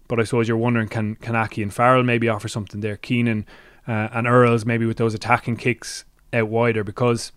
but 0.08 0.18
I 0.18 0.24
suppose 0.24 0.48
you're 0.48 0.56
wondering 0.56 0.88
can 0.88 1.14
can 1.16 1.36
Aki 1.36 1.62
and 1.62 1.72
Farrell 1.72 2.02
maybe 2.02 2.28
offer 2.28 2.48
something 2.48 2.80
there? 2.80 2.96
Keenan 2.96 3.46
uh, 3.86 4.08
and 4.12 4.26
Earls 4.26 4.66
maybe 4.66 4.86
with 4.86 4.96
those 4.96 5.14
attacking 5.14 5.56
kicks 5.56 6.04
out 6.32 6.48
wider 6.48 6.82
because. 6.82 7.32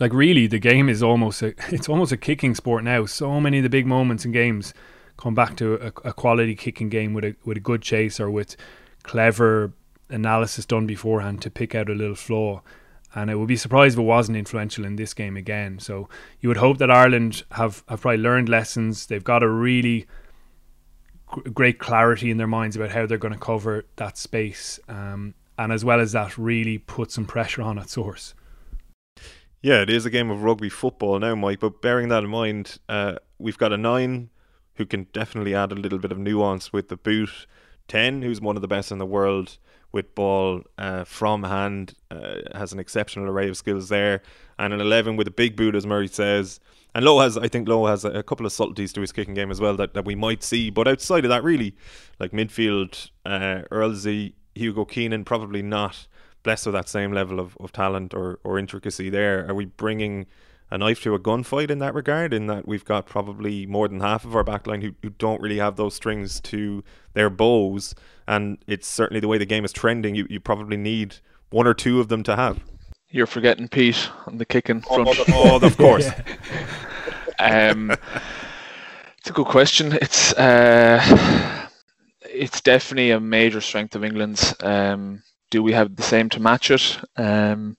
Like 0.00 0.12
really, 0.12 0.46
the 0.46 0.58
game 0.58 0.88
is 0.88 1.02
almost 1.02 1.42
a 1.42 1.54
it's 1.68 1.88
almost 1.88 2.12
a 2.12 2.16
kicking 2.16 2.54
sport 2.54 2.84
now. 2.84 3.06
So 3.06 3.40
many 3.40 3.58
of 3.58 3.62
the 3.62 3.70
big 3.70 3.86
moments 3.86 4.24
in 4.24 4.32
games 4.32 4.74
come 5.16 5.34
back 5.34 5.56
to 5.56 5.74
a, 5.74 5.86
a 6.08 6.12
quality 6.12 6.54
kicking 6.54 6.88
game 6.88 7.14
with 7.14 7.24
a 7.24 7.36
with 7.44 7.56
a 7.56 7.60
good 7.60 7.82
chase 7.82 8.20
or 8.20 8.30
with 8.30 8.56
clever 9.02 9.72
analysis 10.10 10.64
done 10.64 10.86
beforehand 10.86 11.42
to 11.42 11.50
pick 11.50 11.74
out 11.74 11.90
a 11.90 11.94
little 11.94 12.14
flaw. 12.14 12.62
And 13.14 13.30
I 13.30 13.34
would 13.34 13.48
be 13.48 13.56
surprised 13.56 13.94
if 13.94 14.00
it 14.00 14.02
wasn't 14.02 14.38
influential 14.38 14.84
in 14.84 14.96
this 14.96 15.14
game 15.14 15.36
again. 15.36 15.78
So 15.78 16.08
you 16.40 16.48
would 16.48 16.58
hope 16.58 16.78
that 16.78 16.90
Ireland 16.90 17.42
have, 17.52 17.82
have 17.88 18.02
probably 18.02 18.18
learned 18.18 18.48
lessons. 18.48 19.06
They've 19.06 19.24
got 19.24 19.42
a 19.42 19.48
really 19.48 20.06
great 21.52 21.78
clarity 21.78 22.30
in 22.30 22.36
their 22.36 22.46
minds 22.46 22.76
about 22.76 22.90
how 22.90 23.06
they're 23.06 23.18
going 23.18 23.32
to 23.32 23.40
cover 23.40 23.86
that 23.96 24.18
space. 24.18 24.78
Um, 24.88 25.34
and 25.56 25.72
as 25.72 25.84
well 25.84 26.00
as 26.00 26.12
that, 26.12 26.36
really 26.36 26.78
put 26.78 27.10
some 27.10 27.24
pressure 27.24 27.62
on 27.62 27.78
at 27.78 27.88
source. 27.88 28.34
Yeah, 29.60 29.82
it 29.82 29.90
is 29.90 30.06
a 30.06 30.10
game 30.10 30.30
of 30.30 30.44
rugby 30.44 30.68
football 30.68 31.18
now, 31.18 31.34
Mike. 31.34 31.60
But 31.60 31.82
bearing 31.82 32.08
that 32.10 32.22
in 32.22 32.30
mind, 32.30 32.78
uh, 32.88 33.16
we've 33.38 33.58
got 33.58 33.72
a 33.72 33.76
nine 33.76 34.30
who 34.74 34.86
can 34.86 35.08
definitely 35.12 35.54
add 35.54 35.72
a 35.72 35.74
little 35.74 35.98
bit 35.98 36.12
of 36.12 36.18
nuance 36.18 36.72
with 36.72 36.88
the 36.88 36.96
boot. 36.96 37.46
Ten, 37.88 38.22
who's 38.22 38.40
one 38.40 38.54
of 38.54 38.62
the 38.62 38.68
best 38.68 38.92
in 38.92 38.98
the 38.98 39.06
world 39.06 39.58
with 39.90 40.14
ball 40.14 40.62
uh, 40.76 41.02
from 41.02 41.42
hand, 41.44 41.94
uh, 42.10 42.36
has 42.54 42.72
an 42.72 42.78
exceptional 42.78 43.26
array 43.26 43.48
of 43.48 43.56
skills 43.56 43.88
there, 43.88 44.22
and 44.58 44.72
an 44.72 44.80
11 44.80 45.16
with 45.16 45.26
a 45.26 45.32
big 45.32 45.56
boot, 45.56 45.74
as 45.74 45.86
Murray 45.86 46.06
says. 46.06 46.60
And 46.94 47.04
Lowe 47.04 47.20
has, 47.20 47.36
I 47.36 47.48
think, 47.48 47.66
Lowe 47.66 47.86
has 47.86 48.04
a, 48.04 48.10
a, 48.10 48.22
couple 48.22 48.46
of 48.46 48.52
subtleties 48.52 48.92
to 48.92 49.00
his 49.00 49.12
kicking 49.12 49.34
game 49.34 49.50
as 49.50 49.60
well 49.60 49.76
that, 49.76 49.94
that 49.94 50.04
we 50.04 50.14
might 50.14 50.42
see. 50.42 50.70
But 50.70 50.86
outside 50.86 51.24
of 51.24 51.30
that, 51.30 51.42
really, 51.42 51.74
like 52.20 52.32
midfield, 52.32 53.10
uh, 53.24 53.62
Earlsey, 53.72 54.34
Hugo 54.54 54.84
Keenan, 54.84 55.24
probably 55.24 55.62
not 55.62 56.06
blessed 56.42 56.66
with 56.66 56.74
that 56.74 56.88
same 56.88 57.12
level 57.12 57.40
of, 57.40 57.56
of 57.60 57.72
talent 57.72 58.14
or, 58.14 58.38
or 58.44 58.58
intricacy 58.58 59.10
there. 59.10 59.48
Are 59.48 59.54
we 59.54 59.66
bringing 59.66 60.26
a 60.70 60.78
knife 60.78 61.02
to 61.02 61.14
a 61.14 61.18
gunfight 61.18 61.70
in 61.70 61.78
that 61.78 61.94
regard, 61.94 62.34
in 62.34 62.46
that 62.46 62.68
we've 62.68 62.84
got 62.84 63.06
probably 63.06 63.66
more 63.66 63.88
than 63.88 64.00
half 64.00 64.24
of 64.24 64.36
our 64.36 64.44
backline 64.44 64.82
who, 64.82 64.92
who 65.02 65.10
don't 65.10 65.40
really 65.40 65.58
have 65.58 65.76
those 65.76 65.94
strings 65.94 66.40
to 66.40 66.84
their 67.14 67.30
bows. 67.30 67.94
And 68.26 68.58
it's 68.66 68.86
certainly 68.86 69.20
the 69.20 69.28
way 69.28 69.38
the 69.38 69.46
game 69.46 69.64
is 69.64 69.72
trending, 69.72 70.14
you, 70.14 70.26
you 70.28 70.40
probably 70.40 70.76
need 70.76 71.16
one 71.50 71.66
or 71.66 71.74
two 71.74 72.00
of 72.00 72.08
them 72.08 72.22
to 72.24 72.36
have. 72.36 72.60
You're 73.10 73.26
forgetting 73.26 73.68
Pete 73.68 74.10
on 74.26 74.36
the 74.36 74.44
kicking 74.44 74.82
front. 74.82 75.08
Oh, 75.30 75.58
of 75.62 75.76
course. 75.78 76.10
um, 77.38 77.90
it's 79.16 79.30
a 79.30 79.32
good 79.32 79.46
question. 79.46 79.92
It's 79.94 80.34
uh, 80.34 81.66
it's 82.22 82.60
definitely 82.60 83.12
a 83.12 83.20
major 83.20 83.62
strength 83.62 83.96
of 83.96 84.04
England's. 84.04 84.54
Um, 84.60 85.22
do 85.50 85.62
we 85.62 85.72
have 85.72 85.96
the 85.96 86.02
same 86.02 86.28
to 86.30 86.40
match 86.40 86.70
it? 86.70 86.98
Um, 87.16 87.76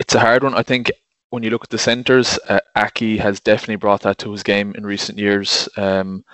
it's 0.00 0.14
a 0.14 0.20
hard 0.20 0.42
one. 0.42 0.54
I 0.54 0.62
think 0.62 0.90
when 1.30 1.42
you 1.42 1.50
look 1.50 1.64
at 1.64 1.70
the 1.70 1.78
centres, 1.78 2.38
uh, 2.48 2.60
Aki 2.76 3.18
has 3.18 3.40
definitely 3.40 3.76
brought 3.76 4.02
that 4.02 4.18
to 4.18 4.32
his 4.32 4.42
game 4.42 4.74
in 4.76 4.86
recent 4.86 5.18
years. 5.18 5.68
Um, 5.76 6.24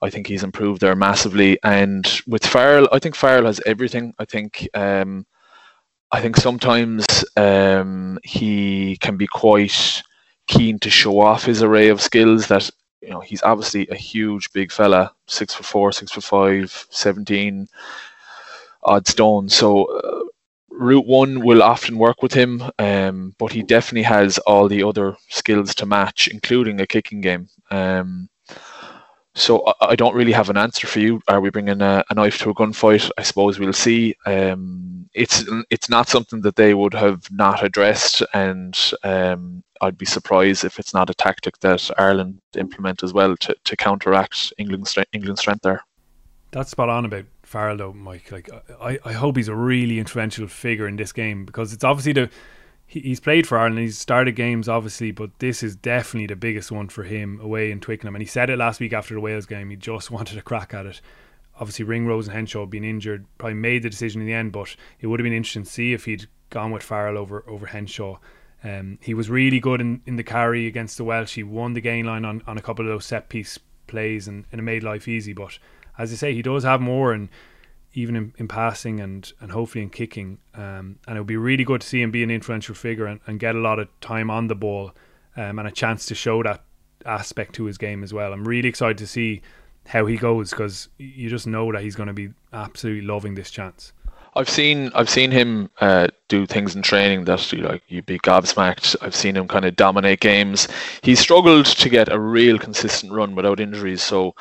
I 0.00 0.10
think 0.10 0.26
he's 0.26 0.44
improved 0.44 0.80
there 0.80 0.96
massively. 0.96 1.58
And 1.62 2.04
with 2.26 2.44
Farrell, 2.44 2.88
I 2.92 2.98
think 2.98 3.14
Farrell 3.14 3.46
has 3.46 3.60
everything. 3.66 4.14
I 4.18 4.24
think 4.24 4.68
um, 4.74 5.26
I 6.10 6.20
think 6.20 6.36
sometimes 6.36 7.06
um, 7.36 8.18
he 8.22 8.96
can 8.98 9.16
be 9.16 9.26
quite 9.26 10.02
keen 10.48 10.78
to 10.80 10.90
show 10.90 11.20
off 11.20 11.44
his 11.44 11.62
array 11.62 11.88
of 11.88 12.00
skills 12.00 12.48
that 12.48 12.68
you 13.02 13.10
know 13.10 13.20
he's 13.20 13.42
obviously 13.42 13.86
a 13.88 13.96
huge 13.96 14.52
big 14.52 14.72
fella 14.72 15.12
six 15.26 15.54
foot 15.54 15.66
four 15.66 15.92
six 15.92 16.12
foot 16.12 16.24
five 16.24 16.86
17 16.90 17.66
odd 18.84 19.06
stone 19.06 19.48
so 19.48 19.84
uh, 19.84 20.24
Route 20.70 21.06
One 21.06 21.44
will 21.44 21.62
often 21.62 21.98
work 21.98 22.22
with 22.22 22.32
him, 22.32 22.62
um, 22.78 23.34
but 23.38 23.52
he 23.52 23.62
definitely 23.62 24.04
has 24.04 24.38
all 24.38 24.68
the 24.68 24.82
other 24.82 25.16
skills 25.28 25.74
to 25.76 25.86
match, 25.86 26.28
including 26.28 26.80
a 26.80 26.86
kicking 26.86 27.20
game. 27.20 27.48
Um, 27.70 28.28
so 29.34 29.72
I, 29.80 29.96
don't 29.96 30.14
really 30.14 30.32
have 30.32 30.50
an 30.50 30.58
answer 30.58 30.86
for 30.86 31.00
you. 31.00 31.22
Are 31.28 31.40
we 31.40 31.50
bringing 31.50 31.80
a, 31.80 32.04
a 32.10 32.14
knife 32.14 32.38
to 32.38 32.50
a 32.50 32.54
gunfight? 32.54 33.10
I 33.16 33.22
suppose 33.22 33.58
we'll 33.58 33.72
see. 33.72 34.14
Um, 34.26 35.08
it's 35.14 35.44
it's 35.70 35.88
not 35.88 36.08
something 36.08 36.42
that 36.42 36.56
they 36.56 36.74
would 36.74 36.94
have 36.94 37.30
not 37.30 37.64
addressed, 37.64 38.22
and 38.34 38.78
um, 39.04 39.62
I'd 39.80 39.98
be 39.98 40.06
surprised 40.06 40.64
if 40.64 40.78
it's 40.78 40.92
not 40.92 41.10
a 41.10 41.14
tactic 41.14 41.58
that 41.60 41.90
Ireland 41.98 42.40
implement 42.56 43.02
as 43.02 43.12
well 43.12 43.36
to, 43.38 43.54
to 43.64 43.76
counteract 43.76 44.52
England's 44.58 44.96
England's 45.12 45.40
strength 45.40 45.62
there. 45.62 45.82
That's 46.50 46.70
spot 46.70 46.90
on 46.90 47.06
about 47.06 47.24
Farrell 47.42 47.78
though, 47.78 47.92
Mike. 47.92 48.30
Like 48.30 48.50
I, 48.80 48.98
I 49.04 49.12
hope 49.12 49.36
he's 49.36 49.48
a 49.48 49.54
really 49.54 49.98
influential 49.98 50.46
figure 50.46 50.86
in 50.86 50.96
this 50.96 51.12
game 51.12 51.46
because 51.46 51.72
it's 51.72 51.84
obviously 51.84 52.12
the 52.12 52.30
he, 52.92 53.00
he's 53.00 53.20
played 53.20 53.46
for 53.46 53.56
Ireland. 53.56 53.78
He's 53.78 53.96
started 53.96 54.36
games 54.36 54.68
obviously, 54.68 55.12
but 55.12 55.30
this 55.38 55.62
is 55.62 55.74
definitely 55.74 56.26
the 56.26 56.36
biggest 56.36 56.70
one 56.70 56.88
for 56.88 57.04
him 57.04 57.40
away 57.40 57.70
in 57.70 57.80
Twickenham. 57.80 58.14
And 58.14 58.22
he 58.22 58.28
said 58.28 58.50
it 58.50 58.58
last 58.58 58.80
week 58.80 58.92
after 58.92 59.14
the 59.14 59.20
Wales 59.20 59.46
game. 59.46 59.70
He 59.70 59.76
just 59.76 60.10
wanted 60.10 60.36
a 60.36 60.42
crack 60.42 60.74
at 60.74 60.84
it. 60.84 61.00
Obviously, 61.58 61.86
Ringrose 61.86 62.26
and 62.26 62.36
Henshaw 62.36 62.66
being 62.66 62.84
injured 62.84 63.24
probably 63.38 63.54
made 63.54 63.82
the 63.82 63.90
decision 63.90 64.20
in 64.20 64.26
the 64.26 64.34
end, 64.34 64.52
but 64.52 64.76
it 65.00 65.06
would 65.06 65.20
have 65.20 65.24
been 65.24 65.32
interesting 65.32 65.64
to 65.64 65.70
see 65.70 65.92
if 65.94 66.04
he'd 66.04 66.26
gone 66.50 66.70
with 66.70 66.82
Farrell 66.82 67.16
over 67.16 67.44
over 67.48 67.66
Henshaw. 67.66 68.18
Um, 68.64 68.98
he 69.00 69.14
was 69.14 69.30
really 69.30 69.58
good 69.58 69.80
in, 69.80 70.02
in 70.06 70.16
the 70.16 70.22
carry 70.22 70.66
against 70.66 70.96
the 70.96 71.04
Welsh. 71.04 71.34
He 71.34 71.42
won 71.42 71.72
the 71.72 71.80
gain 71.80 72.06
line 72.06 72.24
on, 72.24 72.42
on 72.46 72.58
a 72.58 72.62
couple 72.62 72.84
of 72.84 72.92
those 72.92 73.06
set 73.06 73.28
piece 73.28 73.58
plays 73.86 74.28
and, 74.28 74.44
and 74.52 74.60
it 74.60 74.62
made 74.62 74.82
life 74.82 75.08
easy. 75.08 75.32
But 75.32 75.58
as 75.98 76.12
I 76.12 76.16
say, 76.16 76.34
he 76.34 76.42
does 76.42 76.64
have 76.64 76.80
more, 76.80 77.12
and 77.12 77.28
even 77.94 78.16
in, 78.16 78.34
in 78.38 78.48
passing 78.48 79.00
and, 79.00 79.32
and 79.40 79.52
hopefully 79.52 79.82
in 79.82 79.90
kicking. 79.90 80.38
Um, 80.54 80.98
and 81.06 81.16
it 81.16 81.20
would 81.20 81.26
be 81.26 81.36
really 81.36 81.64
good 81.64 81.80
to 81.82 81.86
see 81.86 82.00
him 82.00 82.10
be 82.10 82.22
an 82.22 82.30
influential 82.30 82.74
figure 82.74 83.06
and, 83.06 83.20
and 83.26 83.38
get 83.38 83.54
a 83.54 83.58
lot 83.58 83.78
of 83.78 83.88
time 84.00 84.30
on 84.30 84.48
the 84.48 84.54
ball 84.54 84.92
um, 85.36 85.58
and 85.58 85.68
a 85.68 85.72
chance 85.72 86.06
to 86.06 86.14
show 86.14 86.42
that 86.42 86.62
aspect 87.04 87.54
to 87.54 87.64
his 87.64 87.78
game 87.78 88.02
as 88.02 88.12
well. 88.12 88.32
I'm 88.32 88.46
really 88.46 88.68
excited 88.68 88.98
to 88.98 89.06
see 89.06 89.42
how 89.86 90.06
he 90.06 90.16
goes 90.16 90.50
because 90.50 90.88
you 90.98 91.28
just 91.28 91.46
know 91.46 91.72
that 91.72 91.82
he's 91.82 91.96
going 91.96 92.06
to 92.06 92.12
be 92.12 92.30
absolutely 92.52 93.06
loving 93.06 93.34
this 93.34 93.50
chance. 93.50 93.92
I've 94.34 94.48
seen 94.48 94.90
I've 94.94 95.10
seen 95.10 95.30
him 95.30 95.68
uh, 95.80 96.08
do 96.28 96.46
things 96.46 96.74
in 96.74 96.80
training 96.80 97.26
that 97.26 97.52
you 97.52 97.58
like 97.58 97.82
you'd 97.88 98.06
be 98.06 98.18
gobsmacked. 98.18 98.96
I've 99.02 99.14
seen 99.14 99.36
him 99.36 99.46
kind 99.46 99.66
of 99.66 99.76
dominate 99.76 100.20
games. 100.20 100.68
He 101.02 101.14
struggled 101.14 101.66
to 101.66 101.88
get 101.90 102.10
a 102.10 102.18
real 102.18 102.58
consistent 102.58 103.12
run 103.12 103.34
without 103.34 103.60
injuries, 103.60 104.02
so 104.02 104.34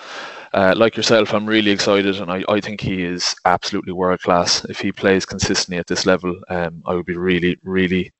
uh, 0.54 0.74
like 0.76 0.98
yourself, 0.98 1.34
I'm 1.34 1.46
really 1.46 1.72
excited, 1.72 2.20
and 2.20 2.32
I, 2.32 2.44
I 2.50 2.60
think 2.60 2.82
he 2.82 3.04
is 3.04 3.36
absolutely 3.46 3.94
world 3.94 4.22
class. 4.22 4.66
If 4.66 4.80
he 4.80 4.92
plays 4.92 5.26
consistently 5.26 5.78
at 5.78 5.88
this 5.88 6.06
level, 6.06 6.40
um, 6.50 6.84
I 6.86 6.94
would 6.94 7.06
be 7.06 7.16
really, 7.16 7.58
really 7.64 8.12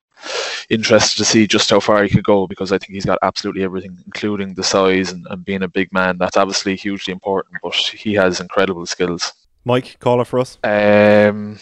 interested 0.70 1.18
to 1.18 1.24
see 1.24 1.46
just 1.46 1.68
how 1.68 1.80
far 1.80 2.02
he 2.02 2.08
could 2.08 2.24
go 2.24 2.46
because 2.46 2.72
I 2.72 2.78
think 2.78 2.92
he's 2.92 3.04
got 3.04 3.18
absolutely 3.22 3.64
everything, 3.64 3.98
including 4.06 4.54
the 4.54 4.62
size 4.62 5.12
and, 5.12 5.26
and 5.28 5.44
being 5.44 5.62
a 5.62 5.68
big 5.68 5.92
man. 5.92 6.16
That's 6.18 6.36
obviously 6.36 6.76
hugely 6.76 7.12
important, 7.12 7.56
but 7.62 7.74
he 7.74 8.14
has 8.14 8.40
incredible 8.40 8.86
skills. 8.86 9.32
Mike, 9.64 9.98
call 10.00 10.20
it 10.20 10.26
for 10.26 10.38
us. 10.38 10.58
Um, 10.64 11.58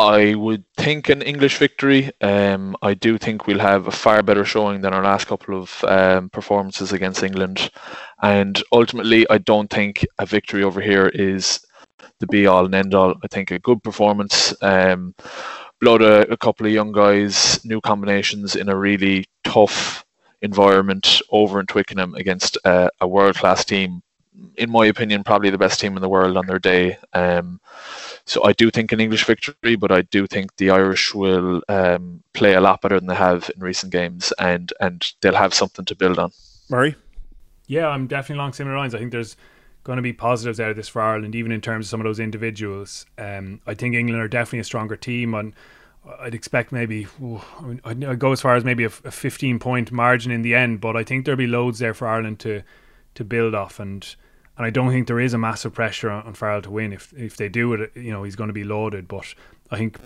I 0.00 0.34
would 0.34 0.64
think 0.78 1.10
an 1.10 1.20
English 1.20 1.58
victory. 1.58 2.10
Um, 2.22 2.74
I 2.80 2.94
do 2.94 3.18
think 3.18 3.46
we'll 3.46 3.58
have 3.58 3.86
a 3.86 3.90
far 3.90 4.22
better 4.22 4.46
showing 4.46 4.80
than 4.80 4.94
our 4.94 5.04
last 5.04 5.26
couple 5.26 5.60
of 5.60 5.84
um, 5.84 6.30
performances 6.30 6.92
against 6.92 7.22
England. 7.22 7.70
And 8.22 8.62
ultimately, 8.72 9.28
I 9.28 9.36
don't 9.36 9.68
think 9.68 10.06
a 10.18 10.24
victory 10.24 10.64
over 10.64 10.80
here 10.80 11.08
is 11.08 11.60
the 12.18 12.26
be 12.26 12.46
all 12.46 12.64
and 12.64 12.74
end 12.74 12.94
all. 12.94 13.14
I 13.22 13.26
think 13.26 13.50
a 13.50 13.58
good 13.58 13.82
performance, 13.82 14.54
um, 14.62 15.14
blood 15.82 16.00
a, 16.00 16.32
a 16.32 16.36
couple 16.38 16.64
of 16.64 16.72
young 16.72 16.92
guys, 16.92 17.62
new 17.66 17.82
combinations 17.82 18.56
in 18.56 18.70
a 18.70 18.76
really 18.76 19.26
tough 19.44 20.06
environment 20.40 21.20
over 21.30 21.60
in 21.60 21.66
Twickenham 21.66 22.14
against 22.14 22.56
a 22.64 22.90
world 23.06 23.36
class 23.36 23.66
team 23.66 24.02
in 24.56 24.70
my 24.70 24.86
opinion, 24.86 25.24
probably 25.24 25.50
the 25.50 25.58
best 25.58 25.80
team 25.80 25.96
in 25.96 26.02
the 26.02 26.08
world 26.08 26.36
on 26.36 26.46
their 26.46 26.58
day. 26.58 26.96
Um, 27.12 27.60
so 28.30 28.44
I 28.44 28.52
do 28.52 28.70
think 28.70 28.92
an 28.92 29.00
English 29.00 29.24
victory, 29.24 29.74
but 29.74 29.90
I 29.90 30.02
do 30.02 30.24
think 30.24 30.56
the 30.56 30.70
Irish 30.70 31.12
will 31.12 31.62
um, 31.68 32.22
play 32.32 32.54
a 32.54 32.60
lot 32.60 32.80
better 32.80 33.00
than 33.00 33.08
they 33.08 33.16
have 33.16 33.50
in 33.52 33.60
recent 33.60 33.90
games, 33.90 34.32
and 34.38 34.72
and 34.80 35.12
they'll 35.20 35.34
have 35.34 35.52
something 35.52 35.84
to 35.86 35.96
build 35.96 36.16
on. 36.20 36.30
Murray? 36.68 36.94
Yeah, 37.66 37.88
I'm 37.88 38.06
definitely 38.06 38.38
along 38.40 38.52
similar 38.52 38.76
lines. 38.76 38.94
I 38.94 38.98
think 38.98 39.10
there's 39.10 39.36
going 39.82 39.96
to 39.96 40.02
be 40.02 40.12
positives 40.12 40.60
out 40.60 40.70
of 40.70 40.76
this 40.76 40.88
for 40.88 41.02
Ireland, 41.02 41.34
even 41.34 41.50
in 41.50 41.60
terms 41.60 41.86
of 41.86 41.90
some 41.90 42.00
of 42.00 42.04
those 42.04 42.20
individuals. 42.20 43.04
Um, 43.18 43.60
I 43.66 43.74
think 43.74 43.96
England 43.96 44.22
are 44.22 44.28
definitely 44.28 44.60
a 44.60 44.64
stronger 44.64 44.94
team, 44.94 45.34
and 45.34 45.52
I'd 46.20 46.34
expect 46.34 46.70
maybe 46.70 47.08
ooh, 47.20 47.40
I 47.58 47.62
mean, 47.62 47.80
I'd, 47.84 48.04
I'd 48.04 48.18
go 48.20 48.30
as 48.30 48.40
far 48.40 48.54
as 48.54 48.64
maybe 48.64 48.84
a, 48.84 48.92
a 49.04 49.10
15 49.10 49.58
point 49.58 49.90
margin 49.90 50.30
in 50.30 50.42
the 50.42 50.54
end, 50.54 50.80
but 50.80 50.96
I 50.96 51.02
think 51.02 51.24
there'll 51.24 51.36
be 51.36 51.48
loads 51.48 51.80
there 51.80 51.94
for 51.94 52.06
Ireland 52.06 52.38
to 52.40 52.62
to 53.16 53.24
build 53.24 53.56
off, 53.56 53.80
and 53.80 54.14
and 54.60 54.66
I 54.66 54.68
don't 54.68 54.90
think 54.90 55.06
there 55.06 55.18
is 55.18 55.32
a 55.32 55.38
massive 55.38 55.72
pressure 55.72 56.10
on, 56.10 56.34
Farrell 56.34 56.60
to 56.60 56.70
win. 56.70 56.92
If 56.92 57.14
if 57.14 57.38
they 57.38 57.48
do 57.48 57.72
it, 57.72 57.92
you 57.96 58.12
know, 58.12 58.24
he's 58.24 58.36
going 58.36 58.48
to 58.48 58.52
be 58.52 58.62
loaded, 58.62 59.08
but 59.08 59.34
I 59.70 59.78
think 59.78 59.98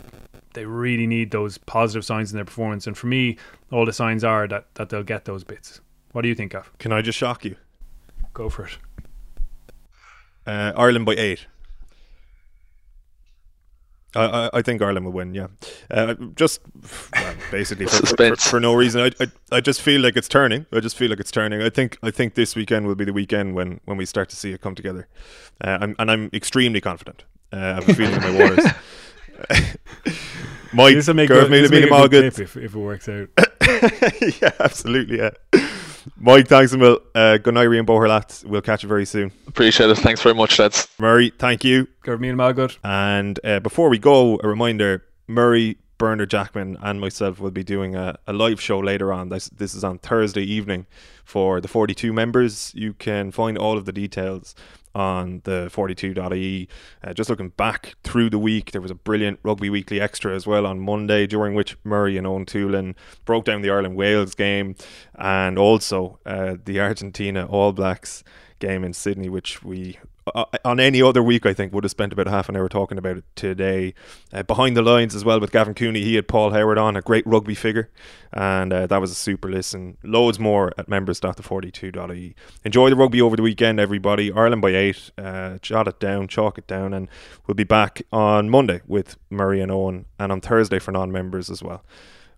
they 0.53 0.65
really 0.65 1.09
need 1.09 1.33
those 1.33 1.59
positive 1.59 2.05
signs 2.05 2.31
in 2.31 2.37
their 2.37 2.45
performance, 2.45 2.87
and 2.87 2.97
for 2.97 3.09
me, 3.09 3.37
all 3.73 3.85
the 3.85 3.93
signs 3.93 4.23
are 4.23 4.47
that 4.47 4.73
that 4.75 4.91
they'll 4.91 5.03
get 5.03 5.25
those 5.25 5.43
bits. 5.43 5.81
What 6.13 6.23
do 6.23 6.29
you 6.29 6.37
think 6.37 6.55
of? 6.55 6.71
Can 6.79 6.93
I 6.93 7.03
just 7.03 7.19
shock 7.19 7.45
you? 7.45 7.57
Go 8.33 8.49
for 8.49 8.67
it. 8.67 8.79
Uh, 10.47 10.73
Ireland 10.77 11.07
by 11.07 11.15
eight. 11.15 11.49
I, 14.15 14.25
I, 14.25 14.51
I 14.55 14.63
think 14.63 14.83
Ireland 14.83 15.07
will 15.07 15.13
win. 15.13 15.35
Yeah, 15.35 15.49
uh, 15.91 16.15
just 16.35 16.61
well, 17.15 17.35
basically 17.51 17.87
for, 17.87 18.07
for, 18.07 18.17
for, 18.17 18.37
for, 18.37 18.61
no 18.61 18.75
reason. 18.75 19.01
I, 19.01 19.11
I 19.23 19.57
I 19.57 19.61
just 19.61 19.83
feel 19.83 20.01
like 20.01 20.17
it's 20.17 20.29
turning. 20.29 20.67
I 20.73 20.81
just 20.81 20.97
feel 20.97 21.11
like 21.11 21.21
it's 21.21 21.31
turning. 21.31 21.63
I 21.63 21.71
think 21.71 21.99
I 22.03 22.11
think 22.11 22.35
this 22.35 22.55
weekend 22.55 22.87
will 22.87 22.95
be 22.95 23.05
the 23.05 23.13
weekend 23.13 23.55
when, 23.55 23.81
when 23.85 23.97
we 23.97 24.07
start 24.07 24.29
to 24.31 24.37
see 24.37 24.53
it 24.53 24.61
come 24.61 24.75
together. 24.75 25.09
Uh, 25.61 25.79
I'm, 25.81 25.97
and 25.99 26.11
I'm 26.11 26.31
extremely 26.33 26.81
confident. 26.81 27.25
Uh, 27.53 27.57
I 27.57 27.75
have 27.75 27.89
a 27.89 27.95
feeling 27.95 28.15
in 28.15 28.21
my 28.21 28.39
waters. 28.39 28.67
Mike, 30.73 30.95
this 30.95 31.07
will 31.07 31.15
make, 31.15 31.31
a, 31.31 31.35
this 31.35 31.71
make 31.71 31.85
a 31.85 31.89
good, 31.89 32.11
good. 32.11 32.25
If, 32.25 32.57
if 32.57 32.75
it 32.75 32.75
works 32.75 33.09
out. 33.09 33.29
yeah, 34.43 34.51
absolutely. 34.59 35.19
Yeah. 35.19 35.31
Mike, 36.17 36.49
thanks 36.49 36.73
a 36.73 36.79
mil. 36.79 37.01
Uh, 37.15 37.39
good 37.39 37.55
night, 37.55 37.69
Rian 37.69 37.87
Boherlat. 37.87 38.45
We'll 38.45 38.63
catch 38.63 38.83
you 38.83 38.89
very 38.89 39.07
soon. 39.07 39.33
Appreciate 39.47 39.91
it. 39.91 39.99
Thanks 39.99 40.21
very 40.23 40.35
much, 40.35 40.59
lads. 40.59 40.89
Murray, 40.99 41.33
thank 41.39 41.65
you. 41.65 41.89
Good 42.03 42.21
me 42.21 42.29
and 42.29 42.39
Malgood. 42.39 42.77
And 42.85 43.39
uh, 43.45 43.61
before 43.61 43.89
we 43.89 43.99
go, 43.99 44.41
a 44.43 44.49
reminder 44.49 45.05
Murray, 45.27 45.79
Bernard 45.99 46.31
Jackman, 46.31 46.77
and 46.83 47.01
myself 47.01 47.41
will 47.41 47.51
be 47.51 47.65
doing 47.65 47.95
a, 47.95 48.19
a 48.27 48.33
live 48.33 48.61
show 48.61 48.79
later 48.79 49.13
on. 49.13 49.29
This, 49.29 49.49
this 49.49 49.75
is 49.75 49.85
on 49.85 49.99
Thursday 49.99 50.45
evening 50.45 50.87
for 51.25 51.61
the 51.61 51.69
42 51.69 52.13
members. 52.13 52.73
You 52.75 52.93
can 52.93 53.31
find 53.31 53.57
all 53.57 53.79
of 53.79 53.85
the 53.85 53.93
details 53.93 54.55
on 54.95 55.41
the 55.45 55.71
42.ie. 55.73 56.69
Uh, 57.03 57.13
just 57.13 57.29
looking 57.31 57.51
back 57.51 57.95
through 58.03 58.31
the 58.31 58.39
week, 58.39 58.71
there 58.73 58.81
was 58.81 58.91
a 58.91 58.95
brilliant 58.95 59.41
Rugby 59.43 59.71
Weekly 59.71 60.01
extra 60.01 60.35
as 60.35 60.47
well 60.47 60.67
on 60.67 60.81
Monday, 60.81 61.27
during 61.27 61.55
which 61.55 61.77
Murray 61.85 62.17
and 62.17 62.27
Eoin 62.27 62.47
Toolan 62.47 62.95
broke 63.25 63.45
down 63.45 63.63
the 63.63 63.71
Ireland 63.71 63.97
Wales 63.97 64.35
game 64.35 64.77
and 65.15 65.59
also 65.59 66.19
uh, 66.25 66.57
the 66.65 66.81
Argentina 66.81 67.47
All 67.47 67.73
Blacks 67.73 68.25
game 68.59 68.85
in 68.85 68.93
Sydney, 68.93 69.29
which 69.29 69.63
we 69.63 69.99
uh, 70.35 70.45
on 70.65 70.81
any 70.81 71.03
other 71.03 71.23
week, 71.23 71.45
I 71.45 71.53
think 71.53 71.73
would 71.73 71.85
have 71.85 71.91
spent 71.91 72.13
about 72.13 72.27
half 72.27 72.49
an 72.49 72.57
hour 72.57 72.69
talking 72.69 72.99
about 72.99 73.19
it 73.19 73.25
today. 73.37 73.95
Uh, 74.33 74.43
behind 74.43 74.77
the 74.77 74.83
lines 74.83 75.15
as 75.15 75.25
well 75.25 75.41
with 75.41 75.53
Gavin 75.53 75.75
Cooney, 75.75 76.03
he 76.03 76.15
had 76.15 76.29
Paul 76.29 76.53
Howard 76.53 76.79
on, 76.79 76.97
a 76.97 77.03
great 77.03 77.27
rugby 77.27 77.55
figure, 77.55 77.91
and 78.33 78.73
uh, 78.73 78.87
that 78.87 79.01
was 79.01 79.11
a 79.11 79.15
super 79.15 79.51
listen. 79.51 79.99
Loads 80.03 80.39
more 80.39 80.73
at 80.79 80.89
members.the42.ie. 80.89 82.35
Enjoy 82.65 82.91
the 82.91 82.97
rugby 82.97 83.21
over 83.21 83.37
the 83.37 83.43
weekend, 83.43 83.79
everybody. 83.79 84.33
Ireland 84.33 84.63
by 84.63 84.71
eight. 84.71 85.11
Uh, 85.19 85.59
jot 85.61 85.89
it 85.89 86.01
down, 86.01 86.29
chalk 86.29 86.59
it 86.59 86.67
down, 86.67 86.95
and 86.95 87.09
we'll 87.47 87.55
be 87.55 87.65
back 87.65 88.03
on 88.13 88.49
Monday 88.49 88.81
with 88.87 89.17
Murray 89.31 89.61
and 89.61 89.71
Eoin, 89.71 90.07
and 90.19 90.33
on 90.33 90.41
Thursday 90.41 90.79
for 90.79 90.93
non-members 90.93 91.51
as 91.51 91.63
well. 91.63 91.85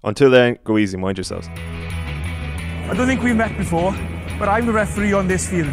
Until 0.02 0.30
then, 0.30 0.58
go 0.64 0.78
easy, 0.78 0.96
mind 0.96 1.18
yourselves. 1.18 1.48
I 1.48 2.94
don't 2.96 3.06
think 3.06 3.22
we've 3.22 3.36
met 3.36 3.56
before, 3.56 3.92
but 4.38 4.48
I'm 4.48 4.66
the 4.66 4.72
referee 4.72 5.12
on 5.12 5.26
this 5.26 5.48
field 5.48 5.72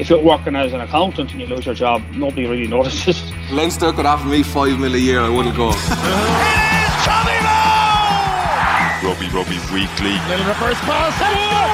if 0.00 0.08
you're 0.08 0.22
working 0.22 0.56
as 0.56 0.72
an 0.72 0.80
accountant 0.80 1.30
and 1.32 1.40
you 1.40 1.46
lose 1.46 1.66
your 1.66 1.74
job, 1.74 2.02
nobody 2.12 2.46
really 2.46 2.66
notices. 2.66 3.22
Leinster 3.52 3.92
could 3.92 4.06
offer 4.06 4.26
me 4.26 4.42
five 4.42 4.80
mil 4.80 4.94
a 4.94 4.98
year, 4.98 5.20
I 5.20 5.28
wouldn't 5.28 5.54
go. 5.54 5.68
Robbie 9.02 9.28
Robbie 9.28 9.58
Weekly. 9.72 10.12
Little 10.28 10.46
reverse 10.46 10.80
pass. 10.80 11.69